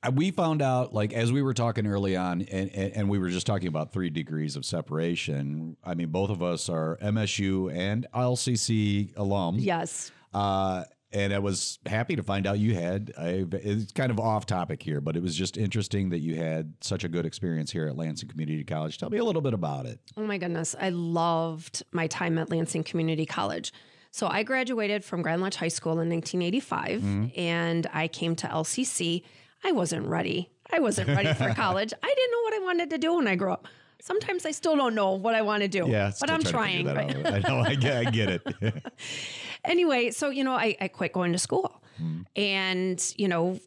Uh, 0.06 0.11
We 0.14 0.30
found 0.30 0.61
out, 0.61 0.92
like 0.92 1.14
as 1.14 1.32
we 1.32 1.40
were 1.40 1.54
talking 1.54 1.87
early 1.87 2.14
on, 2.14 2.42
and, 2.42 2.68
and, 2.75 2.92
and 2.92 3.08
we 3.08 3.18
were 3.18 3.30
just 3.30 3.46
talking 3.46 3.68
about 3.68 3.94
three 3.94 4.11
degrees 4.11 4.56
of 4.56 4.66
separation. 4.66 5.78
I 5.82 5.94
mean, 5.94 6.08
both 6.08 6.28
of 6.28 6.42
us 6.42 6.68
are 6.68 6.99
MSU 7.00 7.75
and 7.75 8.06
LCC 8.14 9.14
alums. 9.14 9.61
Yes. 9.61 10.12
Uh, 10.34 10.84
and 11.11 11.32
I 11.32 11.38
was 11.38 11.78
happy 11.87 12.14
to 12.16 12.23
find 12.23 12.46
out 12.46 12.58
you 12.58 12.75
had. 12.75 13.11
A, 13.16 13.46
it's 13.52 13.92
kind 13.92 14.11
of 14.11 14.20
off 14.20 14.44
topic 14.44 14.82
here, 14.82 15.00
but 15.00 15.16
it 15.16 15.23
was 15.23 15.34
just 15.34 15.56
interesting 15.56 16.11
that 16.11 16.18
you 16.18 16.34
had 16.34 16.75
such 16.82 17.04
a 17.04 17.08
good 17.08 17.25
experience 17.25 17.70
here 17.70 17.87
at 17.87 17.96
Lansing 17.96 18.28
Community 18.28 18.64
College. 18.64 18.99
Tell 18.99 19.08
me 19.08 19.16
a 19.16 19.25
little 19.25 19.40
bit 19.40 19.54
about 19.54 19.87
it. 19.87 19.99
Oh 20.18 20.26
my 20.26 20.37
goodness. 20.37 20.75
I 20.78 20.90
loved 20.90 21.84
my 21.92 22.06
time 22.08 22.37
at 22.37 22.50
Lansing 22.50 22.84
Community 22.84 23.25
College. 23.25 23.73
So 24.14 24.28
I 24.28 24.44
graduated 24.44 25.04
from 25.04 25.23
Grand 25.23 25.42
Ledge 25.42 25.56
High 25.56 25.66
School 25.66 25.99
in 25.99 26.09
1985 26.09 27.33
and 27.37 27.85
I 27.92 28.06
came 28.06 28.37
to 28.37 28.47
LCC. 28.47 29.25
I 29.64 29.73
wasn't 29.73 30.06
ready. 30.06 30.52
I 30.73 30.78
wasn't 30.78 31.09
ready 31.09 31.35
for 31.35 31.52
college. 31.56 31.92
I 32.00 32.14
didn't 32.14 32.30
know 32.30 32.40
what 32.42 32.54
I 32.54 32.59
wanted 32.61 32.90
to 32.90 32.99
do 32.99 33.16
when 33.16 33.26
I 33.26 33.35
grew 33.35 33.50
up. 33.50 33.66
Sometimes 34.00 34.47
I 34.47 34.52
still 34.52 34.76
don't 34.76 34.94
know 34.94 35.14
what 35.14 35.35
I 35.35 35.42
want 35.42 35.62
to 35.64 35.68
do. 35.68 35.88
Yeah, 35.88 36.12
but 36.21 36.30
I'm 36.30 36.44
trying. 36.44 36.87
right? 36.87 37.26
I 37.26 37.40
know. 37.40 37.59
I 37.59 37.75
get, 37.75 38.06
I 38.06 38.11
get 38.12 38.28
it. 38.28 38.42
anyway, 39.64 40.12
so 40.12 40.30
you 40.30 40.44
know, 40.44 40.52
I, 40.52 40.76
I 40.80 40.87
quit 40.87 41.12
going 41.12 41.33
to 41.33 41.38
school, 41.38 41.83
Hmm. 41.99 42.21
and 42.37 43.14
you 43.16 43.26
know, 43.26 43.59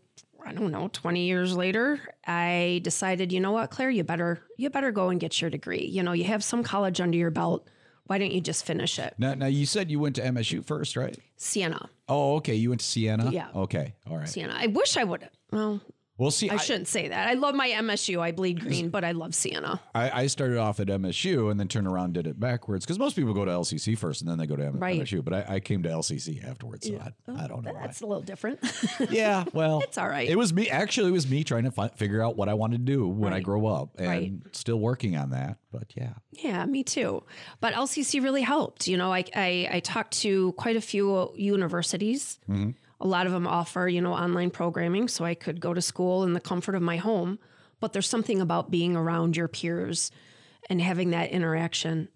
I 0.46 0.54
don't 0.54 0.72
know, 0.72 0.88
twenty 0.94 1.25
years 1.27 1.58
later, 1.58 2.00
I 2.25 2.80
decided, 2.86 3.34
you 3.34 3.42
know 3.42 3.51
what, 3.51 3.70
Claire, 3.70 3.89
you 3.89 4.06
better 4.06 4.39
you 4.58 4.70
better 4.70 4.92
go 4.94 5.10
and 5.10 5.20
get 5.20 5.42
your 5.42 5.50
degree. 5.50 5.86
You 5.86 6.04
know, 6.04 6.13
you 6.13 6.24
have 6.24 6.42
some 6.42 6.63
college 6.63 7.01
under 7.01 7.18
your 7.18 7.32
belt. 7.32 7.68
Why 8.08 8.18
don't 8.18 8.32
you 8.32 8.42
just 8.42 8.66
finish 8.66 8.98
it? 9.00 9.14
now, 9.18 9.34
now, 9.34 9.46
you 9.46 9.66
said 9.66 9.92
you 9.92 10.00
went 10.00 10.16
to 10.16 10.22
MSU 10.22 10.66
first, 10.66 10.96
right? 10.96 11.18
Siena, 11.36 11.90
Oh, 12.10 12.36
okay. 12.38 12.56
You 12.56 12.70
went 12.70 12.80
to 12.82 12.88
Siena. 12.88 13.30
Yeah. 13.32 13.50
Okay. 13.54 13.94
All 14.10 14.18
right. 14.18 14.30
Siena. 14.30 14.56
I 14.58 14.68
wish 14.68 14.96
I 14.98 15.04
would. 15.04 15.30
Well, 15.52 15.82
Well, 16.17 16.31
see, 16.31 16.50
I, 16.50 16.57
shouldn't 16.57 16.88
say 16.88 17.07
that. 17.09 17.27
I 17.29 17.33
love 17.33 17.53
my 17.53 17.69
MSU. 17.69 18.19
I 18.19 18.31
bleed 18.31 18.59
green, 18.62 18.89
but 18.89 19.03
I 19.03 19.12
love 19.12 19.36
Siena. 19.36 19.79
I, 19.93 20.24
I 20.24 20.27
started 20.27 20.57
off 20.57 20.79
at 20.79 20.88
MSU 20.88 21.51
and 21.51 21.59
then 21.59 21.67
turned 21.67 21.86
around 21.88 22.05
and 22.05 22.13
did 22.15 22.27
it 22.27 22.39
backwards 22.39 22.86
because 22.86 22.97
most 22.97 23.15
people 23.15 23.33
go 23.36 23.45
to 23.45 23.51
LCC 23.51 23.95
first 23.95 24.21
and 24.21 24.29
then 24.29 24.39
they 24.39 24.47
go 24.47 24.55
to 24.55 24.65
M- 24.65 24.79
Right. 24.79 25.00
MSU. 25.00 25.24
But 25.24 25.33
I, 25.33 25.45
I 25.55 25.59
came 25.59 25.83
to 25.83 25.89
LCC 25.89 26.43
afterwards, 26.47 26.88
so 26.88 26.95
I, 26.95 27.43
I 27.43 27.47
don't 27.47 27.63
know 27.63 27.71
oh, 27.71 27.75
why. 27.75 27.81
That's 27.81 28.01
a 28.01 28.05
little 28.07 28.24
different. 28.24 28.59
Yeah, 29.12 29.45
well, 29.53 29.81
It's 29.81 29.97
all 29.97 30.07
right. 30.09 30.27
It 30.27 30.38
was 30.38 30.53
me. 30.53 30.69
Actually, 30.69 31.09
it 31.09 31.13
was 31.13 31.29
me 31.29 31.43
trying 31.43 31.63
to 31.65 31.71
fi- 31.71 31.89
figure 31.89 32.21
out 32.24 32.36
what 32.36 32.50
I 32.50 32.55
wanted 32.55 32.86
to 32.86 32.91
do 32.91 33.07
when 33.07 33.31
I 33.31 33.38
Right. 33.38 33.43
grow 33.43 33.67
up, 33.67 33.91
and 34.00 34.07
Right. 34.07 34.33
still 34.53 34.79
working 34.79 35.15
on 35.15 35.29
that. 35.31 35.57
But 35.71 35.91
yeah, 35.95 36.13
Yeah, 36.31 36.65
me 36.65 36.83
too. 36.83 37.24
But 37.59 37.74
LCC 37.74 38.24
really 38.24 38.41
helped. 38.41 38.88
You 38.88 38.97
know, 38.97 39.13
I 39.13 39.24
I, 39.36 39.69
I 39.74 39.79
talked 39.81 40.19
to 40.21 40.53
quite 40.53 40.75
a 40.77 40.81
few 40.81 41.31
universities. 41.36 42.39
Mm-hmm. 42.50 42.71
A 43.00 43.08
lot 43.08 43.27
of 43.27 43.32
them 43.32 43.48
offer, 43.48 43.88
you 43.88 44.01
know, 44.01 44.13
online 44.13 44.50
programming, 44.50 45.08
so 45.08 45.24
I 45.24 45.36
could 45.36 45.60
go 45.60 45.74
to 45.74 45.82
school 45.82 46.24
in 46.24 46.34
the 46.34 46.39
comfort 46.39 46.75
of 46.75 46.82
my 46.82 46.98
home. 46.98 47.39
But 47.80 47.94
there's 47.94 48.10
something 48.10 48.42
about 48.42 48.72
being 48.72 48.96
around 48.96 49.38
your 49.38 49.48
peers 49.48 50.12
and 50.70 50.82
having 50.82 51.12
that 51.12 51.30
interaction. 51.30 52.10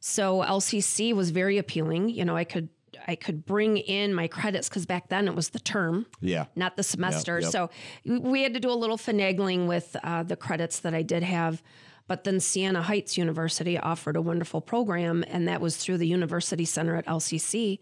So 0.00 0.42
LCC 0.42 1.14
was 1.14 1.30
very 1.30 1.58
appealing. 1.58 2.08
You 2.08 2.24
know, 2.24 2.36
I 2.36 2.44
could 2.44 2.68
I 3.06 3.14
could 3.14 3.44
bring 3.46 3.76
in 3.76 4.14
my 4.14 4.28
credits 4.28 4.68
because 4.68 4.86
back 4.86 5.08
then 5.08 5.28
it 5.28 5.34
was 5.34 5.50
the 5.50 5.60
term 5.60 6.06
yeah, 6.20 6.46
not 6.56 6.76
the 6.76 6.82
semester. 6.82 7.40
yep. 7.40 7.50
So 7.50 7.70
we 8.04 8.42
had 8.42 8.54
to 8.54 8.60
do 8.60 8.70
a 8.70 8.74
little 8.74 8.96
finagling 8.96 9.66
with 9.66 9.96
uh, 10.02 10.22
the 10.22 10.36
credits 10.36 10.80
that 10.80 10.94
I 10.94 11.02
did 11.02 11.22
have. 11.22 11.62
But 12.06 12.24
then 12.24 12.40
Siena 12.40 12.82
Heights 12.82 13.18
University 13.18 13.78
offered 13.78 14.16
a 14.16 14.22
wonderful 14.22 14.62
program, 14.62 15.24
and 15.28 15.46
that 15.46 15.60
was 15.60 15.76
through 15.76 15.98
the 15.98 16.06
University 16.06 16.64
Center 16.64 16.96
at 16.96 17.06
LCC. 17.06 17.80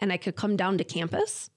And 0.00 0.12
I 0.12 0.16
could 0.16 0.34
come 0.34 0.56
down 0.56 0.76
to 0.78 0.84
campus. 0.84 1.50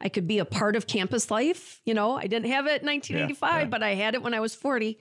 I 0.00 0.08
could 0.08 0.26
be 0.26 0.38
a 0.38 0.44
part 0.44 0.76
of 0.76 0.86
campus 0.86 1.30
life. 1.30 1.80
You 1.84 1.94
know, 1.94 2.16
I 2.16 2.26
didn't 2.26 2.50
have 2.50 2.66
it 2.66 2.82
in 2.82 2.88
1985, 2.88 3.60
yeah. 3.60 3.64
but 3.66 3.82
I 3.82 3.94
had 3.94 4.14
it 4.14 4.22
when 4.22 4.34
I 4.34 4.40
was 4.40 4.54
40. 4.54 4.98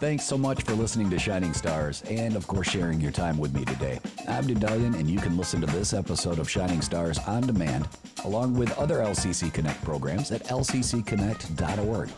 Thanks 0.00 0.24
so 0.24 0.36
much 0.36 0.62
for 0.64 0.72
listening 0.72 1.08
to 1.10 1.20
Shining 1.20 1.52
Stars 1.52 2.02
and, 2.10 2.34
of 2.34 2.48
course, 2.48 2.68
sharing 2.68 3.00
your 3.00 3.12
time 3.12 3.38
with 3.38 3.54
me 3.54 3.64
today. 3.64 4.00
I'm 4.26 4.44
Dedalian, 4.44 4.98
and 4.98 5.08
you 5.08 5.20
can 5.20 5.36
listen 5.36 5.60
to 5.60 5.66
this 5.68 5.92
episode 5.92 6.40
of 6.40 6.50
Shining 6.50 6.82
Stars 6.82 7.18
on 7.28 7.46
demand, 7.46 7.88
along 8.24 8.54
with 8.54 8.76
other 8.76 8.98
LCC 8.98 9.54
Connect 9.54 9.80
programs 9.84 10.32
at 10.32 10.42
lccconnect.org. 10.46 12.08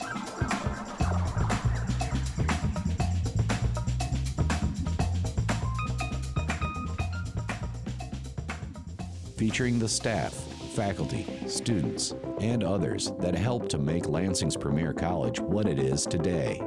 Featuring 9.40 9.78
the 9.78 9.88
staff, 9.88 10.34
faculty, 10.74 11.26
students, 11.46 12.14
and 12.42 12.62
others 12.62 13.12
that 13.20 13.34
help 13.34 13.70
to 13.70 13.78
make 13.78 14.06
Lansing's 14.06 14.54
premier 14.54 14.92
college 14.92 15.40
what 15.40 15.66
it 15.66 15.78
is 15.78 16.04
today. 16.04 16.60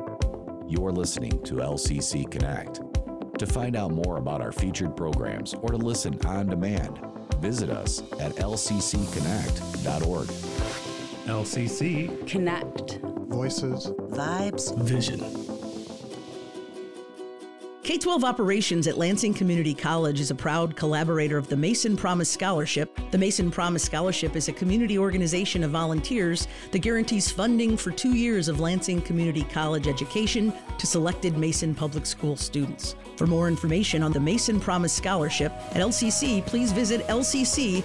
You're 0.68 0.92
listening 0.92 1.40
to 1.44 1.58
LCC 1.58 2.32
Connect. 2.32 2.82
To 3.38 3.46
find 3.46 3.76
out 3.76 3.92
more 3.92 4.18
about 4.18 4.42
our 4.42 4.52
featured 4.52 4.98
programs 4.98 5.54
or 5.54 5.70
to 5.70 5.78
listen 5.78 6.20
on 6.26 6.48
demand, 6.48 7.00
visit 7.38 7.70
us 7.70 8.02
at 8.20 8.32
lccconnect.org. 8.38 10.28
LCC 11.28 12.28
connect. 12.28 13.00
Voices. 13.30 13.86
vibes 13.86 14.76
Vision. 14.80 15.43
K 17.84 17.98
12 17.98 18.24
Operations 18.24 18.88
at 18.88 18.98
Lansing 18.98 19.34
Community 19.34 19.74
College 19.74 20.22
is 20.22 20.32
a 20.32 20.36
proud 20.36 20.74
collaborator 20.78 21.38
of 21.38 21.50
the 21.50 21.58
Mason 21.58 21.98
Promise 21.98 22.30
Scholarship. 22.30 22.98
The 23.12 23.18
Mason 23.18 23.52
Promise 23.52 23.84
Scholarship 23.84 24.38
is 24.38 24.48
a 24.48 24.54
community 24.54 24.98
organization 24.98 25.66
of 25.66 25.72
volunteers 25.72 26.48
that 26.72 26.80
guarantees 26.80 27.30
funding 27.30 27.76
for 27.76 27.92
two 27.92 28.14
years 28.14 28.48
of 28.48 28.62
Lansing 28.62 29.02
Community 29.02 29.44
College 29.44 29.90
education 29.90 30.54
to 30.78 30.88
selected 30.88 31.38
Mason 31.38 31.76
Public 31.76 32.06
School 32.06 32.38
students. 32.38 32.96
For 33.18 33.28
more 33.28 33.50
information 33.50 34.02
on 34.02 34.14
the 34.14 34.20
Mason 34.22 34.62
Promise 34.62 34.94
Scholarship 34.94 35.52
at 35.72 35.82
LCC, 35.82 36.46
please 36.46 36.72
visit 36.72 37.06
lcc.edu/slash 37.08 37.84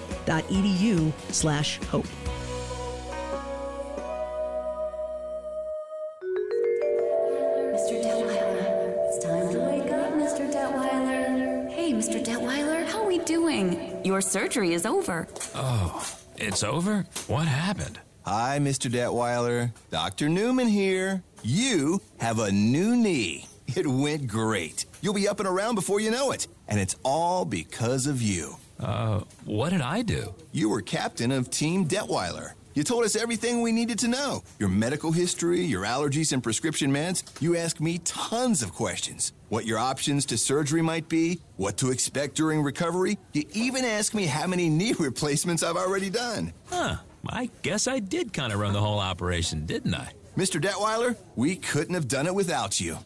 Your 14.19 14.23
surgery 14.23 14.73
is 14.73 14.85
over. 14.85 15.29
Oh, 15.55 16.05
it's 16.37 16.65
over? 16.65 17.07
What 17.29 17.47
happened? 17.47 18.01
Hi, 18.27 18.59
Mr. 18.61 18.91
Detweiler. 18.91 19.71
Dr. 19.93 20.29
Newman 20.29 20.67
here. 20.67 21.23
You 21.45 22.01
have 22.19 22.41
a 22.41 22.51
new 22.51 22.97
knee. 22.97 23.47
It 23.77 23.87
went 23.87 24.27
great. 24.27 24.87
You'll 25.03 25.15
be 25.15 25.29
up 25.29 25.39
and 25.39 25.49
around 25.49 25.77
before 25.77 26.01
you 26.01 26.11
know 26.11 26.33
it. 26.33 26.49
And 26.67 26.81
it's 26.81 26.97
all 27.05 27.45
because 27.45 28.09
of 28.09 28.21
you. 28.21 28.57
Uh, 28.81 29.21
what 29.45 29.71
did 29.71 29.83
I 29.83 30.03
do? 30.03 30.35
You 30.51 30.69
were 30.69 30.83
captain 30.83 31.31
of 31.31 31.49
Team 31.49 31.87
Detweiler. 31.87 32.55
You 32.75 32.83
told 32.83 33.05
us 33.05 33.15
everything 33.15 33.63
we 33.63 33.71
needed 33.71 34.01
to 34.01 34.09
know 34.09 34.43
your 34.59 34.69
medical 34.69 35.13
history, 35.13 35.61
your 35.61 35.85
allergies 35.85 36.33
and 36.33 36.43
prescription 36.43 36.93
meds. 36.93 37.23
You 37.41 37.57
asked 37.57 37.81
me 37.81 37.99
tons 37.99 38.65
of 38.65 38.75
questions. 38.75 39.33
What 39.49 39.65
your 39.65 39.79
options 39.79 40.27
to 40.27 40.37
surgery 40.37 40.83
might 40.83 41.09
be, 41.09 41.41
what 41.57 41.77
to 41.79 41.91
expect 41.91 42.35
during 42.35 42.63
recovery. 42.63 43.19
You 43.33 43.45
even 43.55 43.85
asked 43.85 44.15
me 44.15 44.27
how 44.27 44.47
many 44.47 44.69
knee 44.69 44.93
replacements 44.99 45.63
I've 45.63 45.77
already 45.77 46.11
done. 46.11 46.53
Huh. 46.67 46.97
I 47.29 47.51
guess 47.63 47.87
I 47.87 47.99
did 47.99 48.33
kind 48.33 48.53
of 48.53 48.61
run 48.61 48.73
the 48.73 48.81
whole 48.81 48.99
operation, 48.99 49.67
didn't 49.67 49.95
I? 49.95 50.13
Mr. 50.37 50.61
Detweiler, 50.61 51.17
we 51.35 51.57
couldn't 51.57 51.95
have 51.95 52.09
done 52.09 52.27
it 52.27 52.35
without 52.35 52.81
you. 52.81 52.99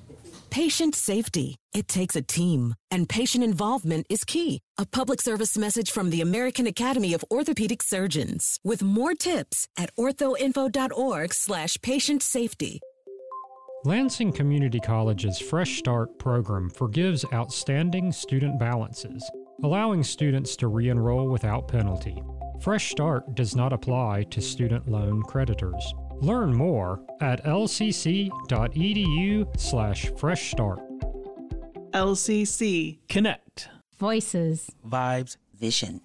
Patient 0.50 0.94
safety. 0.94 1.56
It 1.72 1.88
takes 1.88 2.14
a 2.14 2.20
team, 2.20 2.74
and 2.90 3.08
patient 3.08 3.42
involvement 3.42 4.06
is 4.10 4.22
key. 4.22 4.60
A 4.76 4.84
public 4.84 5.22
service 5.22 5.56
message 5.56 5.90
from 5.90 6.10
the 6.10 6.20
American 6.20 6.66
Academy 6.66 7.14
of 7.14 7.24
Orthopedic 7.30 7.82
Surgeons 7.82 8.60
with 8.62 8.82
more 8.82 9.14
tips 9.14 9.66
at 9.78 9.94
orthoinfo.org/slash 9.96 11.78
patient 11.80 12.22
safety. 12.22 12.80
Lansing 13.84 14.32
Community 14.32 14.78
College's 14.78 15.40
Fresh 15.40 15.78
Start 15.78 16.16
program 16.16 16.70
forgives 16.70 17.24
outstanding 17.32 18.12
student 18.12 18.56
balances, 18.56 19.28
allowing 19.64 20.04
students 20.04 20.54
to 20.56 20.68
re 20.68 20.88
enroll 20.88 21.28
without 21.28 21.66
penalty. 21.66 22.22
Fresh 22.60 22.92
Start 22.92 23.34
does 23.34 23.56
not 23.56 23.72
apply 23.72 24.22
to 24.30 24.40
student 24.40 24.88
loan 24.88 25.20
creditors. 25.22 25.94
Learn 26.20 26.54
more 26.54 27.00
at 27.20 27.44
lcc.edu/slash 27.44 30.12
fresh 30.16 30.52
start. 30.52 30.78
LCC 31.92 32.98
Connect. 33.08 33.68
Voices. 33.98 34.70
Vibes. 34.86 35.38
Vision. 35.58 36.02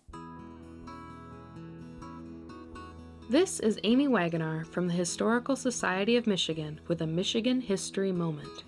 This 3.29 3.59
is 3.59 3.77
Amy 3.83 4.07
Wagonar 4.07 4.65
from 4.65 4.87
the 4.87 4.93
Historical 4.93 5.57
Society 5.57 6.15
of 6.15 6.27
Michigan 6.27 6.79
with 6.87 7.01
a 7.01 7.07
Michigan 7.07 7.59
History 7.59 8.13
Moment. 8.13 8.63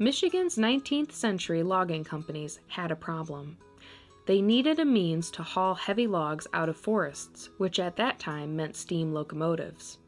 Michigan's 0.00 0.56
19th 0.56 1.12
century 1.12 1.62
logging 1.62 2.02
companies 2.02 2.58
had 2.66 2.90
a 2.90 2.96
problem. 2.96 3.56
They 4.26 4.42
needed 4.42 4.80
a 4.80 4.84
means 4.84 5.30
to 5.30 5.44
haul 5.44 5.76
heavy 5.76 6.08
logs 6.08 6.48
out 6.52 6.68
of 6.68 6.76
forests, 6.76 7.50
which 7.56 7.78
at 7.78 7.94
that 7.94 8.18
time 8.18 8.56
meant 8.56 8.74
steam 8.74 9.14
locomotives. 9.14 9.98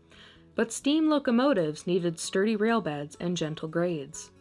But 0.57 0.73
steam 0.73 1.09
locomotives 1.09 1.87
needed 1.87 2.19
sturdy 2.19 2.57
rail 2.57 2.81
beds 2.81 3.17
and 3.21 3.37
gentle 3.37 3.69
grades. 3.69 4.33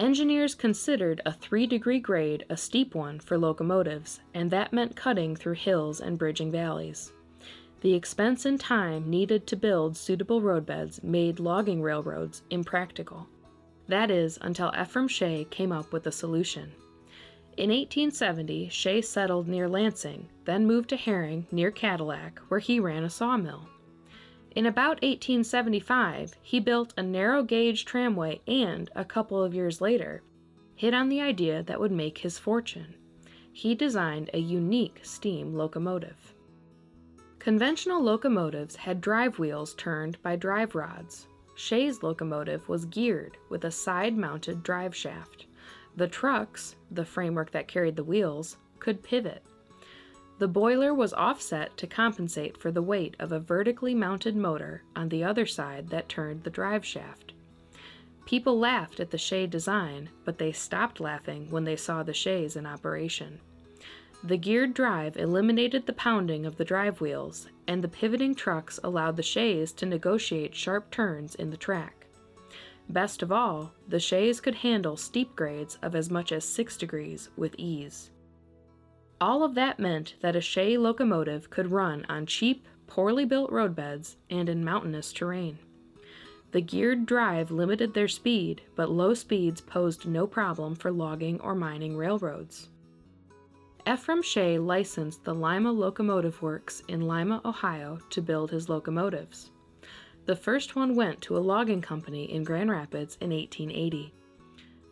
Engineers 0.00 0.54
considered 0.54 1.20
a 1.26 1.32
3 1.32 1.66
degree 1.66 2.00
grade 2.00 2.46
a 2.48 2.56
steep 2.56 2.94
one 2.94 3.20
for 3.20 3.36
locomotives, 3.36 4.20
and 4.32 4.50
that 4.50 4.72
meant 4.72 4.96
cutting 4.96 5.36
through 5.36 5.52
hills 5.52 6.00
and 6.00 6.16
bridging 6.16 6.50
valleys. 6.50 7.12
The 7.82 7.92
expense 7.92 8.46
and 8.46 8.58
time 8.58 9.10
needed 9.10 9.46
to 9.46 9.56
build 9.56 9.98
suitable 9.98 10.40
roadbeds 10.40 11.04
made 11.04 11.38
logging 11.38 11.82
railroads 11.82 12.42
impractical. 12.48 13.28
That 13.88 14.10
is, 14.10 14.38
until 14.40 14.72
Ephraim 14.74 15.06
Shay 15.06 15.46
came 15.50 15.70
up 15.70 15.92
with 15.92 16.06
a 16.06 16.12
solution. 16.12 16.72
In 17.58 17.68
1870, 17.68 18.70
Shay 18.70 19.02
settled 19.02 19.48
near 19.48 19.68
Lansing, 19.68 20.30
then 20.46 20.66
moved 20.66 20.88
to 20.88 20.96
Haring, 20.96 21.44
near 21.52 21.70
Cadillac, 21.70 22.38
where 22.48 22.60
he 22.60 22.80
ran 22.80 23.04
a 23.04 23.10
sawmill. 23.10 23.68
In 24.56 24.66
about 24.66 25.02
1875, 25.02 26.34
he 26.42 26.58
built 26.58 26.92
a 26.96 27.02
narrow 27.02 27.44
gauge 27.44 27.84
tramway 27.84 28.40
and, 28.48 28.90
a 28.96 29.04
couple 29.04 29.42
of 29.42 29.54
years 29.54 29.80
later, 29.80 30.22
hit 30.74 30.92
on 30.92 31.08
the 31.08 31.20
idea 31.20 31.62
that 31.62 31.78
would 31.78 31.92
make 31.92 32.18
his 32.18 32.38
fortune. 32.38 32.96
He 33.52 33.76
designed 33.76 34.30
a 34.34 34.40
unique 34.40 35.00
steam 35.02 35.54
locomotive. 35.54 36.34
Conventional 37.38 38.02
locomotives 38.02 38.74
had 38.74 39.00
drive 39.00 39.38
wheels 39.38 39.74
turned 39.74 40.20
by 40.22 40.34
drive 40.36 40.74
rods. 40.74 41.28
Shay's 41.54 42.02
locomotive 42.02 42.68
was 42.68 42.86
geared 42.86 43.36
with 43.50 43.64
a 43.64 43.70
side 43.70 44.16
mounted 44.16 44.62
drive 44.62 44.96
shaft. 44.96 45.46
The 45.96 46.08
trucks, 46.08 46.74
the 46.90 47.04
framework 47.04 47.52
that 47.52 47.68
carried 47.68 47.96
the 47.96 48.04
wheels, 48.04 48.56
could 48.78 49.02
pivot. 49.02 49.44
The 50.40 50.48
boiler 50.48 50.94
was 50.94 51.12
offset 51.12 51.76
to 51.76 51.86
compensate 51.86 52.56
for 52.56 52.72
the 52.72 52.80
weight 52.80 53.14
of 53.18 53.30
a 53.30 53.38
vertically 53.38 53.94
mounted 53.94 54.34
motor 54.34 54.82
on 54.96 55.10
the 55.10 55.22
other 55.22 55.44
side 55.44 55.90
that 55.90 56.08
turned 56.08 56.44
the 56.44 56.48
drive 56.48 56.82
shaft. 56.82 57.34
People 58.24 58.58
laughed 58.58 59.00
at 59.00 59.10
the 59.10 59.18
Shay 59.18 59.46
design, 59.46 60.08
but 60.24 60.38
they 60.38 60.50
stopped 60.50 60.98
laughing 60.98 61.50
when 61.50 61.64
they 61.64 61.76
saw 61.76 62.02
the 62.02 62.14
Shays 62.14 62.56
in 62.56 62.64
operation. 62.64 63.38
The 64.24 64.38
geared 64.38 64.72
drive 64.72 65.18
eliminated 65.18 65.84
the 65.84 65.92
pounding 65.92 66.46
of 66.46 66.56
the 66.56 66.64
drive 66.64 67.02
wheels, 67.02 67.48
and 67.66 67.84
the 67.84 67.88
pivoting 67.88 68.34
trucks 68.34 68.80
allowed 68.82 69.18
the 69.18 69.22
Shays 69.22 69.72
to 69.72 69.84
negotiate 69.84 70.54
sharp 70.54 70.90
turns 70.90 71.34
in 71.34 71.50
the 71.50 71.58
track. 71.58 72.06
Best 72.88 73.22
of 73.22 73.30
all, 73.30 73.74
the 73.86 74.00
Shays 74.00 74.40
could 74.40 74.54
handle 74.54 74.96
steep 74.96 75.36
grades 75.36 75.76
of 75.82 75.94
as 75.94 76.08
much 76.08 76.32
as 76.32 76.46
6 76.46 76.78
degrees 76.78 77.28
with 77.36 77.54
ease. 77.58 78.10
All 79.20 79.42
of 79.42 79.54
that 79.54 79.78
meant 79.78 80.14
that 80.22 80.34
a 80.34 80.40
Shay 80.40 80.78
locomotive 80.78 81.50
could 81.50 81.70
run 81.70 82.06
on 82.08 82.24
cheap, 82.24 82.66
poorly 82.86 83.26
built 83.26 83.50
roadbeds 83.50 84.16
and 84.30 84.48
in 84.48 84.64
mountainous 84.64 85.12
terrain. 85.12 85.58
The 86.52 86.62
geared 86.62 87.06
drive 87.06 87.50
limited 87.50 87.92
their 87.92 88.08
speed, 88.08 88.62
but 88.74 88.90
low 88.90 89.12
speeds 89.12 89.60
posed 89.60 90.08
no 90.08 90.26
problem 90.26 90.74
for 90.74 90.90
logging 90.90 91.40
or 91.40 91.54
mining 91.54 91.96
railroads. 91.96 92.70
Ephraim 93.86 94.22
Shay 94.22 94.58
licensed 94.58 95.24
the 95.24 95.34
Lima 95.34 95.70
Locomotive 95.70 96.42
Works 96.42 96.82
in 96.88 97.02
Lima, 97.02 97.40
Ohio 97.44 97.98
to 98.10 98.22
build 98.22 98.50
his 98.50 98.68
locomotives. 98.68 99.50
The 100.26 100.36
first 100.36 100.76
one 100.76 100.96
went 100.96 101.20
to 101.22 101.36
a 101.36 101.40
logging 101.40 101.80
company 101.82 102.32
in 102.32 102.42
Grand 102.42 102.70
Rapids 102.70 103.16
in 103.20 103.30
1880. 103.30 104.12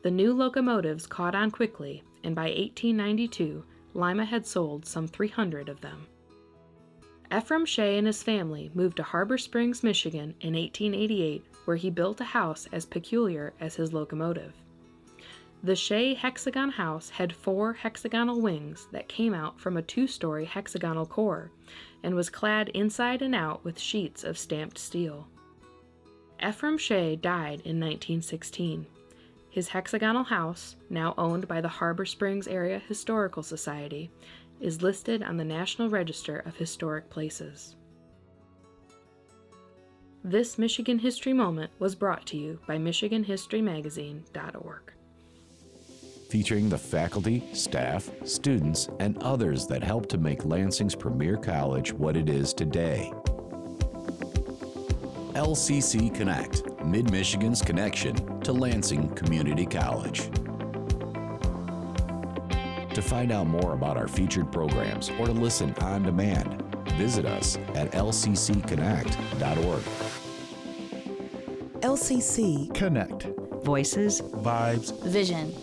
The 0.02 0.10
new 0.10 0.32
locomotives 0.32 1.06
caught 1.06 1.34
on 1.34 1.50
quickly, 1.50 2.02
and 2.24 2.34
by 2.34 2.48
1892, 2.50 3.64
Lima 3.94 4.24
had 4.24 4.46
sold 4.46 4.86
some 4.86 5.08
300 5.08 5.68
of 5.68 5.80
them. 5.80 6.06
Ephraim 7.36 7.66
Shay 7.66 7.98
and 7.98 8.06
his 8.06 8.22
family 8.22 8.70
moved 8.74 8.96
to 8.96 9.02
Harbor 9.02 9.36
Springs, 9.36 9.82
Michigan 9.82 10.34
in 10.40 10.54
1888, 10.54 11.44
where 11.66 11.76
he 11.76 11.90
built 11.90 12.20
a 12.20 12.24
house 12.24 12.66
as 12.72 12.86
peculiar 12.86 13.52
as 13.60 13.76
his 13.76 13.92
locomotive. 13.92 14.54
The 15.62 15.76
Shay 15.76 16.14
hexagon 16.14 16.70
house 16.70 17.10
had 17.10 17.34
four 17.34 17.72
hexagonal 17.72 18.40
wings 18.40 18.86
that 18.92 19.08
came 19.08 19.34
out 19.34 19.60
from 19.60 19.76
a 19.76 19.82
two 19.82 20.06
story 20.06 20.44
hexagonal 20.44 21.04
core 21.04 21.50
and 22.02 22.14
was 22.14 22.30
clad 22.30 22.68
inside 22.70 23.22
and 23.22 23.34
out 23.34 23.64
with 23.64 23.78
sheets 23.78 24.22
of 24.22 24.38
stamped 24.38 24.78
steel. 24.78 25.26
Ephraim 26.40 26.78
Shay 26.78 27.16
died 27.16 27.60
in 27.64 27.80
1916. 27.80 28.86
His 29.50 29.68
hexagonal 29.68 30.24
house, 30.24 30.76
now 30.90 31.14
owned 31.16 31.48
by 31.48 31.60
the 31.60 31.68
Harbor 31.68 32.04
Springs 32.04 32.46
Area 32.46 32.82
Historical 32.86 33.42
Society, 33.42 34.10
is 34.60 34.82
listed 34.82 35.22
on 35.22 35.36
the 35.36 35.44
National 35.44 35.88
Register 35.88 36.40
of 36.40 36.56
Historic 36.56 37.08
Places. 37.08 37.76
This 40.24 40.58
Michigan 40.58 40.98
History 40.98 41.32
Moment 41.32 41.70
was 41.78 41.94
brought 41.94 42.26
to 42.26 42.36
you 42.36 42.58
by 42.66 42.76
MichiganHistoryMagazine.org. 42.76 44.92
Featuring 46.28 46.68
the 46.68 46.76
faculty, 46.76 47.42
staff, 47.54 48.10
students, 48.24 48.90
and 49.00 49.16
others 49.22 49.66
that 49.68 49.82
helped 49.82 50.10
to 50.10 50.18
make 50.18 50.44
Lansing's 50.44 50.94
premier 50.94 51.38
college 51.38 51.94
what 51.94 52.18
it 52.18 52.28
is 52.28 52.52
today. 52.52 53.10
LCC 55.32 56.14
Connect, 56.14 56.62
Mid 56.84 57.10
Michigan's 57.10 57.62
connection 57.62 58.40
to 58.40 58.52
Lansing 58.52 59.08
Community 59.10 59.66
College. 59.66 60.30
To 62.94 63.02
find 63.02 63.30
out 63.30 63.46
more 63.46 63.74
about 63.74 63.96
our 63.96 64.08
featured 64.08 64.50
programs 64.50 65.10
or 65.18 65.26
to 65.26 65.32
listen 65.32 65.74
on 65.80 66.02
demand, 66.02 66.62
visit 66.96 67.26
us 67.26 67.56
at 67.74 67.92
lccconnect.org. 67.92 69.82
LCC 71.80 72.74
Connect. 72.74 73.28
Voices, 73.62 74.20
Vibes. 74.20 75.00
Vision. 75.04 75.54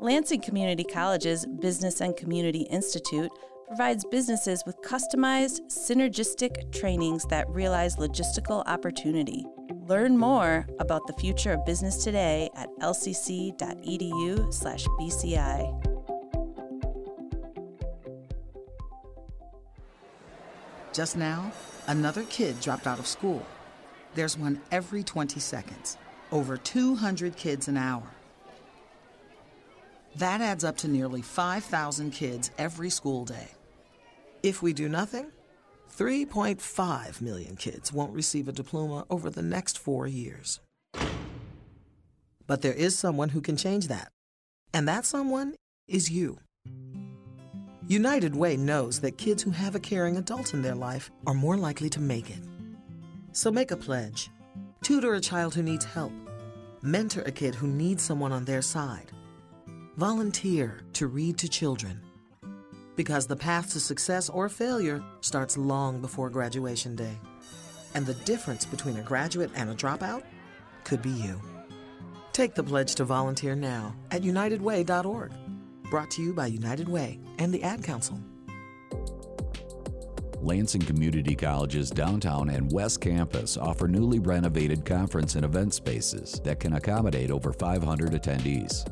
Lansing 0.00 0.40
Community 0.40 0.84
College's 0.84 1.44
Business 1.46 2.00
and 2.00 2.16
Community 2.16 2.62
Institute 2.70 3.30
provides 3.68 4.04
businesses 4.10 4.64
with 4.66 4.80
customized, 4.82 5.60
synergistic 5.68 6.72
trainings 6.72 7.24
that 7.26 7.48
realize 7.48 7.96
logistical 7.96 8.64
opportunity. 8.66 9.44
Learn 9.86 10.16
more 10.16 10.66
about 10.80 11.06
the 11.06 11.12
future 11.12 11.52
of 11.52 11.64
business 11.64 12.02
today 12.02 12.50
at 12.56 12.68
lcc.edu/bci. 12.80 13.54
Just 20.92 21.16
now, 21.16 21.52
another 21.86 22.24
kid 22.24 22.58
dropped 22.60 22.86
out 22.86 22.98
of 22.98 23.06
school. 23.06 23.46
There's 24.14 24.36
one 24.36 24.60
every 24.72 25.04
20 25.04 25.38
seconds. 25.38 25.96
Over 26.32 26.56
200 26.56 27.36
kids 27.36 27.68
an 27.68 27.76
hour. 27.76 28.10
That 30.16 30.40
adds 30.40 30.64
up 30.64 30.76
to 30.78 30.88
nearly 30.88 31.22
5,000 31.22 32.10
kids 32.10 32.50
every 32.58 32.90
school 32.90 33.24
day. 33.24 33.50
If 34.48 34.62
we 34.62 34.72
do 34.72 34.88
nothing, 34.88 35.30
3.5 35.94 37.20
million 37.20 37.54
kids 37.54 37.92
won't 37.92 38.14
receive 38.14 38.48
a 38.48 38.52
diploma 38.52 39.04
over 39.10 39.28
the 39.28 39.42
next 39.42 39.78
four 39.78 40.06
years. 40.06 40.60
But 42.46 42.62
there 42.62 42.72
is 42.72 42.98
someone 42.98 43.28
who 43.28 43.42
can 43.42 43.58
change 43.58 43.88
that, 43.88 44.08
and 44.72 44.88
that 44.88 45.04
someone 45.04 45.54
is 45.86 46.10
you. 46.10 46.38
United 47.86 48.34
Way 48.34 48.56
knows 48.56 49.00
that 49.00 49.18
kids 49.18 49.42
who 49.42 49.50
have 49.50 49.74
a 49.74 49.80
caring 49.80 50.16
adult 50.16 50.54
in 50.54 50.62
their 50.62 50.74
life 50.74 51.10
are 51.26 51.34
more 51.34 51.58
likely 51.58 51.90
to 51.90 52.00
make 52.00 52.30
it. 52.30 52.42
So 53.32 53.50
make 53.50 53.70
a 53.70 53.76
pledge. 53.76 54.30
Tutor 54.82 55.12
a 55.12 55.20
child 55.20 55.54
who 55.54 55.62
needs 55.62 55.84
help. 55.84 56.12
Mentor 56.80 57.20
a 57.26 57.30
kid 57.30 57.54
who 57.54 57.66
needs 57.66 58.02
someone 58.02 58.32
on 58.32 58.46
their 58.46 58.62
side. 58.62 59.12
Volunteer 59.98 60.80
to 60.94 61.06
read 61.06 61.36
to 61.36 61.50
children. 61.50 62.00
Because 62.98 63.28
the 63.28 63.36
path 63.36 63.70
to 63.74 63.80
success 63.80 64.28
or 64.28 64.48
failure 64.48 65.00
starts 65.20 65.56
long 65.56 66.00
before 66.00 66.28
graduation 66.30 66.96
day. 66.96 67.16
And 67.94 68.04
the 68.04 68.14
difference 68.14 68.66
between 68.66 68.96
a 68.96 69.02
graduate 69.02 69.52
and 69.54 69.70
a 69.70 69.74
dropout 69.76 70.24
could 70.82 71.00
be 71.00 71.10
you. 71.10 71.40
Take 72.32 72.56
the 72.56 72.64
pledge 72.64 72.96
to 72.96 73.04
volunteer 73.04 73.54
now 73.54 73.94
at 74.10 74.22
unitedway.org. 74.22 75.30
Brought 75.84 76.10
to 76.10 76.22
you 76.22 76.32
by 76.32 76.48
United 76.48 76.88
Way 76.88 77.20
and 77.38 77.54
the 77.54 77.62
Ad 77.62 77.84
Council. 77.84 78.18
Lansing 80.40 80.82
Community 80.82 81.36
College's 81.36 81.90
downtown 81.90 82.50
and 82.50 82.72
west 82.72 83.00
campus 83.00 83.56
offer 83.56 83.86
newly 83.86 84.18
renovated 84.18 84.84
conference 84.84 85.36
and 85.36 85.44
event 85.44 85.72
spaces 85.72 86.40
that 86.42 86.58
can 86.58 86.72
accommodate 86.72 87.30
over 87.30 87.52
500 87.52 88.10
attendees. 88.10 88.84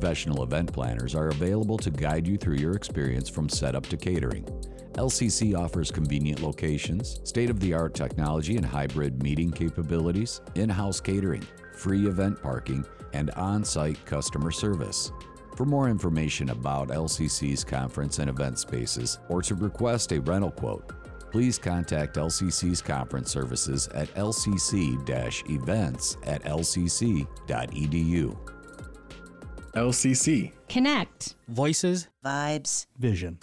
Professional 0.00 0.44
event 0.44 0.72
planners 0.72 1.16
are 1.16 1.26
available 1.26 1.76
to 1.76 1.90
guide 1.90 2.24
you 2.24 2.36
through 2.36 2.54
your 2.54 2.76
experience 2.76 3.28
from 3.28 3.48
setup 3.48 3.84
to 3.86 3.96
catering. 3.96 4.44
LCC 4.92 5.58
offers 5.58 5.90
convenient 5.90 6.40
locations, 6.40 7.20
state 7.24 7.50
of 7.50 7.58
the 7.58 7.74
art 7.74 7.94
technology 7.94 8.56
and 8.56 8.64
hybrid 8.64 9.20
meeting 9.24 9.50
capabilities, 9.50 10.40
in 10.54 10.68
house 10.68 11.00
catering, 11.00 11.44
free 11.74 12.06
event 12.06 12.40
parking, 12.40 12.86
and 13.12 13.30
on 13.30 13.64
site 13.64 13.98
customer 14.06 14.52
service. 14.52 15.10
For 15.56 15.64
more 15.64 15.88
information 15.88 16.50
about 16.50 16.90
LCC's 16.90 17.64
conference 17.64 18.20
and 18.20 18.30
event 18.30 18.60
spaces 18.60 19.18
or 19.28 19.42
to 19.42 19.56
request 19.56 20.12
a 20.12 20.20
rental 20.20 20.52
quote, 20.52 20.92
please 21.32 21.58
contact 21.58 22.14
LCC's 22.14 22.80
conference 22.80 23.32
services 23.32 23.88
at 23.88 24.14
lcc 24.14 25.50
events 25.50 26.16
at 26.22 26.44
lcc.edu. 26.44 28.36
LCC. 29.74 30.52
Connect. 30.68 31.34
Voices. 31.48 32.08
Vibes. 32.24 32.86
Vision. 32.98 33.38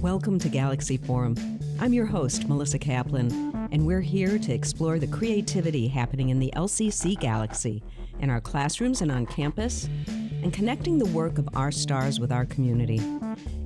Welcome 0.00 0.38
to 0.38 0.48
Galaxy 0.48 0.96
Forum. 0.96 1.36
I'm 1.78 1.92
your 1.92 2.06
host, 2.06 2.48
Melissa 2.48 2.78
Kaplan, 2.78 3.68
and 3.70 3.86
we're 3.86 4.00
here 4.00 4.38
to 4.38 4.52
explore 4.52 4.98
the 4.98 5.06
creativity 5.06 5.88
happening 5.88 6.30
in 6.30 6.38
the 6.38 6.52
LCC 6.56 7.18
galaxy, 7.20 7.82
in 8.18 8.30
our 8.30 8.40
classrooms 8.40 9.02
and 9.02 9.12
on 9.12 9.26
campus, 9.26 9.88
and 10.42 10.52
connecting 10.52 10.98
the 10.98 11.06
work 11.06 11.36
of 11.36 11.48
our 11.54 11.70
stars 11.70 12.18
with 12.18 12.32
our 12.32 12.46
community. 12.46 13.00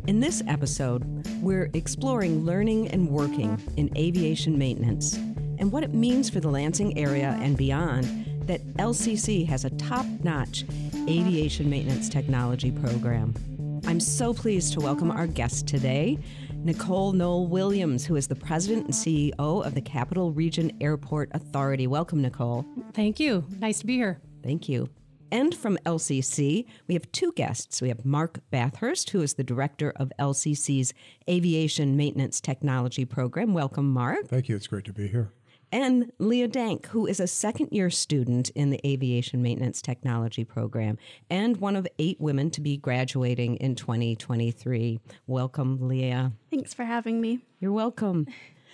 In 0.06 0.20
this 0.20 0.42
episode, 0.48 1.23
we're 1.44 1.68
exploring 1.74 2.46
learning 2.46 2.88
and 2.88 3.06
working 3.10 3.60
in 3.76 3.94
aviation 3.98 4.56
maintenance 4.58 5.14
and 5.58 5.70
what 5.70 5.84
it 5.84 5.92
means 5.92 6.30
for 6.30 6.40
the 6.40 6.48
Lansing 6.48 6.96
area 6.98 7.38
and 7.42 7.56
beyond 7.56 8.04
that 8.48 8.66
LCC 8.78 9.46
has 9.46 9.66
a 9.66 9.70
top 9.70 10.06
notch 10.22 10.64
aviation 11.06 11.68
maintenance 11.68 12.08
technology 12.08 12.70
program. 12.70 13.34
I'm 13.86 14.00
so 14.00 14.32
pleased 14.32 14.72
to 14.72 14.80
welcome 14.80 15.10
our 15.10 15.26
guest 15.26 15.66
today, 15.66 16.18
Nicole 16.54 17.12
Noll-Williams, 17.12 18.06
who 18.06 18.16
is 18.16 18.26
the 18.26 18.34
president 18.34 18.86
and 18.86 18.94
CEO 18.94 19.34
of 19.38 19.74
the 19.74 19.82
Capital 19.82 20.32
Region 20.32 20.72
Airport 20.80 21.28
Authority. 21.32 21.86
Welcome, 21.86 22.22
Nicole. 22.22 22.64
Thank 22.94 23.20
you. 23.20 23.44
Nice 23.60 23.80
to 23.80 23.86
be 23.86 23.96
here. 23.96 24.18
Thank 24.42 24.66
you. 24.70 24.88
And 25.34 25.52
from 25.52 25.76
LCC, 25.84 26.64
we 26.86 26.94
have 26.94 27.10
two 27.10 27.32
guests. 27.32 27.82
We 27.82 27.88
have 27.88 28.04
Mark 28.04 28.38
Bathurst, 28.52 29.10
who 29.10 29.20
is 29.20 29.34
the 29.34 29.42
director 29.42 29.92
of 29.96 30.12
LCC's 30.16 30.94
Aviation 31.28 31.96
Maintenance 31.96 32.40
Technology 32.40 33.04
Program. 33.04 33.52
Welcome, 33.52 33.92
Mark. 33.92 34.28
Thank 34.28 34.48
you. 34.48 34.54
It's 34.54 34.68
great 34.68 34.84
to 34.84 34.92
be 34.92 35.08
here 35.08 35.32
and 35.72 36.12
Leah 36.20 36.46
Dack, 36.46 36.86
who 36.86 37.04
is 37.04 37.18
a 37.18 37.26
second 37.26 37.70
year 37.72 37.90
student 37.90 38.50
in 38.50 38.70
the 38.70 38.80
Aviation 38.86 39.42
Maintenance 39.42 39.82
Technology 39.82 40.44
program 40.44 40.98
and 41.28 41.56
one 41.56 41.74
of 41.74 41.88
eight 41.98 42.20
women 42.20 42.52
to 42.52 42.60
be 42.60 42.76
graduating 42.76 43.56
in 43.56 43.74
2023. 43.74 45.00
Welcome, 45.26 45.88
Leah. 45.88 46.30
Thanks 46.48 46.72
for 46.72 46.84
having 46.84 47.20
me. 47.20 47.40
You're 47.58 47.72
welcome. 47.72 48.28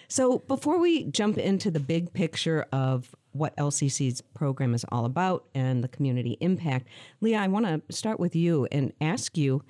So, 0.09 0.41
before 0.41 0.79
we 0.79 1.05
jump 1.05 1.39
into 1.39 1.71
the 1.71 1.81
big 1.81 2.13
picture 2.13 2.67
of 2.71 3.15
what 3.33 3.57
LCC's 3.57 4.21
program 4.35 4.75
is 4.75 4.85
all 4.91 5.05
about 5.05 5.45
and 5.55 5.85
the 5.85 5.89
community 5.89 6.37
impact, 6.41 6.89
Leah, 7.21 7.39
I 7.39 7.49
want 7.49 7.67
to 7.67 7.95
start 7.95 8.19
with 8.19 8.35
you 8.35 8.67
and 8.73 8.93
ask 9.01 9.37
you 9.37 9.63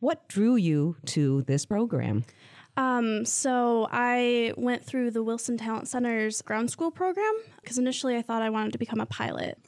what 0.00 0.28
drew 0.28 0.56
you 0.56 0.96
to 1.06 1.42
this 1.42 1.64
program? 1.64 2.24
Um, 2.76 3.24
so 3.24 3.88
I 3.90 4.52
went 4.56 4.84
through 4.84 5.12
the 5.12 5.22
Wilson 5.22 5.56
Talent 5.56 5.88
Center's 5.88 6.42
ground 6.42 6.70
school 6.70 6.90
program 6.90 7.32
because 7.62 7.78
initially 7.78 8.16
I 8.16 8.22
thought 8.22 8.42
I 8.42 8.50
wanted 8.50 8.72
to 8.72 8.78
become 8.78 9.00
a 9.00 9.06
pilot. 9.06 9.58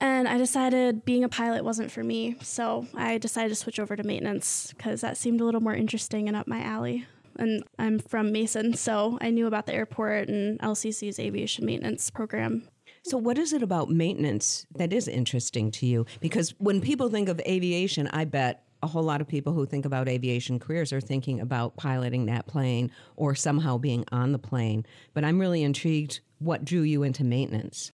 And 0.00 0.26
I 0.26 0.36
decided 0.36 1.04
being 1.04 1.24
a 1.24 1.28
pilot 1.28 1.64
wasn't 1.64 1.90
for 1.90 2.02
me. 2.02 2.36
So 2.42 2.86
I 2.94 3.18
decided 3.18 3.50
to 3.50 3.54
switch 3.54 3.78
over 3.78 3.96
to 3.96 4.02
maintenance 4.02 4.74
because 4.76 5.00
that 5.00 5.16
seemed 5.16 5.40
a 5.40 5.44
little 5.44 5.60
more 5.60 5.74
interesting 5.74 6.28
and 6.28 6.36
up 6.36 6.46
my 6.46 6.60
alley. 6.60 7.06
And 7.38 7.64
I'm 7.78 7.98
from 7.98 8.32
Mason, 8.32 8.74
so 8.74 9.18
I 9.20 9.30
knew 9.30 9.46
about 9.46 9.66
the 9.66 9.74
airport 9.74 10.28
and 10.28 10.58
LCC's 10.60 11.18
aviation 11.18 11.66
maintenance 11.66 12.10
program. 12.10 12.68
So, 13.04 13.18
what 13.18 13.38
is 13.38 13.52
it 13.52 13.62
about 13.62 13.90
maintenance 13.90 14.66
that 14.76 14.92
is 14.92 15.08
interesting 15.08 15.70
to 15.72 15.86
you? 15.86 16.06
Because 16.20 16.54
when 16.58 16.80
people 16.80 17.08
think 17.08 17.28
of 17.28 17.40
aviation, 17.40 18.06
I 18.08 18.24
bet 18.24 18.64
a 18.82 18.86
whole 18.86 19.02
lot 19.02 19.20
of 19.20 19.28
people 19.28 19.52
who 19.52 19.64
think 19.64 19.84
about 19.84 20.08
aviation 20.08 20.58
careers 20.58 20.92
are 20.92 21.00
thinking 21.00 21.40
about 21.40 21.76
piloting 21.76 22.26
that 22.26 22.46
plane 22.46 22.90
or 23.16 23.34
somehow 23.34 23.78
being 23.78 24.04
on 24.12 24.32
the 24.32 24.38
plane. 24.38 24.84
But 25.14 25.24
I'm 25.24 25.38
really 25.38 25.62
intrigued 25.62 26.20
what 26.38 26.64
drew 26.64 26.82
you 26.82 27.02
into 27.02 27.24
maintenance. 27.24 27.92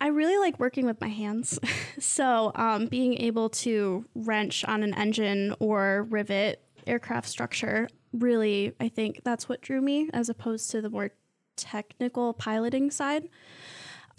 I 0.00 0.08
really 0.08 0.36
like 0.36 0.58
working 0.58 0.86
with 0.86 1.00
my 1.00 1.08
hands. 1.08 1.58
so, 1.98 2.52
um, 2.54 2.86
being 2.86 3.14
able 3.18 3.48
to 3.50 4.04
wrench 4.14 4.64
on 4.64 4.82
an 4.82 4.94
engine 4.94 5.54
or 5.60 6.06
rivet 6.10 6.62
aircraft 6.86 7.28
structure, 7.28 7.88
really, 8.14 8.72
I 8.80 8.88
think 8.88 9.22
that's 9.24 9.48
what 9.48 9.60
drew 9.60 9.80
me 9.80 10.10
as 10.12 10.28
opposed 10.28 10.70
to 10.70 10.80
the 10.80 10.90
more 10.90 11.10
technical 11.56 12.32
piloting 12.32 12.90
side. 12.90 13.28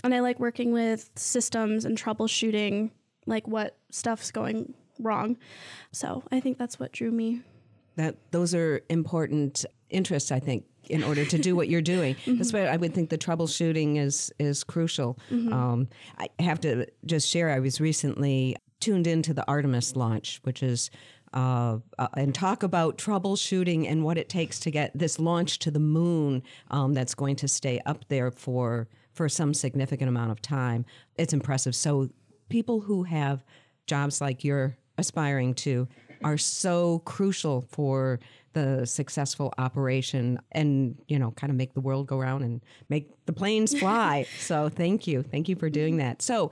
And 0.03 0.13
I 0.13 0.19
like 0.19 0.39
working 0.39 0.71
with 0.71 1.09
systems 1.15 1.85
and 1.85 1.97
troubleshooting, 1.97 2.91
like 3.25 3.47
what 3.47 3.77
stuff's 3.89 4.31
going 4.31 4.73
wrong. 4.99 5.37
So 5.91 6.23
I 6.31 6.39
think 6.39 6.57
that's 6.57 6.79
what 6.79 6.91
drew 6.91 7.11
me. 7.11 7.41
That 7.95 8.15
those 8.31 8.53
are 8.53 8.81
important 8.89 9.65
interests, 9.89 10.31
I 10.31 10.39
think, 10.39 10.65
in 10.89 11.03
order 11.03 11.25
to 11.25 11.37
do 11.37 11.55
what 11.55 11.69
you're 11.69 11.81
doing. 11.81 12.15
mm-hmm. 12.25 12.37
That's 12.37 12.51
why 12.51 12.65
I 12.65 12.77
would 12.77 12.93
think 12.93 13.09
the 13.09 13.17
troubleshooting 13.17 13.97
is 13.97 14.33
is 14.37 14.63
crucial. 14.63 15.17
Mm-hmm. 15.31 15.53
Um, 15.53 15.87
I 16.17 16.27
have 16.39 16.59
to 16.61 16.87
just 17.05 17.29
share. 17.29 17.49
I 17.49 17.59
was 17.59 17.79
recently 17.79 18.57
tuned 18.81 19.07
into 19.07 19.33
the 19.33 19.47
Artemis 19.47 19.95
launch, 19.95 20.39
which 20.43 20.61
is. 20.61 20.89
Uh, 21.35 21.79
uh, 21.99 22.07
and 22.15 22.33
talk 22.33 22.63
about 22.63 22.97
troubleshooting 22.97 23.91
and 23.91 24.05
what 24.05 24.17
it 24.17 24.29
takes 24.29 24.57
to 24.57 24.71
get 24.71 24.97
this 24.97 25.19
launch 25.19 25.59
to 25.59 25.69
the 25.69 25.79
moon 25.79 26.41
um, 26.71 26.93
that's 26.93 27.13
going 27.13 27.35
to 27.35 27.45
stay 27.45 27.77
up 27.85 28.07
there 28.07 28.31
for 28.31 28.87
for 29.11 29.27
some 29.27 29.53
significant 29.53 30.07
amount 30.07 30.31
of 30.31 30.41
time. 30.41 30.85
It's 31.17 31.33
impressive. 31.33 31.75
So 31.75 32.09
people 32.47 32.79
who 32.79 33.03
have 33.03 33.43
jobs 33.85 34.21
like 34.21 34.43
you're 34.43 34.77
aspiring 34.97 35.53
to 35.53 35.87
are 36.23 36.37
so 36.37 36.99
crucial 36.99 37.61
for 37.61 38.19
the 38.53 38.85
successful 38.85 39.53
operation 39.57 40.39
and 40.53 40.97
you 41.07 41.19
know 41.19 41.31
kind 41.31 41.51
of 41.51 41.57
make 41.57 41.73
the 41.73 41.81
world 41.81 42.07
go 42.07 42.17
around 42.17 42.41
and 42.43 42.61
make 42.89 43.09
the 43.25 43.33
planes 43.33 43.77
fly 43.79 44.25
so 44.39 44.69
thank 44.69 45.05
you 45.05 45.21
thank 45.21 45.49
you 45.49 45.55
for 45.57 45.69
doing 45.69 45.97
that 45.97 46.21
so 46.21 46.51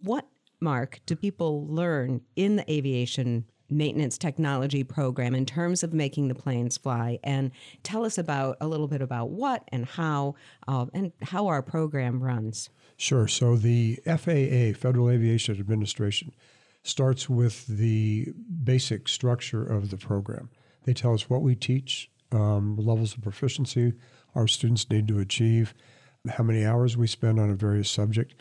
what 0.00 0.26
mark 0.60 1.00
do 1.06 1.16
people 1.16 1.66
learn 1.66 2.20
in 2.36 2.54
the 2.54 2.72
aviation 2.72 3.44
maintenance 3.70 4.16
technology 4.16 4.82
program 4.82 5.34
in 5.34 5.44
terms 5.44 5.82
of 5.82 5.92
making 5.92 6.28
the 6.28 6.34
planes 6.34 6.76
fly 6.76 7.18
and 7.22 7.50
tell 7.82 8.04
us 8.04 8.18
about 8.18 8.56
a 8.60 8.66
little 8.66 8.88
bit 8.88 9.02
about 9.02 9.30
what 9.30 9.62
and 9.68 9.84
how 9.86 10.34
uh, 10.66 10.86
and 10.94 11.12
how 11.22 11.46
our 11.46 11.62
program 11.62 12.22
runs 12.22 12.70
sure 12.96 13.28
so 13.28 13.56
the 13.56 13.98
faa 14.06 14.72
federal 14.78 15.10
aviation 15.10 15.58
administration 15.58 16.32
starts 16.82 17.28
with 17.28 17.66
the 17.66 18.32
basic 18.64 19.08
structure 19.08 19.64
of 19.64 19.90
the 19.90 19.96
program. 19.96 20.48
They 20.84 20.94
tell 20.94 21.12
us 21.12 21.28
what 21.28 21.42
we 21.42 21.54
teach, 21.54 22.10
um, 22.32 22.76
levels 22.76 23.14
of 23.14 23.22
proficiency 23.22 23.92
our 24.34 24.46
students 24.46 24.88
need 24.90 25.08
to 25.08 25.18
achieve, 25.18 25.74
how 26.28 26.44
many 26.44 26.64
hours 26.64 26.96
we 26.96 27.06
spend 27.06 27.40
on 27.40 27.50
a 27.50 27.54
various 27.54 27.90
subject. 27.90 28.34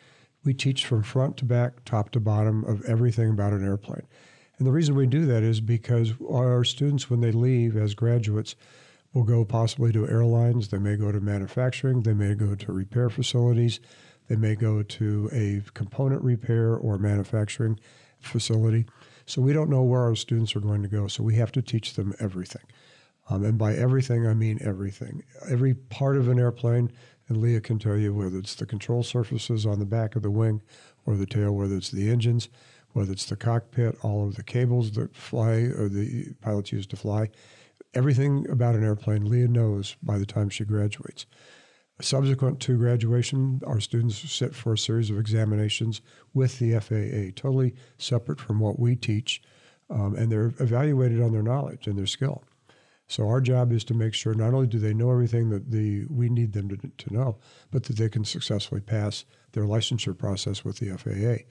We 0.44 0.54
teach 0.54 0.86
from 0.86 1.02
front 1.02 1.38
to 1.38 1.46
back, 1.46 1.86
top 1.86 2.12
to 2.12 2.20
bottom 2.20 2.64
of 2.66 2.84
everything 2.86 3.30
about 3.30 3.54
an 3.54 3.66
airplane. 3.66 4.06
And 4.58 4.66
the 4.66 4.72
reason 4.72 4.96
we 4.96 5.06
do 5.06 5.26
that 5.26 5.44
is 5.44 5.62
because 5.62 6.14
our 6.32 6.64
students, 6.64 7.10
when 7.10 7.22
they 7.22 7.32
leave 7.32 7.78
as 7.78 7.94
graduates, 7.94 8.56
will 9.14 9.24
go 9.24 9.46
possibly 9.46 9.92
to 9.94 10.08
airlines, 10.08 10.70
they 10.70 10.80
may 10.80 10.96
go 10.96 11.12
to 11.12 11.20
manufacturing, 11.20 12.02
they 12.02 12.14
may 12.14 12.34
go 12.34 12.56
to 12.56 12.72
repair 12.72 13.10
facilities, 13.10 13.80
they 14.28 14.36
may 14.36 14.56
go 14.56 14.84
to 14.84 15.30
a 15.32 15.62
component 15.74 16.24
repair 16.24 16.76
or 16.76 16.98
manufacturing 16.98 17.80
facility. 18.20 18.86
So 19.26 19.42
we 19.42 19.54
don't 19.54 19.70
know 19.70 19.84
where 19.84 20.02
our 20.02 20.16
students 20.16 20.56
are 20.56 20.60
going 20.60 20.82
to 20.84 20.88
go, 20.88 21.08
so 21.08 21.24
we 21.24 21.36
have 21.36 21.52
to 21.54 21.62
teach 21.62 21.94
them 21.94 22.14
everything. 22.20 22.64
Um, 23.30 23.44
and 23.44 23.58
by 23.58 23.74
everything, 23.76 24.26
I 24.26 24.34
mean 24.34 24.60
everything. 24.62 25.24
Every 25.50 25.74
part 25.74 26.18
of 26.18 26.30
an 26.30 26.40
airplane, 26.40 26.92
and 27.28 27.38
Leah 27.38 27.62
can 27.62 27.78
tell 27.78 27.98
you 27.98 28.14
whether 28.14 28.38
it's 28.38 28.56
the 28.56 28.66
control 28.66 29.04
surfaces 29.04 29.66
on 29.66 29.80
the 29.80 29.86
back 29.86 30.16
of 30.16 30.24
the 30.24 30.32
wing 30.32 30.62
or 31.06 31.16
the 31.16 31.26
tail, 31.26 31.52
whether 31.52 31.76
it's 31.76 31.92
the 31.92 32.10
engines, 32.10 32.48
whether 32.98 33.12
it's 33.12 33.28
the 33.28 33.36
cockpit, 33.36 33.96
all 34.02 34.28
of 34.28 34.36
the 34.36 34.44
cables 34.44 34.94
that 34.94 35.16
fly 35.16 35.70
or 35.78 35.88
the 35.88 36.34
pilots 36.42 36.72
use 36.72 36.88
to 36.88 36.96
fly. 36.96 37.30
Everything 37.94 38.50
about 38.50 38.74
an 38.74 38.84
airplane, 38.84 39.30
Leah 39.30 39.48
knows 39.48 39.96
by 40.02 40.18
the 40.18 40.26
time 40.26 40.50
she 40.50 40.66
graduates. 40.66 41.28
Subsequent 42.02 42.60
to 42.62 42.76
graduation, 42.76 43.62
our 43.68 43.80
students 43.80 44.18
sit 44.32 44.56
for 44.56 44.74
a 44.74 44.78
series 44.80 45.12
of 45.12 45.20
examinations 45.20 46.02
with 46.34 46.58
the 46.58 46.80
FAA, 46.80 47.40
totally 47.40 47.76
separate 48.00 48.40
from 48.40 48.60
what 48.60 48.80
we 48.80 48.96
teach, 48.96 49.44
um, 49.92 50.16
and 50.16 50.32
they're 50.32 50.54
evaluated 50.60 51.22
on 51.22 51.32
their 51.32 51.44
knowledge 51.44 51.86
and 51.86 52.00
their 52.00 52.08
skill. 52.08 52.44
So 53.08 53.28
our 53.28 53.42
job 53.42 53.72
is 53.72 53.84
to 53.86 53.94
make 53.94 54.16
sure 54.16 54.34
not 54.34 54.56
only 54.56 54.68
do 54.68 54.80
they 54.80 54.96
know 54.96 55.12
everything 55.12 55.52
that 55.52 55.70
the 55.70 56.06
we 56.10 56.30
need 56.30 56.54
them 56.54 56.70
to, 56.70 56.78
to 56.78 57.14
know, 57.14 57.38
but 57.70 57.84
that 57.84 57.98
they 57.98 58.10
can 58.10 58.26
successfully 58.26 58.82
pass 58.82 59.24
their 59.52 59.66
licensure 59.66 60.18
process 60.18 60.66
with 60.66 60.80
the 60.80 60.98
FAA. 60.98 61.46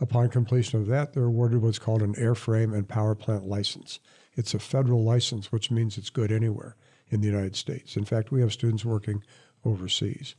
Upon 0.00 0.30
completion 0.30 0.80
of 0.80 0.86
that, 0.86 1.12
they're 1.12 1.24
awarded 1.24 1.60
what's 1.60 1.78
called 1.78 2.02
an 2.02 2.14
airframe 2.14 2.74
and 2.74 2.88
power 2.88 3.14
plant 3.14 3.46
license. 3.46 4.00
It's 4.34 4.54
a 4.54 4.58
federal 4.58 5.04
license, 5.04 5.52
which 5.52 5.70
means 5.70 5.98
it's 5.98 6.10
good 6.10 6.32
anywhere 6.32 6.76
in 7.10 7.20
the 7.20 7.26
United 7.26 7.54
States. 7.54 7.96
In 7.96 8.04
fact, 8.04 8.32
we 8.32 8.40
have 8.40 8.52
students 8.52 8.84
working 8.84 9.22
overseas. 9.64 10.34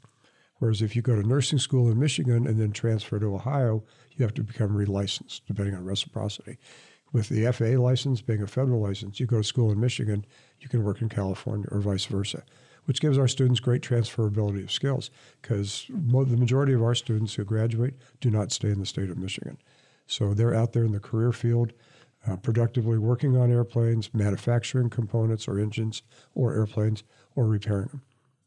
Whereas 0.57 0.81
if 0.81 0.95
you 0.95 1.01
go 1.01 1.15
to 1.15 1.27
nursing 1.27 1.59
school 1.59 1.89
in 1.91 1.99
Michigan 1.99 2.47
and 2.47 2.59
then 2.59 2.71
transfer 2.71 3.19
to 3.19 3.35
Ohio, 3.35 3.83
you 4.15 4.23
have 4.23 4.33
to 4.35 4.43
become 4.43 4.71
relicensed, 4.71 5.41
depending 5.47 5.75
on 5.75 5.85
reciprocity. 5.85 6.57
With 7.13 7.29
the 7.29 7.51
FAA 7.51 7.81
license 7.81 8.21
being 8.21 8.41
a 8.41 8.47
federal 8.47 8.81
license, 8.81 9.19
you 9.19 9.25
go 9.25 9.37
to 9.37 9.43
school 9.43 9.71
in 9.71 9.79
Michigan, 9.79 10.25
you 10.59 10.69
can 10.69 10.83
work 10.83 11.01
in 11.01 11.09
California 11.09 11.67
or 11.71 11.81
vice 11.81 12.05
versa, 12.05 12.43
which 12.85 13.01
gives 13.01 13.17
our 13.17 13.27
students 13.27 13.59
great 13.59 13.81
transferability 13.81 14.63
of 14.63 14.71
skills 14.71 15.11
because 15.41 15.85
the 15.89 16.37
majority 16.37 16.73
of 16.73 16.83
our 16.83 16.95
students 16.95 17.35
who 17.35 17.43
graduate 17.43 17.95
do 18.19 18.29
not 18.29 18.51
stay 18.51 18.69
in 18.69 18.79
the 18.79 18.85
state 18.85 19.09
of 19.09 19.17
Michigan. 19.17 19.57
So 20.07 20.33
they're 20.33 20.53
out 20.53 20.73
there 20.73 20.83
in 20.83 20.91
the 20.91 20.99
career 20.99 21.31
field, 21.31 21.73
uh, 22.27 22.35
productively 22.37 22.97
working 22.97 23.37
on 23.37 23.51
airplanes, 23.51 24.13
manufacturing 24.13 24.89
components 24.89 25.47
or 25.47 25.59
engines 25.59 26.03
or 26.35 26.53
airplanes, 26.53 27.03
or 27.35 27.45
repairing 27.45 27.87
them. 27.87 28.01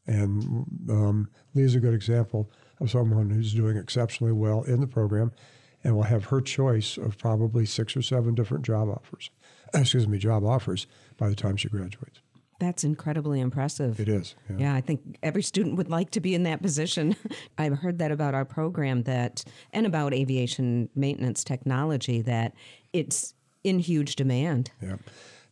And 0.07 0.89
um, 0.89 1.29
Leah's 1.53 1.75
a 1.75 1.79
good 1.79 1.93
example 1.93 2.51
of 2.79 2.91
someone 2.91 3.29
who's 3.29 3.53
doing 3.53 3.77
exceptionally 3.77 4.33
well 4.33 4.63
in 4.63 4.81
the 4.81 4.87
program 4.87 5.31
and 5.83 5.95
will 5.95 6.03
have 6.03 6.25
her 6.25 6.41
choice 6.41 6.97
of 6.97 7.17
probably 7.17 7.65
six 7.65 7.95
or 7.95 8.01
seven 8.01 8.35
different 8.35 8.65
job 8.65 8.89
offers, 8.89 9.29
excuse 9.73 10.07
me, 10.07 10.17
job 10.17 10.43
offers 10.43 10.87
by 11.17 11.29
the 11.29 11.35
time 11.35 11.55
she 11.55 11.69
graduates. 11.69 12.19
That's 12.59 12.83
incredibly 12.83 13.39
impressive. 13.41 13.99
It 13.99 14.07
is. 14.07 14.35
Yeah. 14.49 14.55
yeah. 14.59 14.75
I 14.75 14.81
think 14.81 15.17
every 15.21 15.43
student 15.43 15.75
would 15.75 15.89
like 15.89 16.11
to 16.11 16.19
be 16.19 16.33
in 16.33 16.43
that 16.43 16.61
position. 16.61 17.15
I've 17.57 17.79
heard 17.79 17.99
that 17.99 18.11
about 18.11 18.33
our 18.33 18.45
program 18.45 19.03
that 19.03 19.43
and 19.73 19.85
about 19.85 20.13
aviation 20.13 20.89
maintenance 20.95 21.43
technology 21.43 22.21
that 22.21 22.53
it's 22.93 23.33
in 23.63 23.79
huge 23.79 24.15
demand. 24.15 24.71
Yeah. 24.81 24.95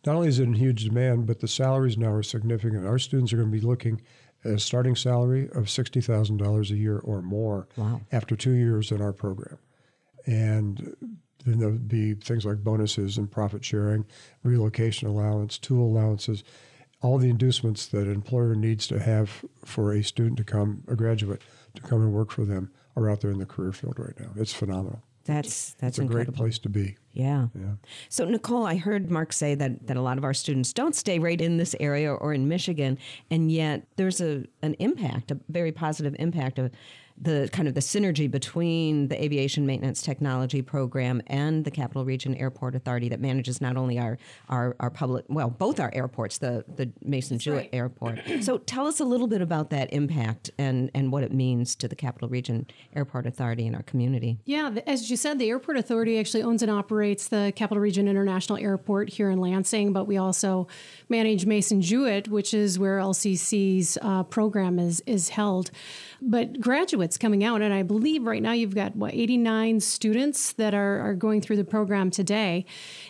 Not 0.05 0.15
only 0.15 0.27
is 0.27 0.39
it 0.39 0.43
in 0.43 0.53
huge 0.53 0.83
demand, 0.85 1.27
but 1.27 1.39
the 1.39 1.47
salaries 1.47 1.97
now 1.97 2.11
are 2.11 2.23
significant. 2.23 2.85
Our 2.85 2.99
students 2.99 3.33
are 3.33 3.37
going 3.37 3.51
to 3.51 3.57
be 3.57 3.65
looking 3.65 4.01
at 4.45 4.51
a 4.51 4.59
starting 4.59 4.95
salary 4.95 5.45
of 5.53 5.65
$60,000 5.65 6.71
a 6.71 6.75
year 6.75 6.99
or 6.99 7.21
more 7.21 7.67
wow. 7.77 8.01
after 8.11 8.35
two 8.35 8.51
years 8.51 8.91
in 8.91 9.01
our 9.01 9.13
program. 9.13 9.57
And 10.25 10.95
then 11.45 11.59
there'll 11.59 11.77
be 11.77 12.13
things 12.15 12.45
like 12.45 12.63
bonuses 12.63 13.17
and 13.17 13.31
profit 13.31 13.63
sharing, 13.63 14.05
relocation 14.43 15.07
allowance, 15.07 15.57
tool 15.57 15.85
allowances, 15.85 16.43
all 17.03 17.17
the 17.19 17.29
inducements 17.29 17.85
that 17.87 18.07
an 18.07 18.13
employer 18.13 18.55
needs 18.55 18.87
to 18.87 18.97
have 18.97 19.43
for 19.63 19.93
a 19.93 20.01
student 20.01 20.37
to 20.37 20.43
come, 20.43 20.83
a 20.87 20.95
graduate, 20.95 21.41
to 21.75 21.81
come 21.81 22.01
and 22.01 22.13
work 22.13 22.31
for 22.31 22.45
them 22.45 22.71
are 22.95 23.09
out 23.09 23.21
there 23.21 23.29
in 23.31 23.39
the 23.39 23.45
career 23.45 23.73
field 23.73 23.99
right 23.99 24.17
now. 24.19 24.29
It's 24.37 24.53
phenomenal. 24.53 25.03
That's 25.25 25.73
that's 25.75 25.97
it's 25.97 25.99
a 25.99 26.01
incredible. 26.03 26.33
great 26.33 26.37
place 26.37 26.59
to 26.59 26.69
be. 26.69 26.97
Yeah. 27.13 27.47
Yeah. 27.55 27.75
So 28.09 28.25
Nicole, 28.25 28.65
I 28.65 28.75
heard 28.75 29.09
Mark 29.09 29.31
say 29.31 29.55
that 29.55 29.87
that 29.87 29.95
a 29.95 30.01
lot 30.01 30.17
of 30.17 30.23
our 30.23 30.33
students 30.33 30.73
don't 30.73 30.95
stay 30.95 31.17
right 31.19 31.39
in 31.39 31.57
this 31.57 31.75
area 31.79 32.13
or 32.13 32.33
in 32.33 32.47
Michigan, 32.47 32.97
and 33.31 33.51
yet 33.51 33.87
there's 33.95 34.19
a 34.19 34.43
an 34.61 34.75
impact, 34.79 35.31
a 35.31 35.39
very 35.47 35.71
positive 35.71 36.15
impact 36.19 36.59
of 36.59 36.71
the 37.23 37.49
kind 37.51 37.67
of 37.67 37.73
the 37.73 37.79
synergy 37.79 38.29
between 38.29 39.07
the 39.07 39.21
aviation 39.21 39.65
maintenance 39.65 40.01
technology 40.01 40.61
program 40.61 41.21
and 41.27 41.63
the 41.63 41.71
Capital 41.71 42.03
Region 42.03 42.35
Airport 42.35 42.75
Authority 42.75 43.09
that 43.09 43.19
manages 43.19 43.61
not 43.61 43.77
only 43.77 43.97
our 43.97 44.17
our, 44.49 44.75
our 44.79 44.89
public 44.89 45.25
well 45.29 45.49
both 45.49 45.79
our 45.79 45.91
airports 45.93 46.37
the 46.37 46.65
the 46.75 46.91
Mason 47.01 47.39
Jewett 47.39 47.57
right. 47.57 47.69
Airport. 47.73 48.19
so 48.41 48.57
tell 48.57 48.87
us 48.87 48.99
a 48.99 49.05
little 49.05 49.27
bit 49.27 49.41
about 49.41 49.69
that 49.69 49.93
impact 49.93 50.51
and 50.57 50.91
and 50.93 51.11
what 51.11 51.23
it 51.23 51.33
means 51.33 51.75
to 51.75 51.87
the 51.87 51.95
Capital 51.95 52.27
Region 52.27 52.67
Airport 52.95 53.25
Authority 53.25 53.65
and 53.65 53.75
our 53.75 53.83
community. 53.83 54.37
Yeah, 54.45 54.75
as 54.85 55.09
you 55.09 55.17
said, 55.17 55.39
the 55.39 55.49
Airport 55.49 55.77
Authority 55.77 56.19
actually 56.19 56.43
owns 56.43 56.61
and 56.61 56.71
operates 56.71 57.29
the 57.29 57.53
Capital 57.55 57.81
Region 57.81 58.07
International 58.07 58.57
Airport 58.57 59.09
here 59.09 59.29
in 59.29 59.39
Lansing, 59.39 59.93
but 59.93 60.05
we 60.05 60.17
also 60.17 60.67
manage 61.09 61.45
Mason 61.45 61.81
Jewett, 61.81 62.27
which 62.27 62.53
is 62.53 62.77
where 62.77 62.97
LCC's 62.99 63.97
uh, 64.01 64.23
program 64.23 64.79
is 64.79 65.01
is 65.05 65.29
held 65.29 65.71
but 66.25 66.61
graduates 66.61 67.17
coming 67.17 67.43
out, 67.43 67.61
and 67.61 67.73
I 67.73 67.83
believe 67.83 68.25
right 68.25 68.41
now 68.41 68.53
you've 68.53 68.75
got 68.75 68.95
what 68.95 69.13
89 69.13 69.81
students 69.81 70.53
that 70.53 70.73
are, 70.73 70.99
are 71.01 71.13
going 71.13 71.41
through 71.41 71.57
the 71.57 71.65
program 71.65 72.09
today. 72.09 72.65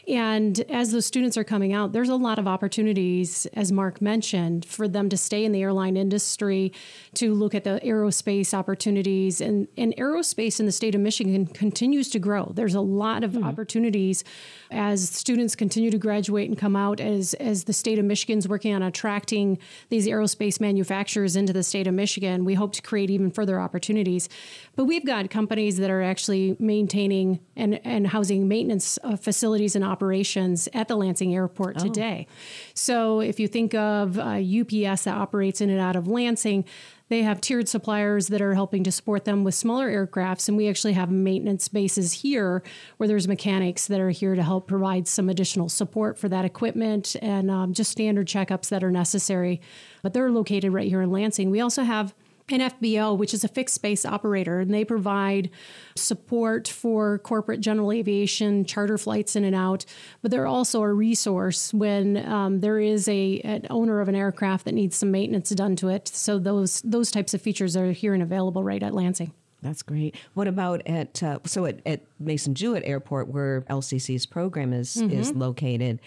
And 0.08 0.60
as 0.70 0.92
those 0.92 1.06
students 1.06 1.38
are 1.38 1.44
coming 1.44 1.74
out, 1.74 1.94
there's 1.94 2.10
a 2.10 2.16
lot 2.16 2.40
of 2.40 2.48
opportunities, 2.48 3.46
as 3.54 3.72
Mark 3.72 4.02
mentioned, 4.02 4.66
for 4.66 4.88
them 4.88 5.10
to 5.10 5.18
stay 5.18 5.46
in 5.46 5.52
the 5.52 5.62
airline 5.62 5.96
industry, 5.96 6.74
to 7.14 7.34
look 7.34 7.54
at 7.54 7.64
the 7.64 7.80
aerospace 7.84 8.54
opportunities. 8.54 9.40
And, 9.40 9.68
and 9.78 9.96
aerospace 9.98 10.60
in 10.60 10.66
the 10.66 10.72
state 10.72 10.96
of 10.96 11.02
Michigan 11.02 11.46
continues 11.46 12.10
to 12.10 12.20
grow. 12.20 12.52
There's 12.56 12.76
a 12.76 12.82
lot 12.82 13.24
of 13.24 13.32
mm-hmm. 13.32 13.44
opportunities 13.44 14.24
as 14.72 15.08
students 15.08 15.56
continue 15.56 15.92
to 15.92 16.00
graduate 16.00 16.50
and 16.50 16.58
come 16.58 16.76
out, 16.76 17.00
as, 17.00 17.36
as 17.36 17.66
the 17.66 17.74
state 17.74 18.00
of 18.00 18.06
Michigan's 18.06 18.48
working 18.48 18.74
on 18.74 18.82
attracting 18.82 19.60
these 19.90 20.08
aerospace 20.08 20.60
manufacturers 20.60 21.36
into 21.36 21.54
the 21.54 21.64
state 21.64 21.86
of 21.86 21.94
Michigan. 21.94 22.44
We 22.44 22.56
hope 22.56 22.74
to 22.74 22.82
create 22.82 23.03
even 23.10 23.32
further 23.32 23.60
opportunities. 23.60 24.30
But 24.76 24.86
we've 24.86 25.06
got 25.06 25.30
companies 25.30 25.78
that 25.78 25.90
are 25.90 26.02
actually 26.02 26.56
maintaining 26.60 27.40
and, 27.56 27.80
and 27.86 28.08
housing 28.08 28.48
maintenance 28.48 29.00
uh, 29.04 29.16
facilities 29.16 29.76
and 29.76 29.84
operations 29.84 30.68
at 30.74 30.88
the 30.88 30.96
Lansing 30.96 31.34
Airport 31.34 31.78
oh. 31.80 31.84
today. 31.84 32.28
So 32.74 33.20
if 33.20 33.40
you 33.40 33.48
think 33.48 33.74
of 33.74 34.18
uh, 34.18 34.40
UPS 34.40 35.04
that 35.04 35.16
operates 35.16 35.62
in 35.62 35.70
and 35.70 35.80
out 35.80 35.96
of 35.96 36.08
Lansing, 36.08 36.66
they 37.14 37.22
have 37.22 37.42
tiered 37.42 37.70
suppliers 37.70 38.30
that 38.30 38.42
are 38.42 38.56
helping 38.56 38.84
to 38.86 38.92
support 38.92 39.26
them 39.26 39.44
with 39.44 39.54
smaller 39.54 39.88
aircrafts, 39.88 40.48
and 40.48 40.58
we 40.58 40.68
actually 40.68 40.94
have 40.94 41.12
maintenance 41.12 41.68
bases 41.68 42.12
here 42.12 42.64
where 42.98 43.08
there's 43.08 43.28
mechanics 43.28 43.86
that 43.86 44.00
are 44.00 44.10
here 44.10 44.34
to 44.34 44.42
help 44.42 44.68
provide 44.68 45.08
some 45.08 45.30
additional 45.30 45.70
support 45.70 46.18
for 46.18 46.28
that 46.30 46.44
equipment 46.44 47.16
and 47.22 47.52
um, 47.52 47.74
just 47.74 47.92
standard 47.92 48.28
checkups 48.28 48.70
that 48.70 48.84
are 48.84 48.90
necessary. 48.90 49.62
But 50.02 50.14
they're 50.14 50.32
located 50.32 50.74
right 50.74 50.88
here 50.88 51.02
in 51.02 51.12
Lansing. 51.12 51.52
We 51.52 51.62
also 51.62 51.84
have 51.84 52.16
an 52.50 52.60
FBO, 52.60 53.18
which 53.18 53.34
is 53.34 53.44
a 53.44 53.48
fixed 53.48 53.82
base 53.82 54.06
operator, 54.06 54.60
and 54.60 54.74
they 54.74 54.84
provide 54.84 55.50
support 55.96 56.68
for 56.68 57.20
corporate 57.20 57.62
general 57.62 57.92
aviation 57.92 58.66
charter 58.66 58.98
flights 58.98 59.36
in 59.36 59.44
and 59.46 59.56
out. 59.56 59.86
But 60.22 60.32
they're 60.32 60.48
also 60.48 60.82
a 60.82 60.94
resource 60.94 61.74
when 61.74 62.18
um, 62.28 62.60
there 62.60 62.80
is 62.80 63.08
a 63.08 63.40
an 63.42 63.68
owner 63.70 64.02
of 64.02 64.10
an 64.10 64.16
aircraft 64.16 64.66
that 64.66 64.74
needs 64.74 64.98
some 64.98 65.12
maintenance 65.12 65.50
done 65.52 65.76
to 65.78 65.88
it. 65.88 66.08
So 66.08 66.38
those 66.38 66.82
those 66.82 67.12
types 67.12 67.34
of 67.34 67.42
features 67.42 67.78
are 67.78 67.92
here 67.92 68.14
and 68.14 68.24
available 68.24 68.64
right 68.64 68.84
at 68.84 68.94
Lansing. 68.94 69.32
That's 69.64 69.82
great. 69.82 70.16
What 70.34 70.50
about 70.50 70.86
at 70.86 71.24
uh, 71.24 71.40
so 71.46 71.66
at, 71.66 71.80
at 71.86 72.02
Mason 72.20 72.54
Jewett 72.54 72.84
Airport, 72.86 73.30
where 73.30 73.62
LCC's 73.70 74.26
program 74.26 74.74
is 74.74 74.98
mm-hmm. 74.98 75.18
is 75.18 75.32
located? 75.32 76.02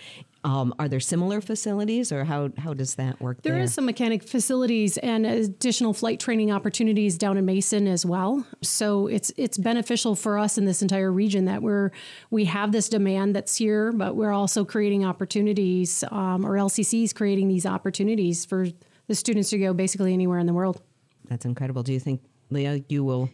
Um, 0.47 0.73
are 0.79 0.89
there 0.89 1.01
similar 1.01 1.41
facilities, 1.41 2.13
or 2.13 2.23
how 2.23 2.51
how 2.57 2.73
does 2.73 2.95
that 2.95 3.21
work? 3.21 3.43
There 3.43 3.55
there 3.55 3.63
is 3.65 3.75
some 3.75 3.85
mechanic 3.85 4.23
facilities 4.23 4.97
and 4.97 5.27
additional 5.27 5.93
flight 5.93 6.21
training 6.21 6.53
opportunities 6.53 7.19
down 7.19 7.37
in 7.37 7.45
Mason 7.45 7.89
as 7.89 8.07
well. 8.07 8.47
So 8.63 9.09
it's 9.09 9.33
it's 9.37 9.59
beneficial 9.59 10.15
for 10.15 10.39
us 10.39 10.57
in 10.57 10.65
this 10.65 10.83
entire 10.83 11.11
region 11.11 11.47
that 11.47 11.63
we're 11.63 11.91
we 12.31 12.45
have 12.45 12.71
this 12.71 12.89
demand 12.89 13.35
that's 13.35 13.57
here, 13.57 13.91
but 13.91 14.15
we're 14.15 14.31
also 14.31 14.65
creating 14.65 15.05
opportunities, 15.05 16.05
um, 16.13 16.47
or 16.47 16.53
LCCs 16.53 17.13
creating 17.13 17.49
these 17.49 17.67
opportunities 17.67 18.45
for 18.45 18.69
the 19.09 19.17
students 19.17 19.51
to 19.51 19.59
go 19.59 19.75
basically 19.75 20.13
anywhere 20.13 20.39
in 20.39 20.47
the 20.47 20.55
world. 20.55 20.81
That's 21.29 21.45
incredible. 21.45 21.83
Do 21.83 21.93
you 21.93 21.99
think, 21.99 22.23
Leah, 22.51 22.85
you 22.89 23.03
will 23.03 23.31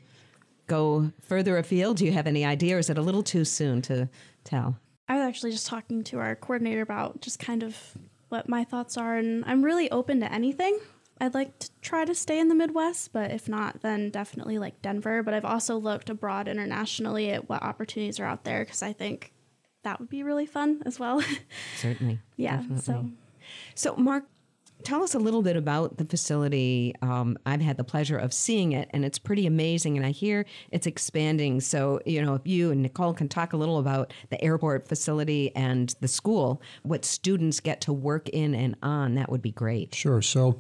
go 0.67 1.13
further 1.21 1.59
afield? 1.59 1.99
Do 1.99 2.07
you 2.07 2.13
have 2.13 2.27
any 2.27 2.47
idea, 2.47 2.77
or 2.77 2.79
is 2.79 2.89
it 2.89 2.97
a 2.97 3.03
little 3.03 3.23
too 3.23 3.45
soon 3.45 3.83
to 3.83 4.09
tell? 4.45 4.79
I 5.09 5.17
was 5.17 5.23
actually 5.23 5.53
just 5.53 5.67
talking 5.67 6.05
to 6.05 6.19
our 6.19 6.35
coordinator 6.37 6.83
about 6.83 7.21
just 7.21 7.39
kind 7.39 7.63
of 7.63 7.77
what 8.29 8.49
my 8.49 8.65
thoughts 8.65 8.97
are, 8.97 9.17
and 9.17 9.45
I'm 9.47 9.65
really 9.65 9.91
open 9.91 10.21
to 10.21 10.33
anything. 10.33 10.79
I'd 11.21 11.35
like 11.35 11.59
to 11.61 11.71
try 11.83 12.05
to 12.05 12.15
stay 12.15 12.41
in 12.41 12.49
the 12.49 12.55
Midwest, 12.55 13.13
but 13.13 13.31
if 13.31 13.49
not, 13.49 13.83
then 13.83 14.11
definitely 14.11 14.59
like 14.59 14.83
Denver. 14.83 15.23
But 15.23 15.35
I've 15.35 15.45
also 15.45 15.77
looked 15.77 16.11
abroad 16.11 16.49
internationally 16.49 17.31
at 17.31 17.49
what 17.49 17.63
opportunities 17.63 18.19
are 18.19 18.25
out 18.25 18.45
there 18.45 18.65
because 18.65 18.83
I 18.83 18.93
think 18.93 19.33
that 19.85 20.01
would 20.01 20.09
be 20.09 20.23
really 20.23 20.47
fun 20.47 20.83
as 20.85 20.99
well. 20.99 21.23
Certainly. 21.77 22.19
yeah. 22.37 22.57
Definitely. 22.57 22.83
So, 22.83 23.11
So, 23.75 23.97
Mark, 23.97 24.25
tell 24.85 25.03
us 25.03 25.15
a 25.15 25.19
little 25.19 25.43
bit 25.43 25.57
about 25.57 25.97
the 25.97 26.05
facility. 26.05 26.95
Um, 27.03 27.39
I've 27.47 27.61
had 27.61 27.77
the 27.77 27.85
pleasure 27.85 28.17
of 28.17 28.33
seeing 28.33 28.73
it, 28.73 28.89
and 28.93 29.05
it's 29.05 29.19
pretty 29.19 29.47
amazing. 29.47 29.97
And 29.97 30.05
I 30.05 30.11
hear 30.11 30.45
it's 30.71 30.87
expanding. 30.87 31.61
So, 31.61 32.01
you 32.05 32.23
know, 32.23 32.35
if 32.35 32.47
you 32.47 32.71
and 32.71 32.83
Nicole 32.83 33.15
can 33.15 33.29
talk 33.29 33.53
a 33.53 33.57
little 33.57 33.79
about 33.79 34.13
the 34.31 34.43
airport 34.43 34.89
facility 34.89 35.55
and 35.57 35.95
the 36.01 36.09
school, 36.09 36.63
what 36.83 37.05
students 37.05 37.61
get 37.61 37.81
to 37.83 37.93
work 37.93 38.29
in 38.29 38.55
and 38.55 38.77
on, 38.83 39.15
that 39.15 39.31
would 39.31 39.43
be 39.43 39.53
great. 39.53 39.95
Sure. 39.95 40.23
So 40.23 40.59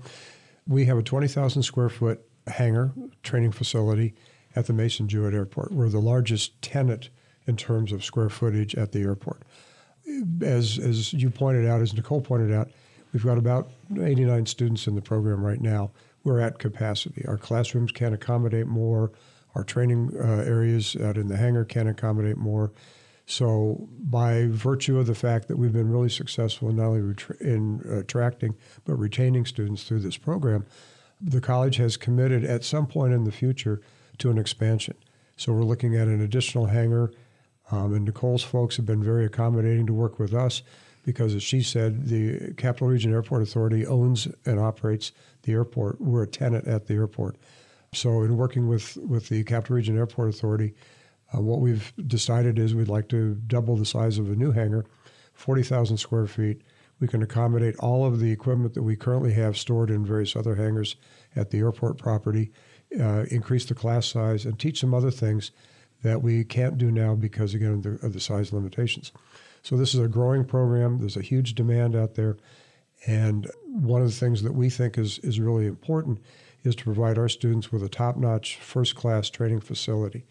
we 0.66 0.84
have 0.86 0.98
a 0.98 1.02
20,000 1.02 1.62
square 1.62 1.88
foot 1.88 2.24
hangar 2.46 2.92
training 3.22 3.52
facility 3.52 4.14
at 4.54 4.66
the 4.66 4.72
Mason 4.72 5.08
Jewett 5.08 5.34
Airport. 5.34 5.72
We're 5.72 5.88
the 5.88 6.00
largest 6.00 6.60
tenant 6.62 7.10
in 7.46 7.56
terms 7.56 7.92
of 7.92 8.04
square 8.04 8.28
footage 8.28 8.74
at 8.74 8.92
the 8.92 9.00
airport. 9.00 9.42
As, 10.42 10.78
as 10.78 11.12
you 11.12 11.30
pointed 11.30 11.66
out, 11.66 11.80
as 11.80 11.94
Nicole 11.94 12.20
pointed 12.20 12.52
out, 12.52 12.70
we've 13.12 13.24
got 13.24 13.38
about 13.38 13.70
89 13.90 14.46
students 14.46 14.86
in 14.86 14.94
the 14.94 15.02
program 15.02 15.44
right 15.44 15.60
now. 15.60 15.90
We're 16.24 16.40
at 16.40 16.58
capacity. 16.58 17.24
Our 17.26 17.36
classrooms 17.36 17.92
can 17.92 18.12
accommodate 18.12 18.66
more. 18.66 19.12
Our 19.54 19.64
training 19.64 20.12
uh, 20.18 20.42
areas 20.46 20.96
out 20.96 21.16
in 21.16 21.28
the 21.28 21.36
hangar 21.36 21.64
can 21.64 21.88
accommodate 21.88 22.38
more. 22.38 22.72
So, 23.26 23.88
by 23.98 24.46
virtue 24.48 24.98
of 24.98 25.06
the 25.06 25.14
fact 25.14 25.48
that 25.48 25.56
we've 25.56 25.72
been 25.72 25.90
really 25.90 26.08
successful 26.08 26.68
in 26.68 26.76
not 26.76 26.86
only 26.86 27.14
in 27.40 27.80
attracting 27.88 28.56
but 28.84 28.94
retaining 28.94 29.46
students 29.46 29.84
through 29.84 30.00
this 30.00 30.16
program, 30.16 30.66
the 31.20 31.40
college 31.40 31.76
has 31.76 31.96
committed 31.96 32.44
at 32.44 32.64
some 32.64 32.86
point 32.86 33.14
in 33.14 33.24
the 33.24 33.32
future 33.32 33.80
to 34.18 34.30
an 34.30 34.38
expansion. 34.38 34.96
So, 35.36 35.52
we're 35.52 35.62
looking 35.62 35.94
at 35.94 36.08
an 36.08 36.20
additional 36.20 36.66
hangar, 36.66 37.12
um, 37.70 37.94
and 37.94 38.04
Nicole's 38.04 38.42
folks 38.42 38.76
have 38.76 38.86
been 38.86 39.04
very 39.04 39.24
accommodating 39.24 39.86
to 39.86 39.94
work 39.94 40.18
with 40.18 40.34
us 40.34 40.62
because, 41.04 41.34
as 41.34 41.42
she 41.42 41.62
said, 41.62 42.06
the 42.08 42.54
Capital 42.54 42.88
Region 42.88 43.12
Airport 43.12 43.42
Authority 43.42 43.86
owns 43.86 44.28
and 44.44 44.60
operates 44.60 45.12
the 45.42 45.52
airport. 45.52 46.00
We're 46.00 46.22
a 46.22 46.28
tenant 46.28 46.66
at 46.66 46.86
the 46.86 46.94
airport. 46.94 47.36
So, 47.92 48.22
in 48.22 48.36
working 48.36 48.68
with, 48.68 48.96
with 48.96 49.28
the 49.28 49.44
Capital 49.44 49.76
Region 49.76 49.98
Airport 49.98 50.30
Authority, 50.30 50.74
uh, 51.34 51.40
what 51.40 51.60
we've 51.60 51.92
decided 52.06 52.58
is 52.58 52.74
we'd 52.74 52.88
like 52.88 53.08
to 53.08 53.34
double 53.46 53.76
the 53.76 53.84
size 53.84 54.18
of 54.18 54.30
a 54.30 54.36
new 54.36 54.52
hangar, 54.52 54.84
40,000 55.34 55.96
square 55.96 56.26
feet. 56.26 56.62
We 57.00 57.08
can 57.08 57.22
accommodate 57.22 57.76
all 57.76 58.06
of 58.06 58.20
the 58.20 58.30
equipment 58.30 58.74
that 58.74 58.82
we 58.82 58.96
currently 58.96 59.32
have 59.32 59.58
stored 59.58 59.90
in 59.90 60.06
various 60.06 60.36
other 60.36 60.54
hangars 60.54 60.96
at 61.34 61.50
the 61.50 61.58
airport 61.58 61.98
property, 61.98 62.52
uh, 62.98 63.24
increase 63.30 63.64
the 63.64 63.74
class 63.74 64.06
size, 64.06 64.44
and 64.44 64.58
teach 64.58 64.80
some 64.80 64.94
other 64.94 65.10
things 65.10 65.50
that 66.02 66.22
we 66.22 66.44
can't 66.44 66.78
do 66.78 66.90
now 66.90 67.14
because, 67.14 67.54
again, 67.54 67.72
of 67.72 67.82
the, 67.82 68.06
of 68.06 68.12
the 68.12 68.20
size 68.20 68.52
limitations. 68.52 69.12
So, 69.62 69.76
this 69.76 69.94
is 69.94 70.00
a 70.00 70.08
growing 70.08 70.44
program. 70.44 70.98
There's 70.98 71.16
a 71.16 71.22
huge 71.22 71.54
demand 71.54 71.96
out 71.96 72.14
there. 72.14 72.36
And 73.06 73.50
one 73.64 74.00
of 74.00 74.08
the 74.08 74.14
things 74.14 74.42
that 74.42 74.52
we 74.52 74.70
think 74.70 74.96
is, 74.96 75.18
is 75.20 75.40
really 75.40 75.66
important 75.66 76.20
is 76.62 76.76
to 76.76 76.84
provide 76.84 77.18
our 77.18 77.28
students 77.28 77.72
with 77.72 77.82
a 77.82 77.88
top 77.88 78.16
notch, 78.16 78.56
first 78.56 78.94
class 78.94 79.28
training 79.28 79.60
facility 79.60 80.24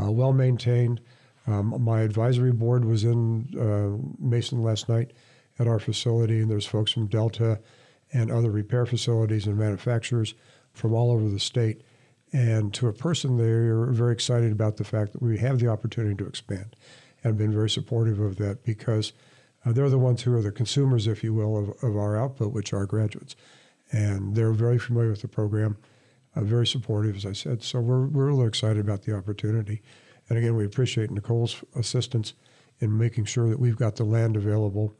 uh, 0.00 0.10
well 0.10 0.32
maintained. 0.32 1.00
Um, 1.46 1.82
my 1.82 2.02
advisory 2.02 2.52
board 2.52 2.84
was 2.84 3.04
in 3.04 3.48
uh, 3.58 4.24
Mason 4.24 4.62
last 4.62 4.88
night 4.88 5.12
at 5.58 5.66
our 5.66 5.78
facility, 5.78 6.40
and 6.40 6.50
there's 6.50 6.66
folks 6.66 6.92
from 6.92 7.06
Delta 7.06 7.60
and 8.12 8.30
other 8.30 8.50
repair 8.50 8.86
facilities 8.86 9.46
and 9.46 9.56
manufacturers 9.56 10.34
from 10.72 10.94
all 10.94 11.10
over 11.10 11.28
the 11.28 11.40
state. 11.40 11.82
And 12.32 12.72
to 12.74 12.88
a 12.88 12.92
person, 12.92 13.36
there, 13.36 13.64
they're 13.64 13.86
very 13.92 14.12
excited 14.12 14.52
about 14.52 14.76
the 14.76 14.84
fact 14.84 15.12
that 15.12 15.22
we 15.22 15.36
have 15.38 15.58
the 15.58 15.68
opportunity 15.68 16.14
to 16.16 16.26
expand 16.26 16.76
and 17.24 17.38
been 17.38 17.52
very 17.52 17.70
supportive 17.70 18.18
of 18.18 18.36
that 18.36 18.64
because 18.64 19.12
uh, 19.64 19.72
they're 19.72 19.90
the 19.90 19.98
ones 19.98 20.22
who 20.22 20.34
are 20.34 20.42
the 20.42 20.52
consumers, 20.52 21.06
if 21.06 21.22
you 21.22 21.32
will, 21.32 21.56
of, 21.56 21.68
of 21.82 21.96
our 21.96 22.16
output, 22.16 22.52
which 22.52 22.72
are 22.72 22.86
graduates. 22.86 23.36
And 23.92 24.34
they're 24.34 24.52
very 24.52 24.78
familiar 24.78 25.10
with 25.10 25.22
the 25.22 25.28
program 25.28 25.76
uh, 26.34 26.40
very 26.42 26.66
supportive, 26.66 27.16
as 27.16 27.26
I 27.26 27.32
said. 27.32 27.62
So 27.62 27.80
we're, 27.80 28.06
we're 28.06 28.26
really 28.26 28.46
excited 28.46 28.78
about 28.78 29.02
the 29.02 29.14
opportunity. 29.14 29.82
And 30.28 30.38
again, 30.38 30.56
we 30.56 30.64
appreciate 30.64 31.10
Nicole's 31.10 31.62
assistance 31.76 32.34
in 32.80 32.96
making 32.96 33.26
sure 33.26 33.48
that 33.48 33.60
we've 33.60 33.76
got 33.76 33.96
the 33.96 34.04
land 34.04 34.36
available 34.36 34.96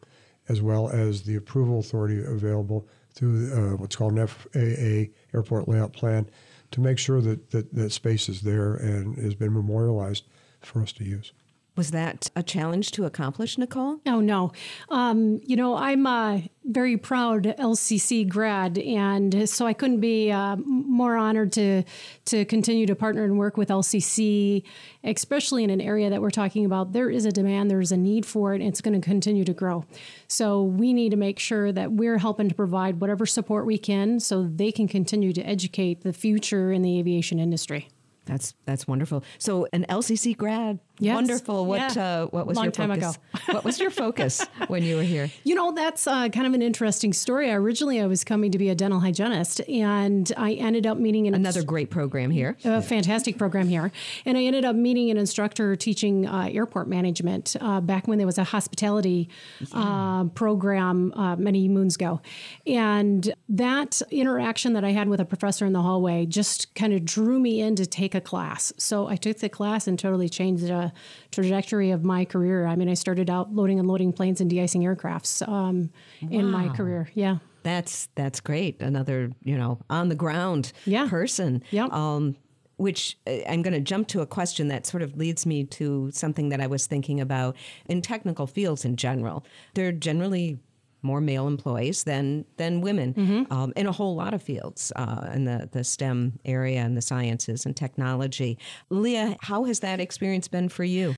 as 0.49 0.61
well 0.61 0.89
as 0.91 1.23
the 1.23 1.37
approval 1.37 1.79
authority 1.79 2.23
available 2.23 2.87
through 3.15 3.53
uh, 3.53 3.77
what's 3.77 3.97
called 3.97 4.19
an 4.19 4.27
FAA 4.27 5.13
airport 5.35 5.69
layout 5.69 5.93
plan 5.93 6.29
to 6.73 6.81
make 6.81 6.99
sure 6.99 7.21
that, 7.21 7.51
that 7.51 7.73
that 7.75 7.91
space 7.93 8.29
is 8.29 8.41
there 8.41 8.75
and 8.75 9.17
has 9.19 9.35
been 9.35 9.53
memorialized 9.53 10.25
for 10.61 10.83
us 10.83 10.93
to 10.93 11.05
use. 11.05 11.33
Was 11.75 11.91
that 11.93 12.31
a 12.37 12.43
challenge 12.43 12.91
to 12.93 13.07
accomplish, 13.07 13.57
Nicole? 13.57 13.99
Oh, 14.05 14.21
no. 14.21 14.53
Um, 14.91 15.41
you 15.47 15.57
know, 15.57 15.75
I'm 15.75 16.07
a 16.07 16.51
very 16.65 16.99
proud 16.99 17.45
LCC 17.45 18.29
grad, 18.29 18.77
and 18.77 19.49
so 19.49 19.67
I 19.67 19.73
couldn't 19.73 20.01
be 20.01 20.31
uh, 20.31 20.57
more 20.57 21.17
honored 21.17 21.51
to, 21.53 21.83
to 22.27 22.45
continue 22.45 22.85
to 22.87 22.95
partner 22.95 23.25
and 23.25 23.39
work 23.39 23.57
with 23.57 23.71
LCC, 23.71 24.65
especially 25.03 25.65
in 25.65 25.71
an 25.71 25.81
area 25.81 26.11
that 26.11 26.21
we're 26.21 26.31
talking 26.31 26.67
about. 26.67 26.93
There 26.93 27.09
is 27.09 27.25
a 27.25 27.33
demand, 27.33 27.71
there's 27.71 27.91
a 27.91 27.97
need 27.97 28.27
for 28.27 28.53
it, 28.53 28.61
and 28.61 28.69
it's 28.69 28.83
going 28.83 29.01
to 29.01 29.05
continue 29.05 29.45
to 29.45 29.55
grow. 29.55 29.87
So 30.29 30.63
we 30.63 30.93
need 30.93 31.11
to 31.13 31.17
make 31.17 31.39
sure 31.39 31.73
that 31.73 31.93
we're 31.93 32.19
helping 32.19 32.51
to 32.51 32.55
provide 32.55 33.01
whatever 33.01 33.25
support 33.25 33.65
we 33.65 33.79
can 33.79 34.21
so 34.21 34.43
they 34.43 34.73
can 34.73 34.89
continue 34.89 35.33
to 35.33 35.43
educate 35.43 36.03
the 36.03 36.13
future 36.13 36.71
in 36.71 36.83
the 36.83 36.99
aviation 36.99 37.39
industry. 37.39 37.89
That's 38.25 38.55
that's 38.67 38.87
wonderful. 38.87 39.25
So 39.39 39.67
an 39.73 39.85
LCC 39.89 40.37
grad, 40.37 40.79
Yes. 41.03 41.15
wonderful. 41.15 41.67
What 41.67 41.95
Yeah. 41.97 42.23
uh, 42.23 42.27
what 42.27 42.47
was 42.47 42.57
Long 42.57 42.67
your 42.67 42.73
time 42.73 42.89
focus? 42.91 43.19
what 43.51 43.65
was 43.65 43.81
your 43.81 43.91
focus 44.03 44.45
when 44.69 44.83
you 44.83 44.97
were 44.97 45.03
here? 45.03 45.31
You 45.45 45.55
know, 45.55 45.73
that's 45.73 46.07
uh, 46.07 46.29
kind 46.29 46.47
of 46.47 46.55
an 46.55 46.63
interesting 46.63 47.13
story. 47.13 47.51
Originally, 47.51 48.01
I 48.01 48.07
was 48.07 48.25
coming 48.25 48.51
to 48.53 48.59
be 48.59 48.69
a 48.69 48.75
dental 48.75 49.01
hygienist, 49.01 49.61
and 49.69 50.31
I 50.37 50.53
ended 50.55 50.87
up 50.87 50.99
meeting 50.99 51.27
an 51.27 51.35
Another 51.35 51.63
great 51.63 51.91
program 51.91 52.31
here. 52.31 52.57
a 52.65 52.81
fantastic 52.83 53.37
program 53.39 53.69
here. 53.69 53.91
And 54.25 54.39
I 54.39 54.45
ended 54.45 54.65
up 54.65 54.77
meeting 54.77 55.11
an 55.11 55.17
instructor 55.17 55.75
teaching 55.77 56.27
uh, 56.27 56.49
airport 56.53 56.89
management 56.89 57.57
uh, 57.61 57.81
back 57.81 58.07
when 58.07 58.19
there 58.19 58.27
was 58.27 58.39
a 58.39 58.45
hospitality 58.45 59.29
uh, 59.73 60.25
program 60.25 61.13
uh, 61.15 61.37
many 61.37 61.69
moons 61.69 61.97
ago. 61.97 62.21
And 62.67 63.33
that 63.49 64.03
interaction 64.11 64.73
that 64.75 64.85
I 64.85 64.91
had 64.91 65.09
with 65.09 65.21
a 65.21 65.25
professor 65.25 65.67
in 65.67 65.73
the 65.73 65.83
hallway 65.83 66.27
just 66.27 66.75
kind 66.75 66.93
of 66.93 67.05
drew 67.05 67.41
me 67.41 67.61
in 67.61 67.77
to 67.77 67.87
take 67.87 68.15
a 68.15 68.21
class. 68.21 68.73
So 68.79 69.09
I 69.09 69.17
took 69.17 69.39
the 69.39 69.49
class 69.49 69.87
and 69.87 69.99
totally 69.99 70.29
changed 70.29 70.71
the 70.93 71.31
trajectory 71.31 71.91
of 71.91 72.05
my 72.05 72.25
career. 72.25 72.67
I 72.67 72.77
mean, 72.77 72.89
I 72.89 72.95
started 72.95 73.31
out 73.31 73.55
loading 73.55 73.79
and 73.79 73.89
loading 73.89 74.13
planes 74.13 74.41
and 74.41 74.49
de-icing 74.49 74.83
aircrafts 74.83 75.47
um, 75.49 75.91
in 76.21 76.51
my 76.51 76.69
career. 76.69 77.09
Yeah. 77.15 77.39
That's 77.63 78.09
that's 78.17 78.41
great. 78.41 78.81
Another 78.83 79.31
you 79.45 79.57
know 79.57 79.79
on 79.89 80.09
the 80.09 80.17
ground 80.17 80.73
person. 81.09 81.63
Yeah. 81.71 81.87
Um, 81.91 82.37
which 82.77 83.17
uh, 83.27 83.39
I'm 83.49 83.63
going 83.63 83.75
to 83.75 83.81
jump 83.81 84.09
to 84.09 84.21
a 84.21 84.27
question 84.27 84.69
that 84.69 84.87
sort 84.87 85.03
of 85.03 85.17
leads 85.17 85.47
me 85.47 85.65
to 85.65 86.11
something 86.13 86.49
that 86.49 86.61
I 86.61 86.67
was 86.67 86.87
thinking 86.87 87.21
about 87.21 87.57
in 87.87 88.03
technical 88.03 88.47
fields 88.47 88.85
in 88.85 88.97
general. 88.97 89.45
They're 89.75 89.93
generally 89.93 90.59
more 91.03 91.21
male 91.21 91.47
employees 91.47 92.05
than 92.05 92.45
than 92.57 92.81
women 92.81 93.47
um, 93.51 93.73
in 93.77 93.87
a 93.87 93.93
whole 93.93 94.15
lot 94.15 94.35
of 94.35 94.43
fields 94.43 94.93
uh, 94.97 95.31
in 95.35 95.45
the 95.45 95.69
the 95.73 95.85
STEM 95.85 96.39
area 96.45 96.81
and 96.81 96.97
the 96.97 97.03
sciences 97.03 97.67
and 97.67 97.77
technology. 97.77 98.59
Leah, 98.91 99.37
how 99.41 99.65
has 99.65 99.81
that 99.81 100.01
experience 100.01 100.49
been 100.49 100.69
for 100.69 100.85
you? 100.85 101.15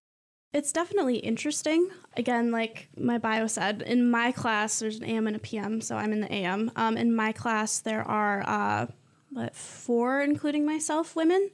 It's 0.55 0.71
definitely 0.71 1.17
interesting. 1.17 1.89
Again, 2.17 2.53
like 2.53 2.89
my 2.97 3.19
bio 3.19 3.49
said, 3.49 3.83
in 3.83 4.09
my 4.09 4.31
class, 4.31 4.79
there's 4.79 4.99
an 4.99 5.05
AM 5.05 5.27
and 5.27 5.35
a 5.35 5.41
PM, 5.41 5.81
so 5.81 5.97
I'm 5.97 6.13
in 6.13 6.21
the 6.21 6.33
AM. 6.33 6.71
Um, 6.77 6.97
in 6.97 7.13
my 7.13 7.33
class, 7.33 7.81
there 7.81 8.07
are, 8.07 8.45
uh, 8.47 8.87
what, 9.31 9.57
four, 9.57 10.21
including 10.21 10.65
myself, 10.65 11.17
women. 11.17 11.51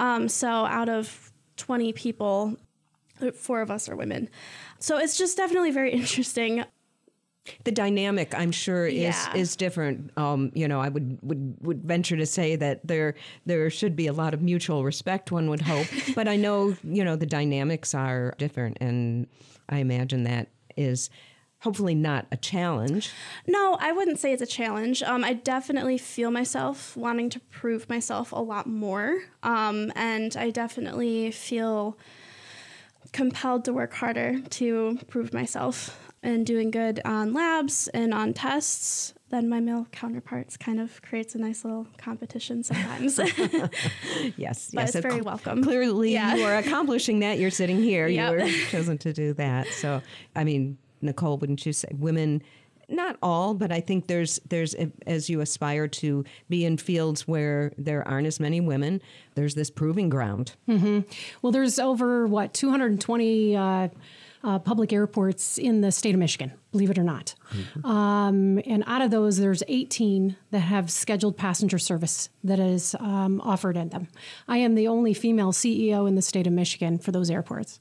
Um, 0.00 0.28
so 0.28 0.48
out 0.48 0.88
of 0.88 1.30
20 1.58 1.92
people, 1.92 2.56
uh, 3.22 3.30
four 3.30 3.60
of 3.60 3.70
us 3.70 3.88
are 3.88 3.94
women. 3.94 4.28
So 4.80 4.98
it's 4.98 5.16
just 5.16 5.36
definitely 5.36 5.70
very 5.70 5.92
interesting. 6.00 6.64
The 7.64 7.72
dynamic 7.72 8.34
i'm 8.36 8.50
sure 8.52 8.86
is 8.86 8.94
Yeah. 8.94 9.34
is 9.36 9.56
different 9.56 10.10
um, 10.16 10.50
you 10.54 10.66
know 10.66 10.80
i 10.80 10.88
would, 10.88 11.18
would 11.22 11.56
would 11.60 11.82
venture 11.84 12.16
to 12.16 12.26
say 12.26 12.56
that 12.56 12.86
there 12.86 13.14
there 13.46 13.68
should 13.70 13.94
be 13.96 14.06
a 14.06 14.12
lot 14.12 14.32
of 14.34 14.40
mutual 14.42 14.82
respect 14.84 15.30
one 15.30 15.48
would 15.50 15.60
hope 15.62 15.86
but 16.14 16.26
i 16.28 16.36
know 16.36 16.74
you 16.82 17.04
know 17.04 17.16
the 17.16 17.26
dynamics 17.26 17.94
are 17.94 18.34
different 18.38 18.78
and 18.80 19.26
i 19.68 19.78
imagine 19.78 20.24
that 20.24 20.48
is 20.76 21.10
hopefully 21.60 21.94
not 21.94 22.26
a 22.30 22.36
challenge 22.36 23.10
No, 23.46 23.78
I 23.80 23.90
wouldn't 23.92 24.18
say 24.18 24.32
it's 24.34 24.42
a 24.42 24.46
challenge. 24.46 25.02
Um, 25.02 25.24
I 25.24 25.32
definitely 25.32 25.96
feel 25.96 26.30
myself 26.30 26.94
wanting 26.94 27.30
to 27.30 27.40
prove 27.40 27.88
myself 27.88 28.32
a 28.32 28.38
lot 28.40 28.66
more. 28.66 29.22
Um, 29.42 29.90
and 29.96 30.36
I 30.36 30.50
definitely 30.50 31.30
feel 31.30 31.96
compelled 33.12 33.64
to 33.64 33.72
work 33.72 33.94
harder 33.94 34.40
to 34.40 34.98
prove 35.08 35.32
myself 35.32 36.03
and 36.24 36.44
doing 36.44 36.70
good 36.72 37.00
on 37.04 37.32
labs 37.32 37.86
and 37.88 38.12
on 38.12 38.32
tests 38.34 39.14
then 39.30 39.48
my 39.48 39.58
male 39.58 39.84
counterparts 39.90 40.56
kind 40.56 40.78
of 40.78 41.02
creates 41.02 41.34
a 41.34 41.38
nice 41.38 41.64
little 41.64 41.88
competition 41.98 42.62
sometimes. 42.62 43.18
yes, 44.36 44.70
But 44.72 44.82
yes. 44.82 44.94
it's 44.94 44.96
very 45.00 45.14
cl- 45.14 45.24
welcome. 45.24 45.64
Clearly, 45.64 46.12
Yeah. 46.12 46.36
you 46.36 46.44
are 46.44 46.56
accomplishing 46.56 47.18
that. 47.20 47.38
You're 47.38 47.50
sitting 47.50 47.82
here. 47.82 48.06
Yep. 48.06 48.32
You 48.32 48.38
were 48.44 48.50
chosen 48.70 48.98
to 48.98 49.12
do 49.12 49.32
that. 49.34 49.66
So, 49.68 50.02
I 50.36 50.44
mean, 50.44 50.78
Nicole, 51.02 51.38
wouldn't 51.38 51.64
you 51.66 51.72
say 51.72 51.88
women? 51.98 52.42
Not 52.88 53.16
all, 53.22 53.54
but 53.54 53.72
I 53.72 53.80
think 53.80 54.06
there's 54.08 54.38
there's 54.48 54.76
as 55.06 55.30
you 55.30 55.40
aspire 55.40 55.88
to 55.88 56.24
be 56.50 56.64
in 56.66 56.76
fields 56.76 57.26
where 57.26 57.72
there 57.78 58.06
aren't 58.06 58.26
as 58.26 58.38
many 58.38 58.60
women. 58.60 59.00
There's 59.34 59.54
this 59.54 59.70
proving 59.70 60.10
ground. 60.10 60.52
hmm 60.66 61.00
Well, 61.40 61.50
there's 61.50 61.78
over 61.78 62.26
what 62.26 62.52
220 62.52 63.56
uh, 63.56 63.88
uh, 64.44 64.58
public 64.58 64.92
airports 64.92 65.58
in 65.58 65.80
the 65.80 65.90
state 65.90 66.14
of 66.14 66.20
Michigan. 66.20 66.52
Believe 66.70 66.90
it 66.90 66.98
or 66.98 67.02
not, 67.02 67.34
um, 67.84 68.60
and 68.66 68.84
out 68.86 69.02
of 69.02 69.10
those, 69.10 69.38
there's 69.38 69.62
18 69.68 70.36
that 70.50 70.60
have 70.60 70.90
scheduled 70.90 71.36
passenger 71.36 71.78
service 71.78 72.28
that 72.42 72.58
is 72.58 72.94
um, 73.00 73.40
offered 73.40 73.76
in 73.76 73.88
them. 73.88 74.08
I 74.48 74.58
am 74.58 74.74
the 74.74 74.88
only 74.88 75.14
female 75.14 75.52
CEO 75.52 76.06
in 76.06 76.14
the 76.14 76.22
state 76.22 76.46
of 76.46 76.52
Michigan 76.52 76.98
for 76.98 77.12
those 77.12 77.30
airports, 77.30 77.80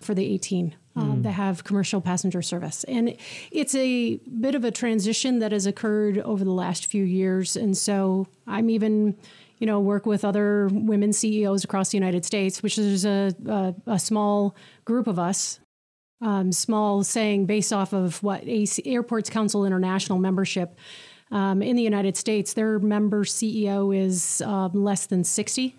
for 0.00 0.14
the 0.14 0.24
18 0.24 0.74
um, 0.96 1.18
Mm. 1.18 1.22
that 1.22 1.32
have 1.32 1.62
commercial 1.62 2.00
passenger 2.00 2.42
service, 2.42 2.84
and 2.84 3.16
it's 3.52 3.74
a 3.74 4.16
bit 4.40 4.54
of 4.54 4.64
a 4.64 4.70
transition 4.70 5.38
that 5.38 5.52
has 5.52 5.66
occurred 5.66 6.18
over 6.18 6.44
the 6.44 6.52
last 6.52 6.86
few 6.86 7.04
years, 7.04 7.56
and 7.56 7.76
so 7.76 8.26
I'm 8.46 8.68
even 8.70 9.16
you 9.58 9.66
know, 9.66 9.80
work 9.80 10.06
with 10.06 10.24
other 10.24 10.68
women 10.72 11.12
CEOs 11.12 11.64
across 11.64 11.90
the 11.90 11.96
United 11.96 12.24
States, 12.24 12.62
which 12.62 12.78
is 12.78 13.04
a, 13.04 13.34
a, 13.46 13.74
a 13.86 13.98
small 13.98 14.54
group 14.84 15.06
of 15.06 15.18
us. 15.18 15.58
Um, 16.20 16.50
small 16.50 17.04
saying 17.04 17.46
based 17.46 17.72
off 17.72 17.92
of 17.92 18.20
what 18.24 18.42
AC, 18.44 18.82
Airports 18.84 19.30
Council 19.30 19.64
International 19.64 20.18
membership 20.18 20.76
um, 21.30 21.62
in 21.62 21.76
the 21.76 21.82
United 21.82 22.16
States, 22.16 22.54
their 22.54 22.78
member 22.78 23.24
CEO 23.24 23.96
is 23.96 24.40
um, 24.42 24.72
less 24.72 25.06
than 25.06 25.22
60. 25.22 25.76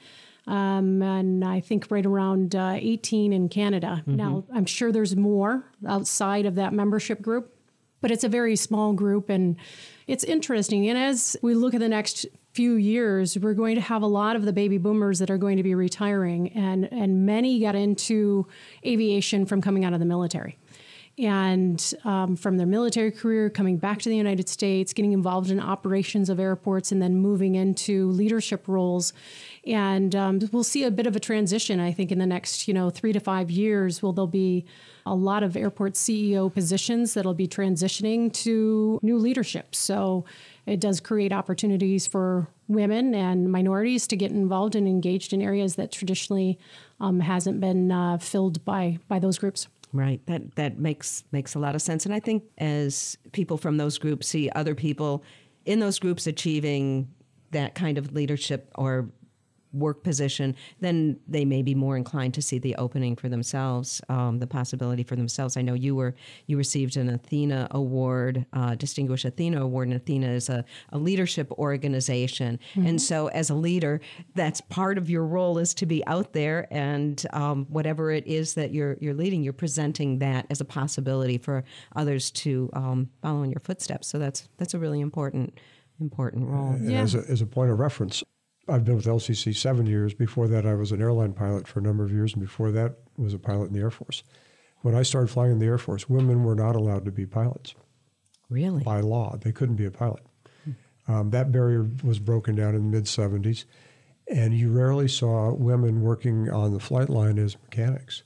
Um, 0.48 1.02
and 1.02 1.44
I 1.44 1.60
think 1.60 1.88
right 1.92 2.06
around 2.06 2.56
uh, 2.56 2.78
18 2.78 3.34
in 3.34 3.50
Canada. 3.50 4.04
Mhm. 4.08 4.16
Now, 4.16 4.44
I'm 4.54 4.66
sure 4.66 4.92
there's 4.92 5.16
more 5.16 5.64
outside 5.88 6.46
of 6.46 6.56
that 6.56 6.74
membership 6.74 7.22
group, 7.22 7.54
but 8.02 8.10
it's 8.10 8.24
a 8.24 8.30
very 8.30 8.56
small 8.56 8.94
group 8.94 9.30
and 9.30 9.58
it's 10.08 10.24
interesting. 10.24 10.90
And 10.90 10.98
as 10.98 11.38
we 11.42 11.54
look 11.54 11.74
at 11.74 11.80
the 11.80 11.90
next 11.90 12.26
few 12.54 12.74
years, 12.74 13.38
we're 13.38 13.54
going 13.54 13.76
to 13.76 13.82
have 13.82 14.02
a 14.02 14.08
lot 14.08 14.36
of 14.36 14.44
the 14.44 14.54
baby 14.54 14.78
boomers 14.78 15.20
that 15.20 15.30
are 15.30 15.38
going 15.38 15.58
to 15.58 15.64
be 15.64 15.76
retiring, 15.76 16.50
and, 16.54 16.92
and 16.92 17.26
many 17.26 17.60
got 17.60 17.76
into 17.76 18.48
aviation 18.86 19.46
from 19.46 19.62
coming 19.62 19.86
out 19.86 19.94
of 19.94 20.00
the 20.00 20.06
military. 20.06 20.58
And 21.20 21.94
um, 22.06 22.38
from 22.38 22.56
their 22.56 22.66
military 22.66 23.12
career, 23.12 23.50
coming 23.50 23.76
back 23.76 24.00
to 24.00 24.10
the 24.10 24.16
United 24.16 24.48
States, 24.48 24.94
getting 24.94 25.12
involved 25.12 25.52
in 25.52 25.60
operations 25.60 26.30
of 26.30 26.40
airports, 26.40 26.94
and 26.94 27.02
then 27.02 27.18
moving 27.18 27.56
into 27.56 28.10
leadership 28.12 28.68
roles. 28.68 29.12
And 29.68 30.16
um, 30.16 30.40
we'll 30.54 30.64
see 30.64 30.86
a 30.86 30.92
bit 30.92 31.08
of 31.08 31.18
a 31.18 31.20
transition, 31.20 31.82
I 31.82 31.92
think, 31.92 32.14
in 32.14 32.20
the 32.20 32.26
next, 32.26 32.70
you 32.70 32.74
know, 32.74 32.90
three 32.90 33.12
to 33.12 33.20
five 33.20 33.52
years. 33.52 34.02
Will 34.02 34.14
there'll 34.14 34.28
be 34.28 34.66
a 35.06 35.14
lot 35.14 35.44
of 35.44 35.58
airport 35.58 35.94
CEO 35.94 36.54
positions 36.54 37.16
that'll 37.16 37.34
be 37.34 37.50
transitioning 37.50 38.32
to 38.44 38.98
new 39.02 39.18
leadership? 39.18 39.76
So 39.76 40.24
it 40.66 40.80
does 40.80 41.02
create 41.02 41.34
opportunities 41.34 42.08
for 42.08 42.48
women 42.70 43.14
and 43.14 43.52
minorities 43.52 44.08
to 44.08 44.16
get 44.16 44.32
involved 44.32 44.76
and 44.76 44.88
engaged 44.88 45.34
in 45.34 45.42
areas 45.42 45.76
that 45.76 45.92
traditionally 45.92 46.58
um, 47.02 47.20
hasn't 47.20 47.60
been 47.60 47.92
uh, 47.92 48.18
filled 48.20 48.64
by 48.64 49.00
by 49.10 49.20
those 49.20 49.38
groups. 49.38 49.68
Right. 49.92 50.24
That 50.28 50.56
that 50.56 50.78
makes 50.78 51.24
makes 51.32 51.56
a 51.56 51.60
lot 51.60 51.74
of 51.74 51.82
sense. 51.82 52.06
And 52.06 52.14
I 52.14 52.20
think 52.20 52.44
as 52.60 53.18
people 53.32 53.58
from 53.58 53.78
those 53.78 53.98
groups 53.98 54.28
see 54.28 54.50
other 54.52 54.76
people 54.76 55.24
in 55.66 55.80
those 55.80 55.98
groups 55.98 56.28
achieving 56.28 57.08
that 57.52 57.74
kind 57.74 57.98
of 57.98 58.14
leadership 58.14 58.72
or 58.76 59.10
work 59.74 60.04
position, 60.04 60.56
then 60.80 61.20
they 61.28 61.46
may 61.46 61.62
be 61.62 61.76
more 61.76 61.96
inclined 61.96 62.34
to 62.34 62.42
see 62.42 62.58
the 62.58 62.76
opening 62.76 63.16
for 63.16 63.30
themselves, 63.30 64.02
um, 64.10 64.40
the 64.40 64.48
possibility 64.48 65.04
for 65.04 65.16
themselves. 65.16 65.58
I 65.58 65.62
know 65.62 65.74
you 65.74 65.96
were 65.96 66.16
you 66.48 66.58
received 66.58 66.98
an 66.98 67.10
Athena 67.10 67.68
Award, 67.72 68.46
uh, 68.54 68.76
Distinguished 68.76 69.26
Athena 69.26 69.62
Award, 69.62 69.90
and 69.90 69.98
Athena 69.98 70.30
is 70.30 70.50
a, 70.50 70.66
a 70.92 70.98
leadership 70.98 71.52
organization. 71.52 72.60
Mhm. 72.76 72.88
And 72.88 73.02
so, 73.02 73.28
as 73.28 73.50
a 73.50 73.56
leader, 73.56 74.02
that's 74.36 74.62
part 74.62 74.98
of 74.98 75.10
your 75.10 75.26
role 75.26 75.58
is 75.58 75.74
to 75.76 75.86
be 75.86 76.06
out 76.08 76.34
there 76.34 76.68
and 76.72 77.26
um, 77.34 77.66
whatever 77.70 78.12
it 78.12 78.26
is 78.26 78.56
that 78.56 78.74
you're 78.74 78.98
you're 79.00 79.14
leading, 79.14 79.44
you're 79.44 79.54
presenting 79.54 80.20
that 80.20 80.46
as 80.50 80.62
a 80.62 80.66
possibility 80.66 81.38
for 81.38 81.64
others 81.96 82.32
to 82.32 82.70
um, 82.74 83.10
follow 83.22 83.44
in 83.44 83.52
your 83.52 83.62
footsteps. 83.62 84.08
So 84.08 84.18
that's 84.18 84.50
that's 84.58 84.74
a 84.74 84.80
really 84.80 85.00
important 85.00 85.60
important 86.02 86.48
role. 86.48 86.72
And 86.72 86.92
as, 86.94 87.16
a, 87.16 87.20
as 87.30 87.42
a 87.42 87.46
point 87.46 87.72
of 87.72 87.80
reference, 87.80 88.24
I've 88.70 88.86
been 88.86 88.96
with 88.96 89.06
LCC 89.06 89.56
seven 89.56 89.86
years. 89.86 90.14
Before 90.14 90.48
that, 90.48 90.66
I 90.66 90.76
was 90.76 90.92
an 90.92 91.02
airline 91.02 91.34
pilot 91.34 91.68
for 91.68 91.80
a 91.80 91.84
number 91.84 92.04
of 92.04 92.12
years, 92.12 92.34
and 92.34 92.42
before 92.42 92.72
that, 92.72 92.96
was 93.18 93.34
a 93.34 93.40
pilot 93.40 93.68
in 93.68 93.74
the 93.74 93.80
Air 93.80 93.92
Force. 93.92 94.24
When 94.82 94.96
I 94.96 95.04
started 95.04 95.30
flying 95.30 95.52
in 95.52 95.60
the 95.60 95.66
Air 95.66 95.78
Force, 95.78 96.08
women 96.08 96.44
were 96.44 96.56
not 96.56 96.76
allowed 96.76 97.06
to 97.06 97.12
be 97.12 97.26
pilots. 97.26 97.76
Really? 98.50 98.84
By 98.84 99.02
law, 99.02 99.38
they 99.38 99.52
couldn't 99.52 99.76
be 99.76 99.86
a 99.86 99.92
pilot. 99.92 100.24
Um, 101.08 101.32
that 101.32 101.52
barrier 101.52 101.90
was 102.04 102.20
broken 102.20 102.56
down 102.56 102.76
in 102.76 102.92
the 102.92 102.98
mid 102.98 103.06
70s, 103.06 103.66
and 104.28 104.54
you 104.54 104.72
rarely 104.72 105.08
saw 105.08 105.52
women 105.52 106.02
working 106.02 106.50
on 106.50 106.72
the 106.72 106.80
flight 106.80 107.10
line 107.10 107.40
as 107.40 107.58
mechanics. 107.64 108.24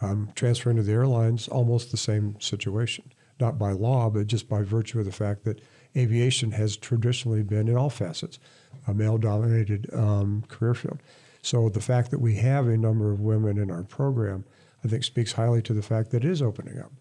Um, 0.00 0.30
transferring 0.34 0.76
to 0.76 0.82
the 0.82 0.92
airlines, 0.92 1.48
almost 1.48 1.90
the 1.90 1.96
same 1.96 2.40
situation. 2.40 3.12
Not 3.40 3.58
by 3.58 3.72
law, 3.72 4.10
but 4.10 4.28
just 4.28 4.48
by 4.48 4.62
virtue 4.62 5.00
of 5.00 5.06
the 5.06 5.12
fact 5.12 5.44
that 5.44 5.60
aviation 5.96 6.52
has 6.52 6.76
traditionally 6.76 7.42
been, 7.42 7.68
in 7.68 7.76
all 7.76 7.90
facets, 7.90 8.38
a 8.86 8.94
male 8.94 9.18
dominated 9.18 9.88
um, 9.94 10.44
career 10.48 10.74
field. 10.74 11.00
So 11.42 11.68
the 11.68 11.80
fact 11.80 12.10
that 12.10 12.20
we 12.20 12.36
have 12.36 12.66
a 12.68 12.76
number 12.76 13.12
of 13.12 13.20
women 13.20 13.58
in 13.58 13.70
our 13.70 13.82
program, 13.82 14.44
I 14.84 14.88
think, 14.88 15.04
speaks 15.04 15.32
highly 15.32 15.62
to 15.62 15.74
the 15.74 15.82
fact 15.82 16.10
that 16.10 16.24
it 16.24 16.30
is 16.30 16.40
opening 16.40 16.78
up. 16.78 16.92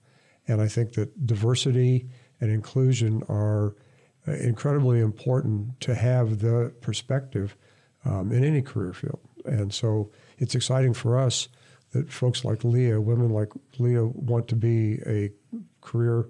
And 0.47 0.61
I 0.61 0.67
think 0.67 0.93
that 0.93 1.25
diversity 1.25 2.09
and 2.41 2.51
inclusion 2.51 3.23
are 3.29 3.75
uh, 4.27 4.33
incredibly 4.33 4.99
important 4.99 5.79
to 5.81 5.95
have 5.95 6.39
the 6.39 6.73
perspective 6.81 7.55
um, 8.05 8.31
in 8.31 8.43
any 8.43 8.61
career 8.61 8.93
field. 8.93 9.19
And 9.45 9.73
so 9.73 10.11
it's 10.37 10.55
exciting 10.55 10.93
for 10.93 11.17
us 11.17 11.47
that 11.91 12.11
folks 12.11 12.43
like 12.43 12.63
Leah, 12.63 12.99
women 12.99 13.29
like 13.29 13.49
Leah, 13.79 14.05
want 14.05 14.47
to 14.49 14.55
be 14.55 14.99
a 15.05 15.31
career 15.81 16.27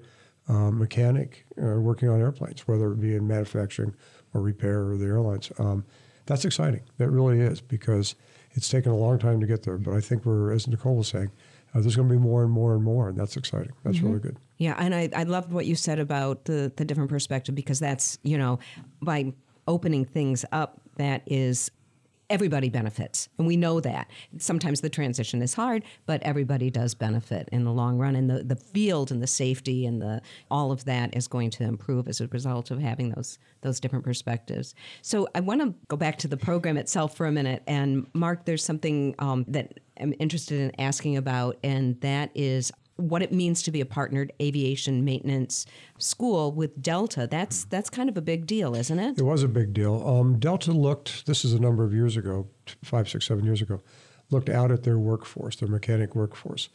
uh, 0.48 0.72
mechanic 0.72 1.46
uh, 1.58 1.80
working 1.80 2.10
on 2.10 2.20
airplanes, 2.20 2.68
whether 2.68 2.92
it 2.92 3.00
be 3.00 3.16
in 3.16 3.28
manufacturing 3.28 3.96
or 4.34 4.42
repair 4.42 4.90
or 4.90 4.98
the 4.98 5.06
airlines. 5.06 5.52
Um, 5.60 5.86
that's 6.26 6.46
exciting. 6.46 6.82
That 6.98 7.10
really 7.10 7.40
is 7.40 7.62
because 7.62 8.16
it's 8.52 8.70
taken 8.70 8.92
a 8.92 8.96
long 8.98 9.20
time 9.20 9.40
to 9.42 9.48
get 9.48 9.64
there. 9.64 9.78
But 9.78 9.94
I 9.96 10.00
think 10.02 10.26
we're, 10.26 10.52
as 10.52 10.68
Nicole 10.68 10.96
was 10.96 11.08
saying, 11.08 11.32
uh, 11.76 11.82
there's 11.82 11.96
going 11.96 12.08
to 12.08 12.14
be 12.14 12.20
more 12.20 12.44
and 12.44 12.52
more 12.52 12.76
and 12.76 12.84
more, 12.84 13.10
and 13.10 13.18
that's 13.18 13.36
exciting. 13.36 13.74
That's 13.84 13.98
Mhm. 13.98 14.04
really 14.04 14.20
good. 14.20 14.38
Yeah, 14.58 14.76
and 14.78 14.94
I, 14.94 15.10
I 15.16 15.24
loved 15.24 15.52
what 15.52 15.66
you 15.66 15.76
said 15.76 16.00
about 16.00 16.46
the, 16.46 16.72
the 16.76 16.86
different 16.86 17.10
perspective 17.10 17.56
because 17.56 17.80
that's, 17.80 18.20
you 18.24 18.38
know, 18.38 18.60
by 19.02 19.34
opening 19.68 20.06
things 20.06 20.46
up, 20.52 20.80
that 20.98 21.24
is 21.26 21.72
everybody 22.30 22.70
benefits. 22.70 23.30
And 23.38 23.48
we 23.48 23.58
know 23.58 23.80
that. 23.80 24.10
Sometimes 24.38 24.82
the 24.82 24.90
transition 24.90 25.42
is 25.42 25.54
hard, 25.54 25.84
but 26.06 26.22
everybody 26.24 26.70
does 26.70 26.94
benefit 26.94 27.50
in 27.52 27.64
the 27.64 27.72
long 27.72 27.98
run. 27.98 28.16
And 28.16 28.30
the, 28.30 28.44
the 28.44 28.56
field 28.56 29.12
and 29.12 29.22
the 29.22 29.28
safety 29.28 29.86
and 29.86 30.02
the 30.02 30.22
all 30.50 30.72
of 30.72 30.86
that 30.86 31.16
is 31.16 31.28
going 31.28 31.50
to 31.52 31.64
improve 31.64 32.08
as 32.08 32.22
a 32.22 32.28
result 32.28 32.72
of 32.72 32.80
having 32.80 33.10
those 33.10 33.38
those 33.62 33.80
different 33.80 34.04
perspectives. 34.04 34.76
So 35.02 35.28
I 35.36 35.40
want 35.40 35.62
to 35.62 35.74
go 35.88 35.96
back 35.96 36.18
to 36.20 36.28
the 36.28 36.38
program 36.38 36.78
itself 36.78 37.16
for 37.16 37.26
a 37.26 37.32
minute. 37.32 37.64
And 37.66 38.08
Mark, 38.14 38.46
there's 38.46 38.64
something 38.64 39.16
um, 39.20 39.46
that 39.48 39.80
I'm 40.00 40.14
interested 40.20 40.60
in 40.60 40.80
asking 40.80 41.18
about, 41.18 41.58
and 41.64 42.00
that 42.02 42.32
is 42.36 42.72
what 42.96 43.22
it 43.22 43.32
means 43.32 43.64
to 43.64 43.72
be 43.72 43.82
a 43.82 43.86
partnered 43.86 44.32
aviation 44.42 45.04
maintenance 45.04 45.66
school 45.98 46.52
with 46.52 46.82
Delta. 46.82 47.28
That's 47.28 47.66
that's 47.66 47.90
kind 47.90 48.10
of 48.10 48.18
a 48.18 48.22
big 48.22 48.46
deal, 48.46 48.76
isn't 48.76 49.00
it? 49.00 49.18
It 49.18 49.24
was 49.24 49.44
a 49.44 49.48
big 49.48 49.74
deal. 49.74 50.08
Um, 50.08 50.40
Delta 50.40 50.72
looked, 50.72 51.26
this 51.26 51.44
is 51.44 51.54
a 51.54 51.60
number 51.60 51.84
of 51.84 51.94
years 51.94 52.18
ago, 52.18 52.48
five, 52.84 53.10
six, 53.10 53.26
seven 53.26 53.46
years 53.46 53.62
ago, 53.62 53.82
looked 54.30 54.50
out 54.50 54.72
at 54.72 54.84
their 54.84 55.00
workforce, 55.00 55.56
their 55.56 55.70
mechanic 55.70 56.16
workforce. 56.16 56.70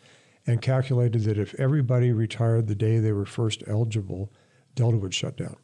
and 0.46 0.62
calculated 0.62 1.24
that 1.24 1.38
if 1.38 1.54
everybody 1.56 2.10
retired 2.10 2.66
the 2.68 2.74
day 2.74 2.98
they 2.98 3.12
were 3.12 3.26
first 3.26 3.62
eligible, 3.66 4.32
Delta 4.74 4.96
would 4.96 5.12
shut 5.14 5.36
down. 5.36 5.56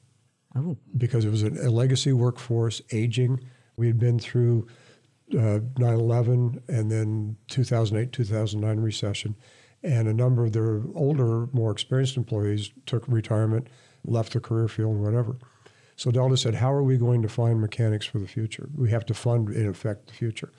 Oh. 0.55 0.77
Because 0.97 1.25
it 1.25 1.31
was 1.31 1.43
a 1.43 1.71
legacy 1.71 2.13
workforce, 2.13 2.83
aging. 2.93 3.41
We 3.77 3.87
had 3.87 3.99
been 3.99 4.19
through 4.19 4.67
uh, 5.33 5.61
9 5.79 5.95
11 5.95 6.63
and 6.69 6.91
then 6.91 7.37
2008, 7.49 8.13
2009 8.13 8.81
recession. 8.81 9.35
And 9.85 10.09
a 10.09 10.14
number 10.14 10.45
of 10.45 10.53
their 10.53 10.80
older, 10.95 11.47
more 11.53 11.70
experienced 11.70 12.16
employees 12.16 12.70
took 12.87 13.07
retirement, 13.07 13.68
left 14.05 14.32
the 14.32 14.41
career 14.41 14.66
field, 14.66 14.97
whatever. 14.97 15.37
So 15.97 16.11
Delta 16.11 16.37
said, 16.37 16.55
How 16.55 16.72
are 16.72 16.82
we 16.82 16.97
going 16.97 17.22
to 17.22 17.28
find 17.28 17.61
mechanics 17.61 18.07
for 18.07 18.18
the 18.18 18.26
future? 18.26 18.68
We 18.74 18.91
have 18.91 19.05
to 19.07 19.14
fund, 19.14 19.51
in 19.51 19.68
effect, 19.68 20.07
the 20.09 20.14
future. 20.14 20.53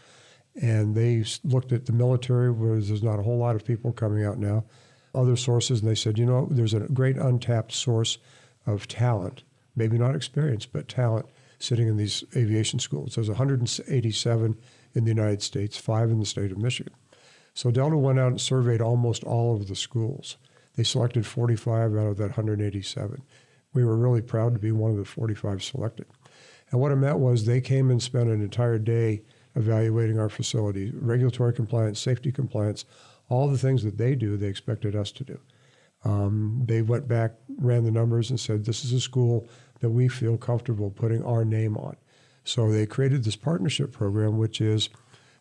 And 0.61 0.95
they 0.95 1.25
looked 1.43 1.73
at 1.73 1.87
the 1.87 1.91
military, 1.91 2.51
where 2.51 2.79
there's 2.79 3.03
not 3.03 3.19
a 3.19 3.23
whole 3.23 3.37
lot 3.37 3.55
of 3.55 3.65
people 3.65 3.91
coming 3.91 4.23
out 4.23 4.37
now, 4.37 4.63
other 5.13 5.35
sources, 5.35 5.81
and 5.81 5.89
they 5.89 5.95
said, 5.95 6.17
You 6.17 6.25
know, 6.25 6.47
there's 6.51 6.73
a 6.73 6.81
great 6.81 7.17
untapped 7.17 7.71
source 7.71 8.19
of 8.67 8.87
talent, 8.87 9.43
maybe 9.75 9.97
not 9.97 10.15
experience, 10.15 10.65
but 10.65 10.87
talent 10.87 11.25
sitting 11.59 11.87
in 11.87 11.97
these 11.97 12.23
aviation 12.35 12.79
schools. 12.79 13.15
There's 13.15 13.27
187 13.27 14.57
in 14.93 15.03
the 15.03 15.09
United 15.09 15.41
States, 15.41 15.77
five 15.77 16.09
in 16.09 16.19
the 16.19 16.25
state 16.25 16.51
of 16.51 16.57
Michigan. 16.57 16.93
So 17.55 17.71
Delta 17.71 17.97
went 17.97 18.19
out 18.19 18.31
and 18.31 18.41
surveyed 18.41 18.81
almost 18.81 19.23
all 19.23 19.55
of 19.55 19.67
the 19.69 19.75
schools. 19.75 20.35
They 20.75 20.83
selected 20.83 21.25
45 21.25 21.95
out 21.95 22.07
of 22.07 22.17
that 22.17 22.37
187. 22.37 23.21
We 23.73 23.85
were 23.85 23.95
really 23.95 24.21
proud 24.21 24.53
to 24.53 24.59
be 24.59 24.73
one 24.73 24.91
of 24.91 24.97
the 24.97 25.05
45 25.05 25.63
selected. 25.63 26.05
And 26.69 26.81
what 26.81 26.91
it 26.91 26.97
meant 26.97 27.19
was 27.19 27.45
they 27.45 27.61
came 27.61 27.89
and 27.89 28.03
spent 28.03 28.29
an 28.29 28.41
entire 28.41 28.77
day 28.77 29.21
evaluating 29.55 30.19
our 30.19 30.27
facility, 30.27 30.91
regulatory 30.93 31.53
compliance, 31.53 31.97
safety 31.99 32.29
compliance, 32.29 32.83
all 33.29 33.47
the 33.47 33.57
things 33.57 33.83
that 33.83 33.97
they 33.97 34.15
do, 34.15 34.35
they 34.35 34.47
expected 34.47 34.93
us 34.93 35.11
to 35.13 35.23
do. 35.23 35.39
Um, 36.03 36.61
they 36.65 36.81
went 36.81 37.07
back, 37.07 37.35
ran 37.57 37.85
the 37.85 37.91
numbers, 37.91 38.29
and 38.29 38.39
said, 38.39 38.65
This 38.65 38.83
is 38.83 38.91
a 38.91 38.99
school 38.99 39.47
that 39.79 39.91
we 39.91 40.09
feel 40.09 40.37
comfortable 40.37 40.91
putting 40.91 41.23
our 41.23 41.45
name 41.45 41.77
on. 41.77 41.95
So 42.43 42.69
they 42.69 42.85
created 42.85 43.23
this 43.23 43.37
partnership 43.37 43.93
program, 43.93 44.37
which 44.37 44.59
is 44.59 44.89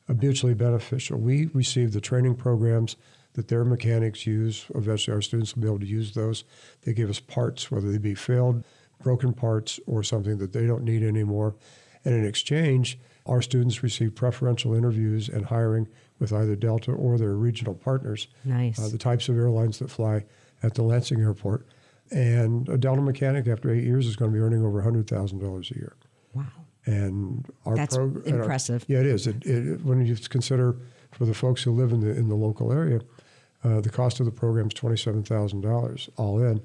mutually 0.09 0.55
beneficial. 0.55 1.19
We 1.19 1.47
receive 1.47 1.93
the 1.93 2.01
training 2.01 2.35
programs 2.37 2.97
that 3.35 3.49
their 3.49 3.65
mechanics 3.65 4.27
use. 4.27 4.67
Eventually, 4.75 5.15
our 5.15 5.23
students 5.23 5.55
will 5.55 5.63
be 5.63 5.69
able 5.69 5.81
to 5.81 5.87
use 5.87 6.13
those. 6.13 6.45
They 6.83 6.93
give 6.93 7.11
us 7.11 7.21
parts, 7.21 7.71
whether 7.71 7.91
they 7.91 7.99
be 7.99 8.15
failed, 8.15 8.65
broken 9.03 9.33
parts, 9.33 9.81
or 9.87 10.03
something 10.03 10.39
that 10.39 10.53
they 10.53 10.67
don't 10.67 10.85
need 10.85 11.03
anymore. 11.03 11.55
And 12.05 12.15
in 12.15 12.25
exchange, 12.25 12.99
our 13.27 13.41
students 13.41 13.83
receive 13.83 14.15
preferential 14.15 14.75
interviews 14.75 15.29
and 15.29 15.47
hiring 15.47 15.89
with 16.19 16.33
either 16.33 16.55
Delta 16.55 16.93
or 16.93 17.19
their 17.19 17.35
regional 17.35 17.75
partners. 17.75 18.29
Nice. 18.45 18.79
Uh, 18.79 18.89
the 18.89 18.99
types 18.99 19.29
of 19.29 19.37
airlines 19.37 19.79
that 19.79 19.91
fly 19.91 20.25
at 20.63 20.75
the 20.75 20.83
Lansing 20.83 21.21
airport. 21.21 21.67
And 22.11 22.69
a 22.69 22.77
Delta 22.77 23.01
mechanic 23.01 23.49
after 23.49 23.71
eight 23.71 23.85
years 23.85 24.07
is 24.07 24.17
going 24.17 24.31
to 24.31 24.37
be 24.37 24.43
earning 24.43 24.65
over 24.65 24.83
$100,000 24.83 25.71
a 25.71 25.75
year. 25.75 25.97
Wow. 26.87 26.95
And 26.95 27.47
our 27.65 27.77
That's 27.77 27.97
prog- 27.97 28.27
impressive. 28.27 28.85
Our, 28.89 28.95
yeah, 28.95 29.01
it 29.01 29.07
is. 29.07 29.27
It, 29.27 29.45
it, 29.47 29.85
when 29.85 30.05
you 30.05 30.17
consider 30.17 30.77
for 31.13 31.25
the 31.25 31.35
folks 31.35 31.63
who 31.63 31.73
live 31.73 31.93
in 31.93 32.01
the 32.01 32.11
in 32.11 32.29
the 32.29 32.35
local 32.35 32.73
area, 32.73 33.01
uh, 33.63 33.81
the 33.81 33.91
cost 33.91 34.21
of 34.21 34.27
the 34.27 34.33
program 34.33 34.67
is 34.67 34.75
twenty 34.75 34.97
seven 34.97 35.23
thousand 35.23 35.63
dollars 35.63 36.11
all 36.17 36.43
in, 36.43 36.61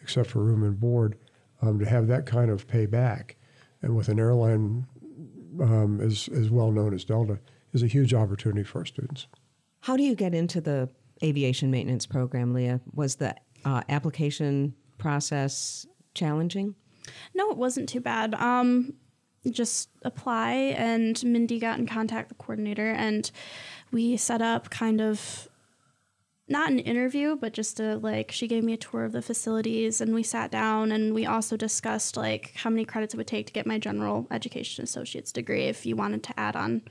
except 0.00 0.30
for 0.30 0.40
room 0.40 0.62
and 0.62 0.78
board. 0.78 1.16
Um, 1.62 1.78
to 1.78 1.86
have 1.86 2.08
that 2.08 2.26
kind 2.26 2.50
of 2.50 2.66
payback, 2.66 3.36
and 3.80 3.96
with 3.96 4.08
an 4.08 4.18
airline 4.18 4.86
um, 5.60 6.00
as 6.00 6.28
as 6.28 6.50
well 6.50 6.70
known 6.70 6.92
as 6.92 7.04
Delta, 7.04 7.38
is 7.72 7.82
a 7.82 7.86
huge 7.86 8.12
opportunity 8.12 8.64
for 8.64 8.80
our 8.80 8.84
students. 8.84 9.26
How 9.80 9.96
do 9.96 10.02
you 10.02 10.14
get 10.14 10.34
into 10.34 10.60
the 10.60 10.88
aviation 11.22 11.70
maintenance 11.70 12.06
program, 12.06 12.52
Leah? 12.52 12.80
Was 12.92 13.16
the 13.16 13.34
uh, 13.64 13.82
application 13.88 14.74
process 14.98 15.86
challenging? 16.12 16.74
No, 17.34 17.50
it 17.50 17.56
wasn't 17.56 17.88
too 17.88 18.00
bad. 18.00 18.34
Um, 18.34 18.94
just 19.50 19.88
apply, 20.02 20.52
and 20.76 21.22
Mindy 21.24 21.58
got 21.58 21.78
in 21.78 21.86
contact 21.86 22.28
with 22.28 22.38
the 22.38 22.44
coordinator, 22.44 22.90
and 22.90 23.30
we 23.92 24.16
set 24.16 24.42
up 24.42 24.70
kind 24.70 25.00
of 25.00 25.48
not 26.46 26.70
an 26.70 26.78
interview, 26.78 27.36
but 27.36 27.52
just 27.52 27.80
a 27.80 27.96
like 27.96 28.30
she 28.30 28.46
gave 28.46 28.64
me 28.64 28.74
a 28.74 28.76
tour 28.76 29.04
of 29.04 29.12
the 29.12 29.22
facilities, 29.22 30.00
and 30.00 30.14
we 30.14 30.22
sat 30.22 30.50
down, 30.50 30.92
and 30.92 31.14
we 31.14 31.26
also 31.26 31.56
discussed 31.56 32.16
like 32.16 32.52
how 32.56 32.70
many 32.70 32.84
credits 32.84 33.14
it 33.14 33.16
would 33.16 33.26
take 33.26 33.46
to 33.46 33.52
get 33.52 33.66
my 33.66 33.78
general 33.78 34.26
education 34.30 34.84
associate's 34.84 35.32
degree 35.32 35.64
if 35.64 35.86
you 35.86 35.96
wanted 35.96 36.22
to 36.22 36.38
add 36.38 36.56
on 36.56 36.82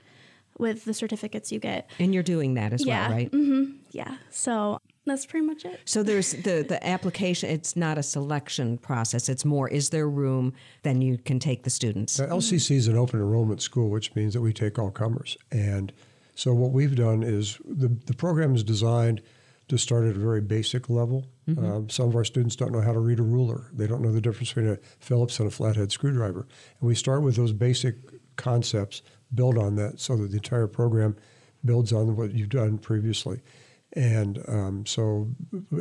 with 0.58 0.86
the 0.86 0.94
certificates 0.94 1.52
you 1.52 1.60
get. 1.60 1.90
And 2.00 2.14
you're 2.14 2.24
doing 2.24 2.56
that 2.56 2.74
as 2.74 2.86
yeah. 2.86 3.08
well, 3.08 3.18
right? 3.18 3.32
Mm-hmm. 3.32 3.78
Yeah. 3.92 4.18
So 4.30 4.80
that's 5.06 5.26
pretty 5.26 5.46
much 5.46 5.66
it. 5.66 5.80
So 5.86 6.04
there's 6.04 6.32
the 6.32 6.66
the 6.68 6.80
application. 6.86 7.50
It's 7.50 7.76
not 7.76 7.98
a 7.98 8.04
selection 8.04 8.78
process. 8.78 9.30
It's 9.30 9.46
more 9.46 9.68
is 9.68 9.90
there 9.90 10.10
room? 10.10 10.54
Then 10.84 11.02
you 11.02 11.18
can 11.18 11.40
take 11.40 11.64
the 11.64 11.70
students. 11.70 12.20
Now, 12.20 12.28
LCC 12.28 12.76
is 12.76 12.88
an 12.88 12.98
open 12.98 13.20
enrollment 13.20 13.62
school, 13.62 13.90
which 13.90 14.14
means 14.16 14.34
that 14.34 14.42
we 14.42 14.54
take 14.54 14.80
all 14.80 14.92
comers. 14.92 15.38
And 15.52 15.92
so 16.36 16.54
what 16.54 16.72
we've 16.72 16.96
done 16.96 17.24
is 17.24 17.58
the 17.66 17.90
the 18.06 18.14
program 18.14 18.56
is 18.56 18.64
designed 18.64 19.22
to 19.70 19.78
start 19.78 20.06
at 20.06 20.16
a 20.16 20.20
very 20.20 20.42
basic 20.42 20.90
level. 20.90 21.26
Mhm. 21.48 21.64
Um, 21.64 21.90
some 21.90 22.10
of 22.10 22.16
our 22.16 22.26
students 22.26 22.56
don't 22.56 22.72
know 22.74 22.82
how 22.82 22.92
to 22.92 23.00
read 23.00 23.20
a 23.20 23.24
ruler. 23.24 23.70
They 23.74 23.88
don't 23.88 24.02
know 24.02 24.12
the 24.12 24.22
difference 24.22 24.50
between 24.50 24.68
a 24.68 24.78
Phillips 25.00 25.40
and 25.40 25.48
a 25.48 25.52
flathead 25.52 25.92
screwdriver. 25.92 26.48
And 26.80 26.88
we 26.88 26.96
start 26.96 27.24
with 27.24 27.36
those 27.38 27.54
basic 27.54 27.96
concepts, 28.36 29.02
build 29.34 29.58
on 29.58 29.76
that, 29.76 30.00
so 30.00 30.18
that 30.18 30.32
the 30.32 30.38
entire 30.38 30.68
program 30.68 31.16
builds 31.64 31.94
on 31.94 32.16
what 32.18 32.34
you've 32.34 32.50
done 32.50 32.78
previously. 32.78 33.40
And 33.96 34.44
um, 34.48 34.86
so 34.86 35.30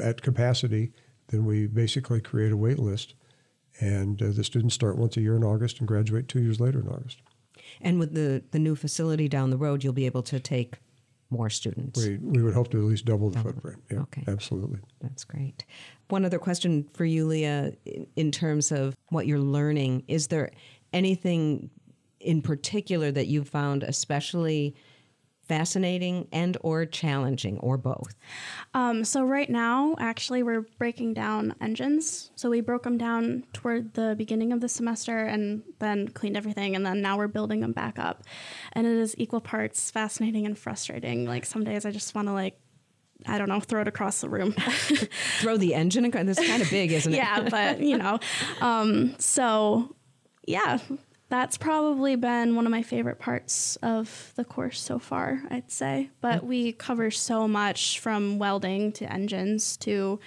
at 0.03 0.21
capacity, 0.23 0.93
then 1.29 1.45
we 1.45 1.67
basically 1.67 2.21
create 2.21 2.53
a 2.53 2.57
wait 2.57 2.79
list. 2.79 3.15
And 3.81 4.21
uh, 4.23 4.31
the 4.33 4.45
students 4.45 4.75
start 4.75 4.99
once 4.99 5.17
a 5.17 5.21
year 5.23 5.35
in 5.35 5.43
August 5.45 5.79
and 5.79 5.89
graduate 5.89 6.29
two 6.29 6.41
years 6.41 6.61
later 6.61 6.81
in 6.81 6.89
August. 6.89 7.23
And 7.81 7.99
with 7.99 8.13
the 8.15 8.43
the 8.51 8.59
new 8.59 8.77
facility 8.77 9.29
down 9.29 9.51
the 9.51 9.57
road, 9.57 9.83
you'll 9.83 9.93
be 9.95 10.05
able 10.07 10.23
to 10.25 10.39
take 10.39 10.75
more 11.31 11.49
students. 11.49 12.05
We, 12.05 12.19
we 12.19 12.43
would 12.43 12.53
hope 12.53 12.71
to 12.73 12.79
at 12.79 12.85
least 12.85 13.07
double 13.07 13.31
the 13.31 13.39
footprint. 13.41 13.83
Yeah, 13.91 14.01
Okay. 14.01 14.25
absolutely. 14.29 14.81
That's 15.01 15.25
great. 15.25 15.65
One 16.09 16.27
other 16.27 16.39
question 16.39 16.87
for 16.93 17.07
you, 17.07 17.25
Leah, 17.27 17.73
in- 17.87 18.07
in 18.17 18.31
terms 18.31 18.71
of 18.71 18.95
what 19.09 19.27
you're 19.27 19.39
learning, 19.39 20.03
is 20.09 20.27
there 20.27 20.51
anything 20.93 21.71
in 22.21 22.43
particular 22.43 23.11
that 23.11 23.27
you've 23.29 23.49
found 23.49 23.83
especially 23.83 24.75
fascinating 25.53 26.27
and 26.33 26.57
or 26.63 26.87
challenging 26.87 27.59
or 27.59 27.77
both? 27.77 28.15
Um, 28.73 29.05
so 29.05 29.23
right 29.23 29.51
now, 29.51 29.95
actually, 29.99 30.43
we're 30.43 30.63
breaking 30.79 31.13
down 31.13 31.55
engines. 31.61 32.31
So 32.37 32.49
we 32.49 32.63
broke 32.63 32.85
them 32.85 32.97
down 32.97 33.45
toward 33.53 33.93
the 33.93 34.15
beginning 34.17 34.55
of 34.55 34.63
the 34.63 34.69
semester 34.69 35.19
and 35.19 35.63
then 35.79 36.09
cleaned 36.09 36.39
everything, 36.39 36.75
and 36.75 36.87
then 36.87 37.03
now 37.03 37.19
we're 37.19 37.29
building 37.29 37.61
them 37.61 37.73
back 37.73 37.99
up. 37.99 38.23
And 38.73 38.87
it 38.87 38.97
is 38.97 39.15
equal 39.19 39.43
parts 39.43 39.91
fascinating 39.91 40.47
and 40.47 40.59
frustrating. 40.59 41.27
Like 41.27 41.45
some 41.45 41.65
days 41.65 41.85
I 41.85 41.91
just 41.91 42.15
want 42.15 42.29
to 42.29 42.33
like. 42.33 42.59
I 43.25 43.39
don't 43.39 43.49
know, 43.49 43.61
throw 43.61 43.83
it 43.83 43.87
across 43.87 44.21
the 44.21 44.29
room. 44.29 44.51
Throw 45.39 45.57
the 45.57 45.77
engine 45.77 46.05
across. 46.05 46.25
That's 46.27 46.45
kind 46.45 46.61
of 46.61 46.69
big, 46.71 46.91
isn't 46.91 47.13
it? 47.13 47.19
yeah, 47.19 47.47
but 47.49 47.79
you 47.79 47.97
know, 47.97 48.19
um, 48.61 49.15
so 49.21 49.95
yeah, 50.45 50.79
that's 51.33 51.57
probably 51.57 52.15
been 52.15 52.55
one 52.57 52.67
of 52.67 52.71
my 52.71 52.83
favorite 52.83 53.19
parts 53.19 53.77
of 53.77 54.35
the 54.37 54.45
course 54.45 54.79
so 54.79 54.99
far. 54.99 55.43
I'd 55.51 55.71
say, 55.71 56.11
but 56.21 56.43
mm. 56.43 56.47
we 56.47 56.73
cover 56.73 57.11
so 57.11 57.49
much 57.49 58.01
from 58.01 58.39
welding 58.39 58.93
to 58.93 59.11
engines 59.11 59.79
to 59.79 60.21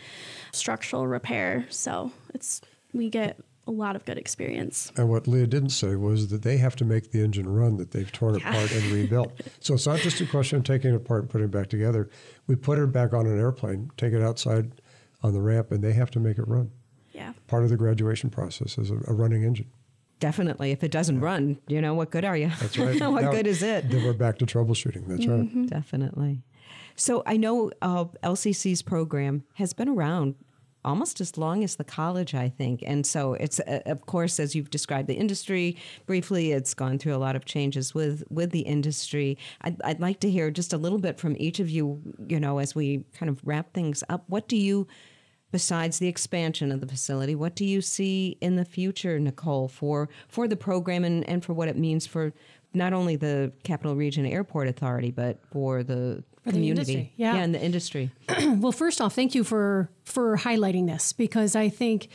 structural 0.51 1.06
repair, 1.06 1.68
so 1.70 2.12
it's 2.34 2.60
we 2.91 3.12
get 3.12 3.38
a 3.68 3.72
lot 3.72 3.95
of 3.95 4.03
good 4.06 4.18
experience. 4.18 4.91
And 4.97 5.08
what 5.08 5.28
Leah 5.28 5.45
didn't 5.45 5.70
say 5.70 5.95
was 5.95 6.30
that 6.30 6.41
they 6.41 6.58
have 6.58 6.76
to 6.78 6.86
make 6.86 7.12
the 7.12 7.24
engine 7.24 7.47
run 7.47 7.78
that 7.78 7.91
they've 7.91 8.12
torn 8.12 8.39
Yeah. 8.39 8.49
apart 8.49 8.72
and 8.72 8.91
rebuilt. 8.91 9.41
so 9.60 9.76
it's 9.76 9.86
not 9.86 9.99
just 9.99 10.20
a 10.22 10.26
question 10.26 10.58
of 10.58 10.64
taking 10.64 10.91
it 10.91 10.95
apart 10.95 11.22
and 11.22 11.30
putting 11.30 11.45
it 11.45 11.51
back 11.51 11.70
together. 11.70 12.10
We 12.47 12.56
put 12.56 12.80
it 12.80 12.91
back 12.91 13.14
on 13.14 13.28
an 13.28 13.38
airplane, 13.38 13.91
take 13.95 14.14
it 14.14 14.24
outside 14.24 14.82
on 15.22 15.34
the 15.34 15.41
ramp, 15.41 15.72
and 15.72 15.84
they 15.84 15.93
have 15.93 16.10
to 16.12 16.20
make 16.20 16.39
it 16.39 16.47
run. 16.47 16.72
Yeah. 17.12 17.34
Part 17.45 17.64
of 17.64 17.70
the 17.70 17.78
graduation 17.78 18.32
process 18.32 18.80
is 18.80 18.89
a, 18.89 18.95
a 19.06 19.14
running 19.14 19.43
engine. 19.43 19.68
Definitely. 20.20 20.72
If 20.72 20.84
it 20.84 20.91
doesn't 20.91 21.20
run, 21.20 21.57
you 21.68 21.82
know, 21.82 21.93
what 21.93 22.09
good 22.11 22.26
are 22.26 22.38
you? 22.38 22.51
That's 22.59 22.78
right. 22.78 22.99
what 23.11 23.24
Now- 23.24 23.32
good 23.32 23.47
is 23.47 23.61
it? 23.61 23.89
Then 23.89 24.03
we're 24.03 24.13
back 24.13 24.38
to 24.39 24.45
troubleshooting. 24.45 25.07
That's 25.07 25.28
right. 25.28 25.41
Mhm. 25.55 25.68
Definitely. 25.68 26.43
So 26.95 27.22
I 27.26 27.36
know 27.38 27.72
uh, 27.82 28.05
LCC's 28.24 28.82
program 28.82 29.43
has 29.55 29.74
been 29.74 29.89
around 29.89 30.36
almost 30.86 31.20
as 31.20 31.36
long 31.38 31.63
as 31.63 31.76
the 31.78 31.84
college, 31.84 32.34
I 32.36 32.47
think. 32.47 32.84
And 32.86 33.05
so 33.05 33.34
it's, 33.34 33.59
uh, 33.59 33.80
of 33.88 34.05
course, 34.05 34.39
as 34.39 34.53
you've 34.55 34.70
described 34.70 35.07
the 35.07 35.16
industry 35.16 35.78
briefly, 36.05 36.51
it's 36.51 36.74
gone 36.76 36.99
through 36.99 37.16
a 37.16 37.18
lot 37.18 37.36
of 37.36 37.43
changes 37.43 37.93
with, 37.95 38.24
with 38.30 38.51
the 38.51 38.59
industry. 38.61 39.38
I'd, 39.61 39.82
I'd 39.84 39.99
like 39.99 40.20
to 40.22 40.30
hear 40.30 40.51
just 40.51 40.74
a 40.74 40.78
little 40.78 40.99
bit 40.99 41.20
from 41.20 41.36
each 41.39 41.59
of 41.59 41.70
you, 41.72 42.01
you 42.28 42.39
know, 42.39 42.59
as 42.59 42.76
we 42.76 43.03
kind 43.18 43.30
of 43.32 43.41
wrap 43.43 43.74
things 43.74 44.03
up. 44.09 44.24
What 44.28 44.47
do 44.47 44.55
you, 44.55 44.88
besides 45.52 46.00
the 46.00 46.08
expansion 46.08 46.72
of 46.72 46.82
the 46.82 46.88
facility, 46.88 47.36
what 47.36 47.56
do 47.56 47.66
you 47.66 47.82
see 47.82 48.38
in 48.41 48.56
the 48.56 48.66
future, 48.66 49.20
Nicole, 49.20 49.68
for, 49.68 50.10
for 50.28 50.48
the 50.48 50.56
program 50.56 51.04
and, 51.04 51.28
and 51.30 51.43
for 51.43 51.54
what 51.54 51.68
it 51.68 51.78
means 51.78 52.06
for 52.06 52.34
not 52.74 52.91
only 52.91 53.16
the 53.16 53.54
Capital 53.64 53.96
Region 53.96 54.26
Airport 54.26 54.68
Authority, 54.68 55.12
but 55.12 55.39
for 55.52 55.82
the 55.82 56.24
For 56.43 56.52
the 56.52 56.58
community. 56.58 56.70
industry, 56.93 57.14
yeah. 57.16 57.36
yeah, 57.36 57.43
in 57.43 57.52
the 57.54 57.62
industry. 57.64 58.12
well, 58.58 58.74
first 58.74 59.00
off, 59.00 59.16
thank 59.16 59.34
you 59.34 59.43
for 59.43 59.89
for 60.04 60.38
highlighting 60.38 60.86
this 60.88 61.14
because 61.14 61.56
I 61.56 61.70
think 61.70 62.10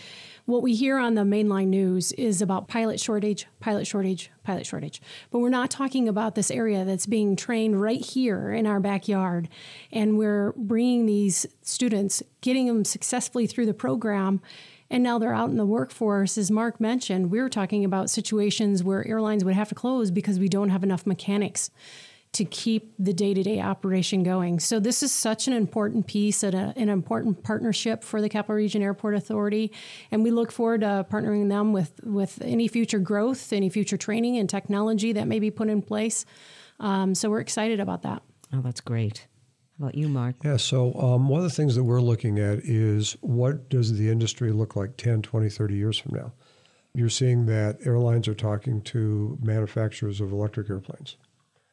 what 0.50 0.62
we 0.62 0.74
hear 0.74 0.98
on 0.98 1.14
the 1.14 1.22
mainline 1.22 1.68
news 1.68 2.10
is 2.12 2.42
about 2.42 2.66
pilot 2.66 2.98
shortage, 2.98 3.46
pilot 3.60 3.86
shortage, 3.86 4.30
pilot 4.42 4.66
shortage. 4.66 5.00
But 5.30 5.38
we're 5.38 5.48
not 5.48 5.70
talking 5.70 6.08
about 6.08 6.34
this 6.34 6.50
area 6.50 6.84
that's 6.84 7.06
being 7.06 7.36
trained 7.36 7.80
right 7.80 8.04
here 8.04 8.52
in 8.52 8.66
our 8.66 8.80
backyard. 8.80 9.48
And 9.92 10.18
we're 10.18 10.52
bringing 10.56 11.06
these 11.06 11.46
students, 11.62 12.22
getting 12.40 12.66
them 12.66 12.84
successfully 12.84 13.46
through 13.46 13.66
the 13.66 13.74
program. 13.74 14.40
And 14.90 15.04
now 15.04 15.20
they're 15.20 15.32
out 15.32 15.50
in 15.50 15.56
the 15.56 15.64
workforce. 15.64 16.36
As 16.36 16.50
Mark 16.50 16.80
mentioned, 16.80 17.30
we 17.30 17.40
were 17.40 17.48
talking 17.48 17.84
about 17.84 18.10
situations 18.10 18.82
where 18.82 19.06
airlines 19.06 19.44
would 19.44 19.54
have 19.54 19.68
to 19.68 19.76
close 19.76 20.10
because 20.10 20.40
we 20.40 20.48
don't 20.48 20.70
have 20.70 20.82
enough 20.82 21.06
mechanics 21.06 21.70
to 22.32 22.44
keep 22.44 22.94
the 22.98 23.12
day 23.12 23.34
to 23.34 23.42
day 23.42 23.60
operation 23.60 24.22
going. 24.22 24.60
So, 24.60 24.78
this 24.78 25.02
is 25.02 25.12
such 25.12 25.48
an 25.48 25.52
important 25.52 26.06
piece 26.06 26.42
and 26.42 26.54
a, 26.54 26.72
an 26.76 26.88
important 26.88 27.42
partnership 27.42 28.04
for 28.04 28.20
the 28.20 28.28
Capital 28.28 28.54
Region 28.54 28.82
Airport 28.82 29.14
Authority. 29.14 29.72
And 30.10 30.22
we 30.22 30.30
look 30.30 30.52
forward 30.52 30.82
to 30.82 31.06
partnering 31.10 31.48
them 31.48 31.72
with, 31.72 31.92
with 32.04 32.40
any 32.42 32.68
future 32.68 33.00
growth, 33.00 33.52
any 33.52 33.68
future 33.68 33.96
training 33.96 34.36
and 34.36 34.48
technology 34.48 35.12
that 35.12 35.26
may 35.26 35.40
be 35.40 35.50
put 35.50 35.68
in 35.68 35.82
place. 35.82 36.24
Um, 36.78 37.14
so, 37.14 37.30
we're 37.30 37.40
excited 37.40 37.80
about 37.80 38.02
that. 38.02 38.22
Oh, 38.52 38.60
that's 38.60 38.80
great. 38.80 39.26
How 39.78 39.86
about 39.86 39.94
you, 39.96 40.08
Mark? 40.08 40.36
Yeah, 40.44 40.58
so 40.58 40.92
um, 40.94 41.28
one 41.28 41.38
of 41.38 41.44
the 41.44 41.54
things 41.54 41.74
that 41.74 41.84
we're 41.84 42.02
looking 42.02 42.38
at 42.38 42.58
is 42.58 43.16
what 43.22 43.68
does 43.70 43.96
the 43.96 44.10
industry 44.10 44.52
look 44.52 44.76
like 44.76 44.96
10, 44.98 45.22
20, 45.22 45.48
30 45.48 45.74
years 45.74 45.98
from 45.98 46.14
now? 46.14 46.32
You're 46.92 47.08
seeing 47.08 47.46
that 47.46 47.78
airlines 47.86 48.28
are 48.28 48.34
talking 48.34 48.82
to 48.82 49.38
manufacturers 49.40 50.20
of 50.20 50.32
electric 50.32 50.68
airplanes 50.68 51.16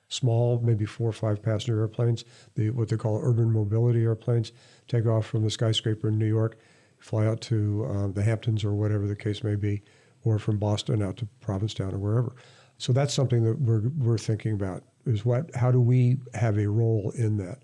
small, 0.09 0.59
maybe 0.63 0.85
four 0.85 1.09
or 1.09 1.13
five 1.13 1.41
passenger 1.41 1.79
airplanes, 1.81 2.23
the, 2.55 2.69
what 2.69 2.89
they 2.89 2.95
call 2.95 3.19
urban 3.21 3.51
mobility 3.51 4.03
airplanes, 4.03 4.51
take 4.87 5.05
off 5.05 5.25
from 5.25 5.43
the 5.43 5.49
skyscraper 5.49 6.07
in 6.07 6.17
New 6.17 6.27
York, 6.27 6.57
fly 6.97 7.25
out 7.25 7.41
to 7.41 7.85
uh, 7.85 8.07
the 8.07 8.23
Hamptons 8.23 8.63
or 8.63 8.73
whatever 8.73 9.07
the 9.07 9.15
case 9.15 9.43
may 9.43 9.55
be, 9.55 9.81
or 10.23 10.39
from 10.39 10.57
Boston 10.57 11.01
out 11.01 11.17
to 11.17 11.27
Provincetown 11.41 11.93
or 11.93 11.97
wherever. 11.97 12.35
So 12.77 12.93
that's 12.93 13.13
something 13.13 13.43
that 13.43 13.59
we're, 13.59 13.89
we're 13.97 14.17
thinking 14.17 14.53
about 14.53 14.83
is 15.05 15.25
what, 15.25 15.53
how 15.55 15.71
do 15.71 15.81
we 15.81 16.17
have 16.33 16.57
a 16.57 16.67
role 16.67 17.11
in 17.15 17.37
that? 17.37 17.59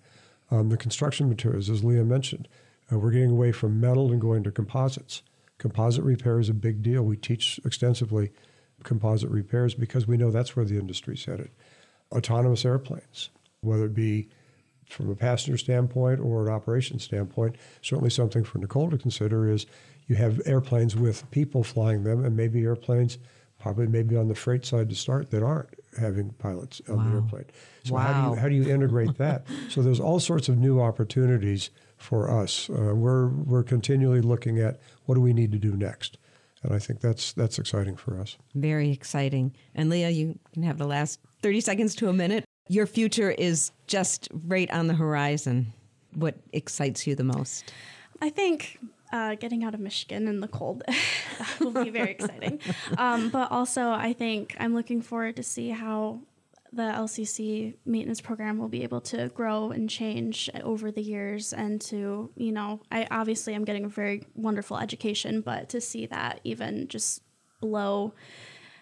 Um, 0.51 0.69
the 0.69 0.77
construction 0.77 1.29
materials, 1.29 1.69
as 1.69 1.83
Leah 1.83 2.03
mentioned, 2.03 2.47
uh, 2.91 2.99
we're 2.99 3.11
getting 3.11 3.31
away 3.31 3.51
from 3.51 3.79
metal 3.79 4.11
and 4.11 4.21
going 4.21 4.43
to 4.43 4.51
composites. 4.51 5.23
Composite 5.57 6.03
repair 6.03 6.39
is 6.39 6.49
a 6.49 6.53
big 6.53 6.81
deal. 6.81 7.03
We 7.03 7.15
teach 7.15 7.59
extensively 7.65 8.31
composite 8.83 9.29
repairs 9.29 9.73
because 9.75 10.07
we 10.07 10.17
know 10.17 10.29
that's 10.29 10.55
where 10.55 10.65
the 10.65 10.77
industry's 10.77 11.25
headed 11.25 11.49
autonomous 12.13 12.65
airplanes, 12.65 13.29
whether 13.61 13.85
it 13.85 13.93
be 13.93 14.29
from 14.87 15.09
a 15.09 15.15
passenger 15.15 15.57
standpoint 15.57 16.19
or 16.19 16.47
an 16.47 16.53
operation 16.53 16.99
standpoint. 16.99 17.55
Certainly, 17.81 18.11
something 18.11 18.43
for 18.43 18.59
Nicole 18.59 18.89
to 18.89 18.97
consider 18.97 19.49
is 19.49 19.65
you 20.07 20.15
have 20.15 20.41
airplanes 20.45 20.95
with 20.95 21.29
people 21.31 21.63
flying 21.63 22.03
them, 22.03 22.23
and 22.23 22.35
maybe 22.35 22.63
airplanes, 22.63 23.17
probably 23.59 23.87
maybe 23.87 24.15
on 24.15 24.27
the 24.27 24.35
freight 24.35 24.65
side 24.65 24.89
to 24.89 24.95
start, 24.95 25.31
that 25.31 25.43
aren't 25.43 25.69
having 25.99 26.31
pilots 26.33 26.81
on 26.89 26.97
wow. 26.97 27.03
the 27.03 27.15
airplane. 27.15 27.45
So 27.85 27.93
wow. 27.95 28.01
how 28.01 28.13
do 28.13 28.29
you 28.29 28.35
how 28.35 28.49
do 28.49 28.55
you 28.55 28.73
integrate 28.73 29.17
that? 29.17 29.45
so 29.69 29.81
there's 29.81 29.99
all 29.99 30.19
sorts 30.19 30.49
of 30.49 30.57
new 30.57 30.81
opportunities 30.81 31.69
for 31.97 32.29
us. 32.29 32.69
Uh, 32.69 32.93
we're 32.95 33.27
we're 33.27 33.63
continually 33.63 34.21
looking 34.21 34.59
at 34.59 34.79
what 35.05 35.15
do 35.15 35.21
we 35.21 35.33
need 35.33 35.51
to 35.51 35.59
do 35.59 35.75
next. 35.75 36.17
And 36.63 36.73
I 36.73 36.79
think 36.79 37.01
that's 37.01 37.33
that's 37.33 37.59
exciting 37.59 37.95
for 37.95 38.19
us. 38.19 38.37
Very 38.55 38.91
exciting. 38.91 39.53
And 39.75 39.89
Leah, 39.89 40.09
you 40.09 40.39
can 40.53 40.63
have 40.63 40.77
the 40.77 40.87
last 40.87 41.19
30 41.41 41.61
seconds 41.61 41.95
to 41.95 42.09
a 42.09 42.13
minute. 42.13 42.45
Your 42.69 42.87
future 42.87 43.31
is 43.31 43.71
just 43.87 44.29
right 44.31 44.71
on 44.71 44.87
the 44.87 44.93
horizon. 44.93 45.73
What 46.13 46.35
excites 46.53 47.05
you 47.05 47.15
the 47.15 47.25
most? 47.25 47.73
I 48.21 48.29
think 48.29 48.79
uh, 49.11 49.35
getting 49.35 49.63
out 49.63 49.73
of 49.73 49.79
Michigan 49.79 50.27
in 50.27 50.39
the 50.39 50.47
cold 50.47 50.83
will 51.59 51.71
be 51.71 51.89
very 51.89 52.11
exciting. 52.11 52.59
Um, 52.97 53.29
but 53.29 53.51
also, 53.51 53.89
I 53.91 54.13
think 54.13 54.55
I'm 54.59 54.73
looking 54.73 55.01
forward 55.01 55.35
to 55.37 55.43
see 55.43 55.69
how 55.69 56.19
the 56.73 56.83
LCC 56.83 57.75
maintenance 57.85 58.19
program 58.19 58.57
will 58.57 58.67
be 58.67 58.83
able 58.83 59.01
to 59.01 59.29
grow 59.29 59.71
and 59.71 59.89
change 59.89 60.49
over 60.63 60.91
the 60.91 61.01
years 61.01 61.53
and 61.53 61.79
to, 61.81 62.31
you 62.35 62.51
know, 62.51 62.81
I 62.91 63.07
obviously 63.11 63.53
I'm 63.53 63.63
getting 63.63 63.85
a 63.85 63.89
very 63.89 64.25
wonderful 64.35 64.77
education, 64.77 65.41
but 65.41 65.69
to 65.69 65.81
see 65.81 66.07
that 66.07 66.39
even 66.43 66.87
just 66.87 67.21
blow 67.61 68.13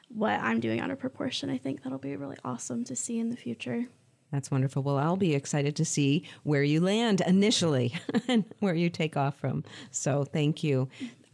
what 0.07 0.39
I'm 0.39 0.59
doing 0.59 0.79
out 0.79 0.91
of 0.91 0.99
proportion, 0.99 1.49
I 1.49 1.57
think 1.57 1.83
that'll 1.83 1.99
be 1.99 2.15
really 2.15 2.37
awesome 2.45 2.83
to 2.85 2.95
see 2.95 3.19
in 3.19 3.29
the 3.29 3.37
future. 3.37 3.85
That's 4.31 4.49
wonderful. 4.49 4.81
Well, 4.81 4.97
I'll 4.97 5.17
be 5.17 5.35
excited 5.35 5.75
to 5.75 5.85
see 5.85 6.23
where 6.43 6.63
you 6.63 6.79
land 6.79 7.21
initially 7.21 7.93
and 8.29 8.45
where 8.59 8.73
you 8.73 8.89
take 8.89 9.17
off 9.17 9.37
from. 9.37 9.65
So, 9.91 10.23
thank 10.23 10.63
you. 10.63 10.87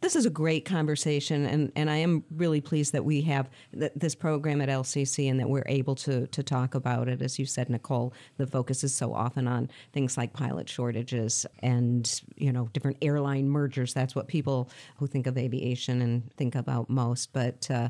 This 0.08 0.16
is 0.16 0.26
a 0.26 0.30
great 0.30 0.64
conversation, 0.64 1.46
and, 1.46 1.70
and 1.76 1.90
I 1.90 1.98
am 1.98 2.24
really 2.32 2.62
pleased 2.62 2.94
that 2.94 3.04
we 3.04 3.24
have 3.24 3.50
th- 3.78 3.92
this 3.94 4.16
program 4.16 4.62
at 4.62 4.70
LCC 4.70 5.30
and 5.30 5.38
that 5.42 5.50
we're 5.50 5.66
able 5.66 5.96
to, 5.96 6.28
to 6.28 6.44
talk 6.44 6.76
about 6.76 7.10
it. 7.10 7.22
As 7.22 7.38
you 7.38 7.46
said, 7.46 7.70
Nicole, 7.70 8.14
the 8.38 8.48
focus 8.48 8.86
is 8.86 8.96
so 8.96 9.14
often 9.14 9.50
on 9.50 9.70
things 9.92 10.16
like 10.16 10.32
pilot 10.32 10.70
shortages 10.70 11.46
and 11.60 12.22
you 12.38 12.54
know 12.54 12.70
different 12.72 13.00
airline 13.02 13.50
mergers. 13.50 13.94
That's 13.94 14.16
what 14.16 14.30
people 14.30 14.70
who 14.96 15.08
think 15.08 15.28
of 15.28 15.38
aviation 15.38 16.02
and 16.02 16.32
think 16.38 16.56
about 16.56 16.90
most. 16.90 17.34
But 17.34 17.70
uh, 17.70 17.90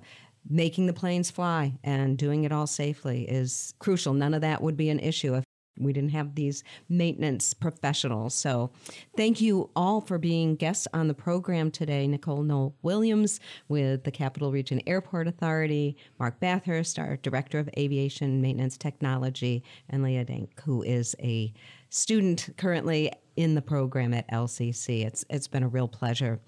making 0.49 0.87
the 0.87 0.93
planes 0.93 1.29
fly 1.29 1.73
and 1.83 2.17
doing 2.17 2.45
it 2.45 2.51
all 2.51 2.65
safely 2.65 3.29
is 3.29 3.75
crucial. 3.77 4.15
None 4.15 4.33
of 4.33 4.41
that 4.41 4.63
would 4.63 4.75
be 4.75 4.89
an 4.89 4.99
issue 4.99 5.35
if 5.35 5.43
we 5.79 5.93
didn't 5.93 6.11
have 6.11 6.35
these 6.35 6.63
maintenance 6.89 7.53
professionals. 7.53 8.33
So, 8.33 8.71
thank 9.15 9.41
you 9.41 9.69
all 9.75 10.01
for 10.01 10.17
being 10.17 10.55
guests 10.55 10.87
on 10.93 11.07
the 11.07 11.13
program 11.13 11.71
today. 11.71 12.07
Nicole 12.07 12.43
Noll-Williams 12.43 13.39
with 13.67 14.03
the 14.03 14.11
Capital 14.11 14.51
Region 14.51 14.81
Airport 14.87 15.27
Authority, 15.27 15.97
Mark 16.19 16.39
Bathurst, 16.39 16.99
our 16.99 17.17
Director 17.17 17.59
of 17.59 17.69
Aviation 17.77 18.41
Maintenance 18.41 18.77
Technology, 18.77 19.63
and 19.89 20.03
Leah 20.03 20.25
Dack, 20.25 20.61
who 20.61 20.83
is 20.83 21.15
a 21.19 21.53
student 21.89 22.49
currently 22.57 23.11
in 23.35 23.55
the 23.55 23.61
program 23.61 24.13
at 24.13 24.29
LCC. 24.31 25.05
It's 25.05 25.25
it's 25.29 25.47
been 25.47 25.63
a 25.63 25.67
real 25.67 25.87
pleasure. 25.87 26.39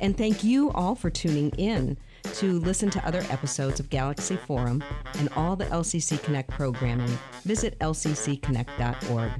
And 0.00 0.16
thank 0.16 0.44
you 0.44 0.70
all 0.72 0.94
for 0.94 1.10
tuning 1.10 1.50
in. 1.50 1.96
To 2.34 2.60
listen 2.60 2.90
to 2.90 3.06
other 3.06 3.24
episodes 3.30 3.80
of 3.80 3.88
Galaxy 3.88 4.36
Forum 4.36 4.84
and 5.14 5.28
all 5.36 5.56
the 5.56 5.64
LCC 5.66 6.22
Connect 6.22 6.50
programming, 6.50 7.18
visit 7.44 7.78
lccconnect.org. 7.78 9.30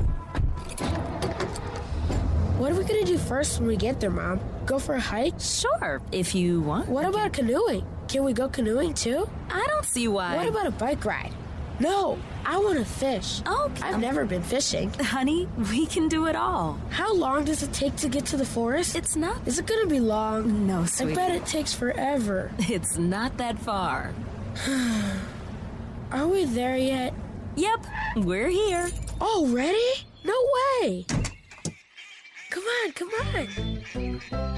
What 2.57 2.73
are 2.73 2.75
we 2.75 2.83
gonna 2.83 3.05
do 3.05 3.17
first 3.17 3.59
when 3.59 3.69
we 3.69 3.77
get 3.77 4.01
there, 4.01 4.09
Mom? 4.09 4.41
Go 4.65 4.77
for 4.77 4.95
a 4.95 4.99
hike? 4.99 5.39
Sure, 5.39 6.01
if 6.11 6.35
you 6.35 6.59
want. 6.59 6.89
What 6.89 7.05
about 7.05 7.31
canoeing? 7.31 7.85
Can 8.09 8.25
we 8.25 8.33
go 8.33 8.49
canoeing 8.49 8.93
too? 8.93 9.29
I 9.49 9.65
don't 9.65 9.85
see 9.85 10.09
why. 10.09 10.35
What 10.35 10.49
about 10.49 10.67
a 10.67 10.71
bike 10.71 11.05
ride? 11.05 11.31
No, 11.79 12.19
I 12.45 12.57
want 12.57 12.79
to 12.79 12.85
fish. 12.85 13.41
Okay. 13.47 13.81
I've 13.81 14.01
never 14.01 14.25
been 14.25 14.43
fishing. 14.43 14.91
Honey, 14.95 15.47
we 15.71 15.85
can 15.85 16.09
do 16.09 16.25
it 16.25 16.35
all. 16.35 16.77
How 16.89 17.13
long 17.13 17.45
does 17.45 17.63
it 17.63 17.71
take 17.71 17.95
to 17.97 18.09
get 18.09 18.25
to 18.25 18.35
the 18.35 18.45
forest? 18.45 18.93
It's 18.93 19.15
not. 19.15 19.47
Is 19.47 19.57
it 19.57 19.65
gonna 19.65 19.87
be 19.87 20.01
long? 20.01 20.67
No, 20.67 20.83
sweetie. 20.83 21.13
I 21.13 21.15
bet 21.15 21.31
it 21.31 21.45
takes 21.45 21.73
forever. 21.73 22.51
It's 22.59 22.97
not 22.97 23.37
that 23.37 23.57
far. 23.57 24.13
Are 26.11 26.27
we 26.27 26.43
there 26.43 26.75
yet? 26.75 27.13
Yep, 27.57 27.87
we're 28.17 28.49
here. 28.49 28.87
Already? 29.19 29.89
No 30.23 30.35
way! 30.53 31.07
Come 32.51 32.63
on, 32.63 32.91
come 32.91 33.09
on. 33.09 33.47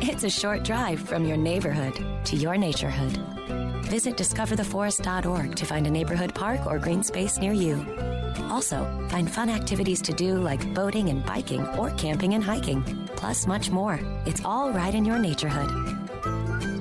It's 0.02 0.26
a 0.26 0.30
short 0.30 0.66
drive 0.66 1.00
from 1.00 1.24
your 1.24 1.38
neighborhood 1.38 1.96
to 2.26 2.36
your 2.36 2.56
naturehood. 2.56 3.86
Visit 3.86 4.18
discovertheforest.org 4.18 5.56
to 5.56 5.66
find 5.66 5.88
a 5.88 5.90
neighborhood 5.90 6.36
park 6.36 6.68
or 6.68 6.78
green 6.78 7.02
space 7.02 7.38
near 7.38 7.54
you. 7.54 7.86
Also, 8.50 8.84
find 9.10 9.32
fun 9.32 9.50
activities 9.50 10.02
to 10.02 10.12
do 10.12 10.36
like 10.36 10.74
boating 10.74 11.08
and 11.08 11.26
biking 11.26 11.66
or 11.78 11.92
camping 11.92 12.34
and 12.34 12.44
hiking, 12.44 12.84
plus 13.16 13.48
much 13.48 13.72
more. 13.72 13.98
It's 14.26 14.44
all 14.44 14.72
right 14.72 14.94
in 14.94 15.06
your 15.06 15.18
naturehood. 15.18 15.72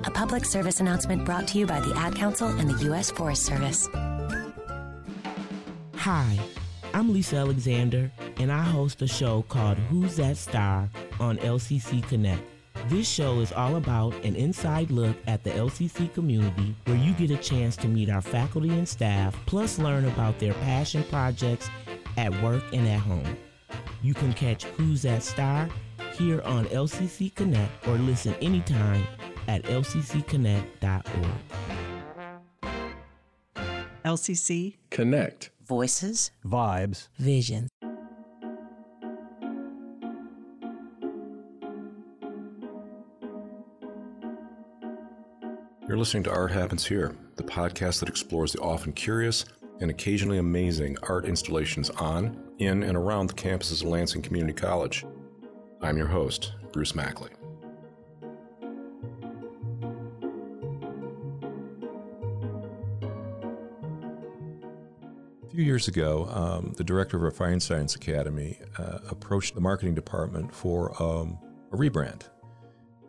A 0.05 0.11
public 0.11 0.45
service 0.45 0.81
announcement 0.81 1.25
brought 1.25 1.47
to 1.49 1.59
you 1.59 1.67
by 1.67 1.79
the 1.79 1.95
Ad 1.97 2.17
Council 2.17 2.49
and 2.49 2.69
the 2.69 2.85
U.S. 2.87 3.13
Forest 3.13 3.47
Service. 3.47 3.89
Hi, 6.11 6.39
I'm 6.95 7.13
Lisa 7.13 7.37
Alexander, 7.37 8.11
and 8.39 8.51
I 8.51 8.63
host 8.63 9.03
a 9.03 9.07
show 9.07 9.43
called 9.43 9.77
Who's 9.77 10.17
That 10.17 10.39
Star 10.39 10.89
on 11.21 11.37
LCC 11.37 12.03
Connect. 12.09 12.41
This 12.87 13.07
show 13.07 13.41
is 13.41 13.53
all 13.53 13.77
about 13.77 14.15
an 14.25 14.35
inside 14.35 14.91
look 14.91 15.15
at 15.27 15.45
the 15.45 15.51
LCC 15.51 16.11
community 16.15 16.75
where 16.87 16.97
you 16.97 17.13
get 17.13 17.31
a 17.31 17.37
chance 17.37 17.77
to 17.77 17.89
meet 17.89 18.09
our 18.09 18.23
faculty 18.23 18.71
and 18.71 18.89
staff, 18.89 19.37
plus 19.45 19.79
learn 19.79 20.07
about 20.07 20.39
their 20.39 20.55
passion 20.55 21.05
projects 21.11 21.69
at 22.17 22.33
work 22.43 22.65
and 22.73 22.89
at 22.89 23.01
home. 23.01 23.37
You 24.01 24.15
can 24.15 24.33
catch 24.33 24.65
Who's 24.65 25.03
That 25.03 25.23
Star 25.23 25.69
here 26.15 26.41
on 26.41 26.65
LCC 26.69 27.35
Connect 27.35 27.87
or 27.87 27.99
listen 27.99 28.35
anytime 28.41 29.07
at 29.47 29.63
lccconnect.org. 29.65 31.03
LCC 34.07 34.77
Connect. 34.89 35.51
Voices, 35.69 36.31
Vibes, 36.47 37.09
visions. 37.19 37.69
You're 45.87 45.99
listening 45.99 46.23
to 46.23 46.31
Art 46.33 46.53
Happens 46.53 46.87
Here, 46.87 47.15
the 47.37 47.43
podcast 47.43 48.01
that 48.01 48.09
explores 48.09 48.53
the 48.53 48.61
often 48.61 48.95
curious 48.95 49.45
and 49.83 49.91
occasionally 49.91 50.39
amazing 50.39 50.97
art 51.03 51.27
installations 51.27 51.91
on, 51.91 52.43
in, 52.59 52.83
and 52.83 52.97
around 52.97 53.27
the 53.27 53.35
campuses 53.35 53.83
of 53.83 53.91
Lansing 53.91 54.23
Community 54.23 54.55
College. 54.55 55.05
I'm 55.83 55.99
your 55.99 56.07
host, 56.07 56.55
Bruce 56.73 56.95
Mackley. 56.95 57.31
Few 65.59 65.65
years 65.65 65.89
ago, 65.89 66.29
um, 66.31 66.73
the 66.77 66.85
director 66.85 67.17
of 67.17 67.25
our 67.25 67.33
Fire 67.33 67.59
Science 67.59 67.97
Academy 67.97 68.61
uh, 68.79 68.99
approached 69.11 69.57
the 69.57 69.61
marketing 69.61 69.93
department 69.93 70.55
for 70.55 70.93
um, 71.03 71.37
a 71.73 71.77
rebrand. 71.77 72.23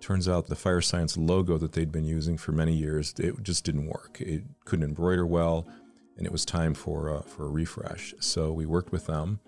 Turns 0.02 0.28
out 0.28 0.48
the 0.48 0.56
fire 0.56 0.82
science 0.82 1.16
logo 1.16 1.60
that 1.60 1.74
they'd 1.74 1.92
been 1.92 2.06
using 2.06 2.38
for 2.38 2.52
many 2.52 2.74
years, 2.74 3.14
it 3.20 3.44
just 3.44 3.66
didn't 3.66 3.86
work. 3.86 4.20
It 4.20 4.46
couldn't 4.66 4.86
embroider 4.86 5.28
well, 5.28 5.68
and 6.18 6.26
it 6.26 6.32
was 6.32 6.44
time 6.44 6.74
for, 6.74 7.16
uh, 7.16 7.22
for 7.22 7.46
a 7.46 7.50
refresh. 7.50 8.16
So 8.20 8.52
we 8.52 8.66
worked 8.66 8.92
with 8.92 9.06
them 9.06 9.42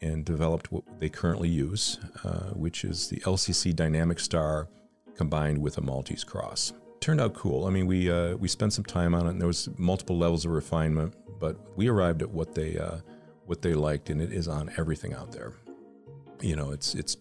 and 0.00 0.24
developed 0.24 0.70
what 0.70 0.84
they 1.00 1.08
currently 1.08 1.48
use, 1.48 1.98
uh, 2.22 2.50
which 2.50 2.84
is 2.84 3.08
the 3.08 3.18
LCC 3.22 3.74
Dynamic 3.74 4.20
Star 4.20 4.68
combined 5.16 5.58
with 5.58 5.78
a 5.78 5.80
Maltese 5.80 6.22
cross. 6.22 6.72
Turned 7.00 7.20
out 7.20 7.32
cool. 7.32 7.66
I 7.66 7.70
mean, 7.70 7.86
we 7.86 8.10
uh, 8.10 8.36
we 8.36 8.46
spent 8.46 8.74
some 8.74 8.84
time 8.84 9.14
on 9.14 9.26
it, 9.26 9.30
and 9.30 9.40
there 9.40 9.46
was 9.46 9.70
multiple 9.78 10.18
levels 10.18 10.44
of 10.44 10.50
refinement, 10.50 11.14
but 11.38 11.56
we 11.74 11.88
arrived 11.88 12.20
at 12.20 12.30
what 12.30 12.54
they 12.54 12.76
uh, 12.76 12.98
what 13.46 13.62
they 13.62 13.72
liked, 13.72 14.10
and 14.10 14.20
it 14.20 14.32
is 14.32 14.48
on 14.48 14.70
everything 14.76 15.14
out 15.14 15.32
there. 15.32 15.54
You 16.42 16.56
know, 16.56 16.72
it's 16.72 16.94
it's 16.94 17.16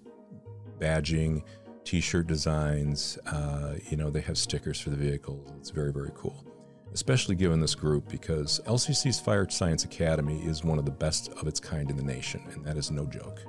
badging, 0.79 1.43
T-shirt 1.85 2.27
designs. 2.27 3.17
Uh, 3.25 3.75
you 3.89 3.95
know, 3.95 4.09
they 4.09 4.19
have 4.21 4.37
stickers 4.37 4.81
for 4.81 4.89
the 4.89 4.97
vehicles. 4.97 5.49
It's 5.57 5.69
very 5.69 5.93
very 5.93 6.11
cool, 6.13 6.45
especially 6.93 7.35
given 7.35 7.61
this 7.61 7.73
group 7.73 8.09
because 8.09 8.59
LCC's 8.65 9.21
Fire 9.21 9.49
Science 9.49 9.85
Academy 9.85 10.41
is 10.41 10.61
one 10.61 10.77
of 10.77 10.83
the 10.83 10.91
best 10.91 11.31
of 11.33 11.47
its 11.47 11.61
kind 11.61 11.89
in 11.89 11.95
the 11.95 12.03
nation, 12.03 12.43
and 12.51 12.65
that 12.65 12.75
is 12.75 12.91
no 12.91 13.05
joke. 13.05 13.39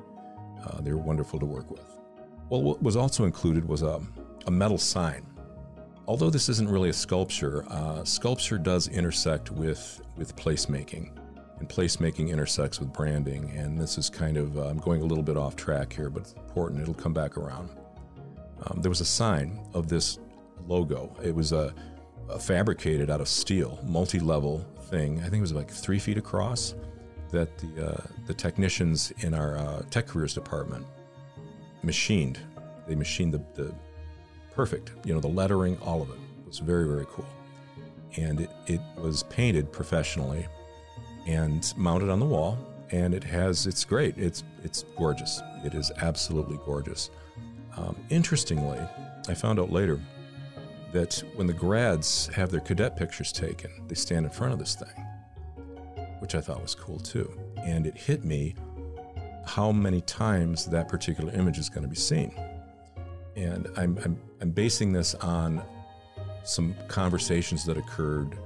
Uh, 0.64 0.81
they're 0.81 0.97
wonderful 0.97 1.41
to 1.41 1.47
work 1.47 1.68
with. 1.72 1.99
Well, 2.51 2.62
what 2.62 2.81
was 2.81 2.95
also 2.95 3.24
included 3.24 3.66
was 3.66 3.83
a, 3.83 4.01
a 4.47 4.51
metal 4.51 4.78
sign. 4.78 5.26
Although 6.11 6.31
this 6.31 6.49
isn't 6.49 6.69
really 6.69 6.89
a 6.89 6.93
sculpture, 6.93 7.65
uh, 7.71 8.03
sculpture 8.03 8.59
does 8.59 8.89
intersect 8.89 9.53
with 9.53 10.03
with 10.17 10.35
placemaking, 10.35 11.13
and 11.61 11.69
placemaking 11.69 12.31
intersects 12.31 12.81
with 12.81 12.93
branding. 12.93 13.53
And 13.53 13.79
this 13.79 13.97
is 13.97 14.11
kind 14.11 14.37
of 14.37 14.59
uh, 14.59 14.67
I'm 14.67 14.79
going 14.79 15.03
a 15.03 15.05
little 15.05 15.23
bit 15.23 15.37
off 15.37 15.55
track 15.55 15.93
here, 15.93 16.11
but 16.11 16.23
it's 16.23 16.33
important. 16.33 16.83
It'll 16.83 16.95
come 16.95 17.13
back 17.15 17.37
around. 17.37 17.71
Um, 18.65 18.83
there 18.83 18.89
was 18.89 19.01
a 19.01 19.05
sign 19.05 19.61
of 19.73 19.87
this 19.87 20.19
logo. 20.67 21.17
It 21.23 21.33
was 21.33 21.53
a, 21.53 21.73
a 22.29 22.41
fabricated 22.41 23.09
out 23.09 23.21
of 23.21 23.29
steel, 23.29 23.79
multi-level 23.87 24.67
thing. 24.87 25.21
I 25.21 25.29
think 25.29 25.37
it 25.37 25.43
was 25.43 25.53
like 25.53 25.71
three 25.71 26.01
feet 26.01 26.19
across. 26.19 26.75
That 27.31 27.57
the 27.59 27.87
uh, 27.87 28.03
the 28.27 28.35
technicians 28.35 29.13
in 29.21 29.33
our 29.33 29.57
uh, 29.57 29.83
tech 29.91 30.09
careers 30.09 30.35
department 30.35 30.85
machined. 31.85 32.41
They 32.89 32.97
machined 32.97 33.33
the, 33.33 33.45
the 33.55 33.73
perfect, 34.55 34.93
you 35.05 35.15
know, 35.15 35.21
the 35.21 35.29
lettering, 35.29 35.79
all 35.79 36.03
of 36.03 36.11
it 36.11 36.19
was 36.47 36.59
very 36.59 36.87
very 36.87 37.07
cool, 37.11 37.29
and 38.17 38.41
it, 38.41 38.51
it 38.67 38.81
was 38.97 39.23
painted 39.25 39.73
professionally 39.73 40.47
and 41.27 41.73
mounted 41.77 42.11
on 42.11 42.21
the 42.21 42.27
wall. 42.27 42.59
And 42.93 43.15
it 43.15 43.23
has 43.23 43.69
it's 43.69 43.85
great. 43.85 44.19
It's 44.19 44.43
it's 44.65 44.85
gorgeous. 44.99 45.41
It 45.65 45.75
is 45.75 45.93
absolutely 45.99 46.59
gorgeous. 46.65 47.11
Um, 47.77 47.95
interestingly, 48.11 48.81
I 49.29 49.35
found 49.35 49.61
out 49.61 49.71
later 49.71 50.01
that 50.93 51.23
when 51.37 51.47
the 51.47 51.53
grads 51.53 52.27
have 52.35 52.51
their 52.51 52.61
cadet 52.61 52.97
pictures 52.97 53.31
taken, 53.31 53.71
they 53.87 53.95
stand 53.95 54.27
in 54.27 54.33
front 54.33 54.53
of 54.53 54.59
this 54.59 54.75
thing, 54.75 55.07
which 56.19 56.35
I 56.35 56.41
thought 56.41 56.61
was 56.61 56.75
cool 56.75 56.99
too. 56.99 57.33
And 57.59 57.87
it 57.87 57.97
hit 57.97 58.25
me 58.25 58.57
how 59.47 59.71
many 59.71 60.01
times 60.01 60.67
that 60.67 60.89
particular 60.89 61.33
image 61.33 61.59
is 61.59 61.69
going 61.69 61.83
to 61.83 61.89
be 61.89 61.97
seen. 61.97 62.35
And 63.37 63.69
I'm, 63.77 63.99
I'm, 64.05 64.19
I'm 64.41 64.51
basing 64.51 64.93
this 64.93 65.14
on 65.16 65.62
some 66.45 66.74
conversations 66.88 67.64
that 67.66 67.76
occurred 67.76 68.38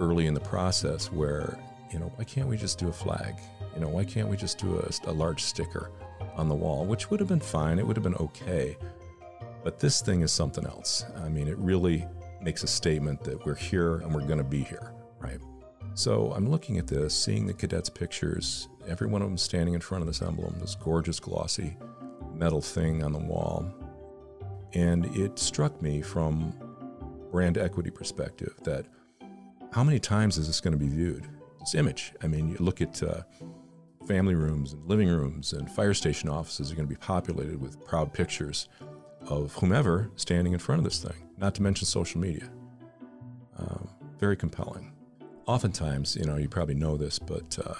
early 0.00 0.26
in 0.26 0.34
the 0.34 0.40
process 0.40 1.12
where, 1.12 1.58
you 1.92 1.98
know, 1.98 2.10
why 2.16 2.24
can't 2.24 2.48
we 2.48 2.56
just 2.56 2.78
do 2.78 2.88
a 2.88 2.92
flag? 2.92 3.34
You 3.74 3.80
know, 3.80 3.88
why 3.88 4.04
can't 4.04 4.28
we 4.28 4.36
just 4.36 4.58
do 4.58 4.78
a, 4.78 5.10
a 5.10 5.12
large 5.12 5.42
sticker 5.42 5.90
on 6.36 6.48
the 6.48 6.54
wall, 6.54 6.86
which 6.86 7.10
would 7.10 7.20
have 7.20 7.28
been 7.28 7.40
fine, 7.40 7.78
it 7.78 7.86
would 7.86 7.96
have 7.96 8.02
been 8.02 8.14
okay. 8.16 8.76
But 9.62 9.78
this 9.78 10.00
thing 10.00 10.22
is 10.22 10.32
something 10.32 10.66
else. 10.66 11.04
I 11.16 11.28
mean, 11.28 11.48
it 11.48 11.58
really 11.58 12.06
makes 12.40 12.62
a 12.62 12.66
statement 12.66 13.22
that 13.24 13.44
we're 13.44 13.54
here 13.54 13.96
and 13.96 14.14
we're 14.14 14.26
going 14.26 14.38
to 14.38 14.44
be 14.44 14.62
here, 14.62 14.92
right? 15.18 15.38
So 15.94 16.32
I'm 16.32 16.50
looking 16.50 16.78
at 16.78 16.86
this, 16.86 17.14
seeing 17.14 17.46
the 17.46 17.54
cadets' 17.54 17.88
pictures, 17.88 18.68
every 18.88 19.06
one 19.06 19.22
of 19.22 19.28
them 19.28 19.38
standing 19.38 19.74
in 19.74 19.80
front 19.80 20.02
of 20.02 20.08
this 20.08 20.22
emblem, 20.22 20.56
this 20.58 20.74
gorgeous 20.74 21.20
glossy 21.20 21.76
metal 22.34 22.60
thing 22.60 23.02
on 23.04 23.12
the 23.12 23.18
wall. 23.18 23.72
And 24.74 25.06
it 25.16 25.38
struck 25.38 25.80
me 25.80 26.02
from 26.02 26.52
brand 27.30 27.58
equity 27.58 27.90
perspective 27.90 28.54
that 28.64 28.86
how 29.72 29.82
many 29.84 29.98
times 29.98 30.38
is 30.38 30.46
this 30.46 30.60
going 30.60 30.72
to 30.72 30.78
be 30.78 30.88
viewed? 30.88 31.26
This 31.60 31.74
image. 31.74 32.12
I 32.22 32.26
mean, 32.26 32.48
you 32.48 32.56
look 32.58 32.80
at 32.80 33.02
uh, 33.02 33.22
family 34.06 34.34
rooms 34.34 34.72
and 34.72 34.84
living 34.86 35.08
rooms 35.08 35.52
and 35.52 35.70
fire 35.70 35.94
station 35.94 36.28
offices 36.28 36.70
are 36.70 36.74
going 36.74 36.86
to 36.86 36.94
be 36.94 36.98
populated 36.98 37.60
with 37.60 37.84
proud 37.84 38.12
pictures 38.12 38.68
of 39.28 39.54
whomever 39.54 40.10
standing 40.16 40.52
in 40.52 40.58
front 40.58 40.80
of 40.80 40.84
this 40.84 41.02
thing, 41.02 41.28
not 41.38 41.54
to 41.54 41.62
mention 41.62 41.86
social 41.86 42.20
media. 42.20 42.50
Um, 43.58 43.88
very 44.18 44.36
compelling. 44.36 44.92
Oftentimes, 45.46 46.16
you 46.16 46.24
know, 46.24 46.36
you 46.36 46.48
probably 46.48 46.74
know 46.74 46.96
this, 46.96 47.18
but 47.18 47.58
uh, 47.64 47.74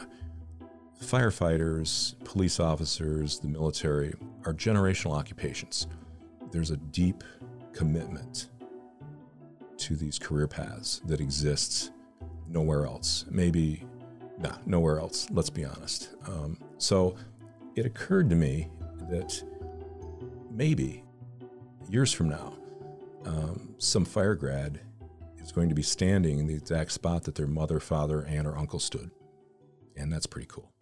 firefighters, 1.02 2.14
police 2.24 2.60
officers, 2.60 3.38
the 3.40 3.48
military 3.48 4.14
are 4.46 4.54
generational 4.54 5.16
occupations. 5.16 5.86
There's 6.54 6.70
a 6.70 6.76
deep 6.76 7.24
commitment 7.72 8.50
to 9.76 9.96
these 9.96 10.20
career 10.20 10.46
paths 10.46 11.02
that 11.04 11.20
exists 11.20 11.90
nowhere 12.48 12.86
else. 12.86 13.24
Maybe, 13.28 13.82
nah, 14.38 14.54
nowhere 14.64 15.00
else, 15.00 15.26
let's 15.32 15.50
be 15.50 15.64
honest. 15.64 16.10
Um, 16.28 16.56
so 16.78 17.16
it 17.74 17.86
occurred 17.86 18.30
to 18.30 18.36
me 18.36 18.68
that 19.10 19.42
maybe 20.48 21.02
years 21.88 22.12
from 22.12 22.28
now, 22.28 22.54
um, 23.24 23.74
some 23.78 24.04
fire 24.04 24.36
grad 24.36 24.78
is 25.38 25.50
going 25.50 25.68
to 25.70 25.74
be 25.74 25.82
standing 25.82 26.38
in 26.38 26.46
the 26.46 26.54
exact 26.54 26.92
spot 26.92 27.24
that 27.24 27.34
their 27.34 27.48
mother, 27.48 27.80
father, 27.80 28.24
aunt, 28.26 28.46
or 28.46 28.56
uncle 28.56 28.78
stood. 28.78 29.10
And 29.96 30.12
that's 30.12 30.26
pretty 30.26 30.46
cool. 30.46 30.73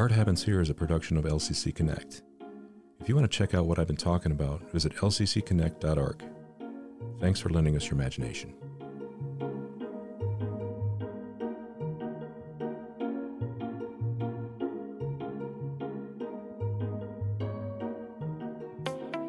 Art 0.00 0.12
Happens 0.12 0.42
Here 0.42 0.62
is 0.62 0.70
a 0.70 0.74
production 0.74 1.18
of 1.18 1.24
LCC 1.26 1.74
Connect. 1.74 2.22
If 3.00 3.08
you 3.10 3.14
want 3.14 3.30
to 3.30 3.38
check 3.38 3.52
out 3.52 3.66
what 3.66 3.78
I've 3.78 3.86
been 3.86 3.98
talking 3.98 4.32
about, 4.32 4.62
visit 4.70 4.94
lccconnect.org. 4.94 6.24
Thanks 7.20 7.38
for 7.38 7.50
lending 7.50 7.76
us 7.76 7.84
your 7.84 7.96
imagination. 7.96 8.54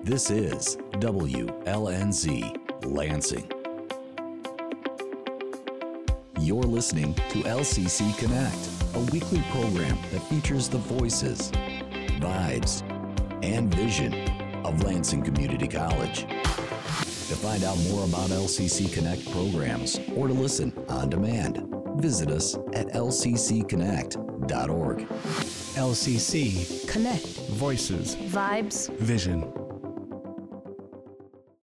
This 0.05 0.31
is 0.31 0.77
WLNZ 0.91 2.85
Lansing. 2.85 3.51
You're 6.39 6.63
listening 6.63 7.13
to 7.15 7.39
LCC 7.39 8.17
Connect, 8.17 8.80
a 8.93 8.99
weekly 9.11 9.41
program 9.51 9.97
that 10.11 10.21
features 10.23 10.67
the 10.69 10.77
voices, 10.77 11.51
vibes, 12.19 12.83
and 13.43 13.73
vision 13.73 14.13
of 14.65 14.83
Lansing 14.83 15.23
Community 15.23 15.67
College. 15.67 16.21
To 16.21 17.37
find 17.37 17.63
out 17.63 17.77
more 17.89 18.03
about 18.05 18.29
LCC 18.29 18.91
Connect 18.93 19.29
programs 19.31 19.99
or 20.15 20.27
to 20.27 20.33
listen 20.33 20.73
on 20.89 21.09
demand, 21.09 21.65
visit 21.95 22.29
us 22.29 22.55
at 22.73 22.87
lccconnect.org. 22.87 25.07
LCC 25.75 26.87
Connect. 26.89 27.25
Voices. 27.51 28.15
Vibes. 28.17 28.89
Vision. 28.97 29.60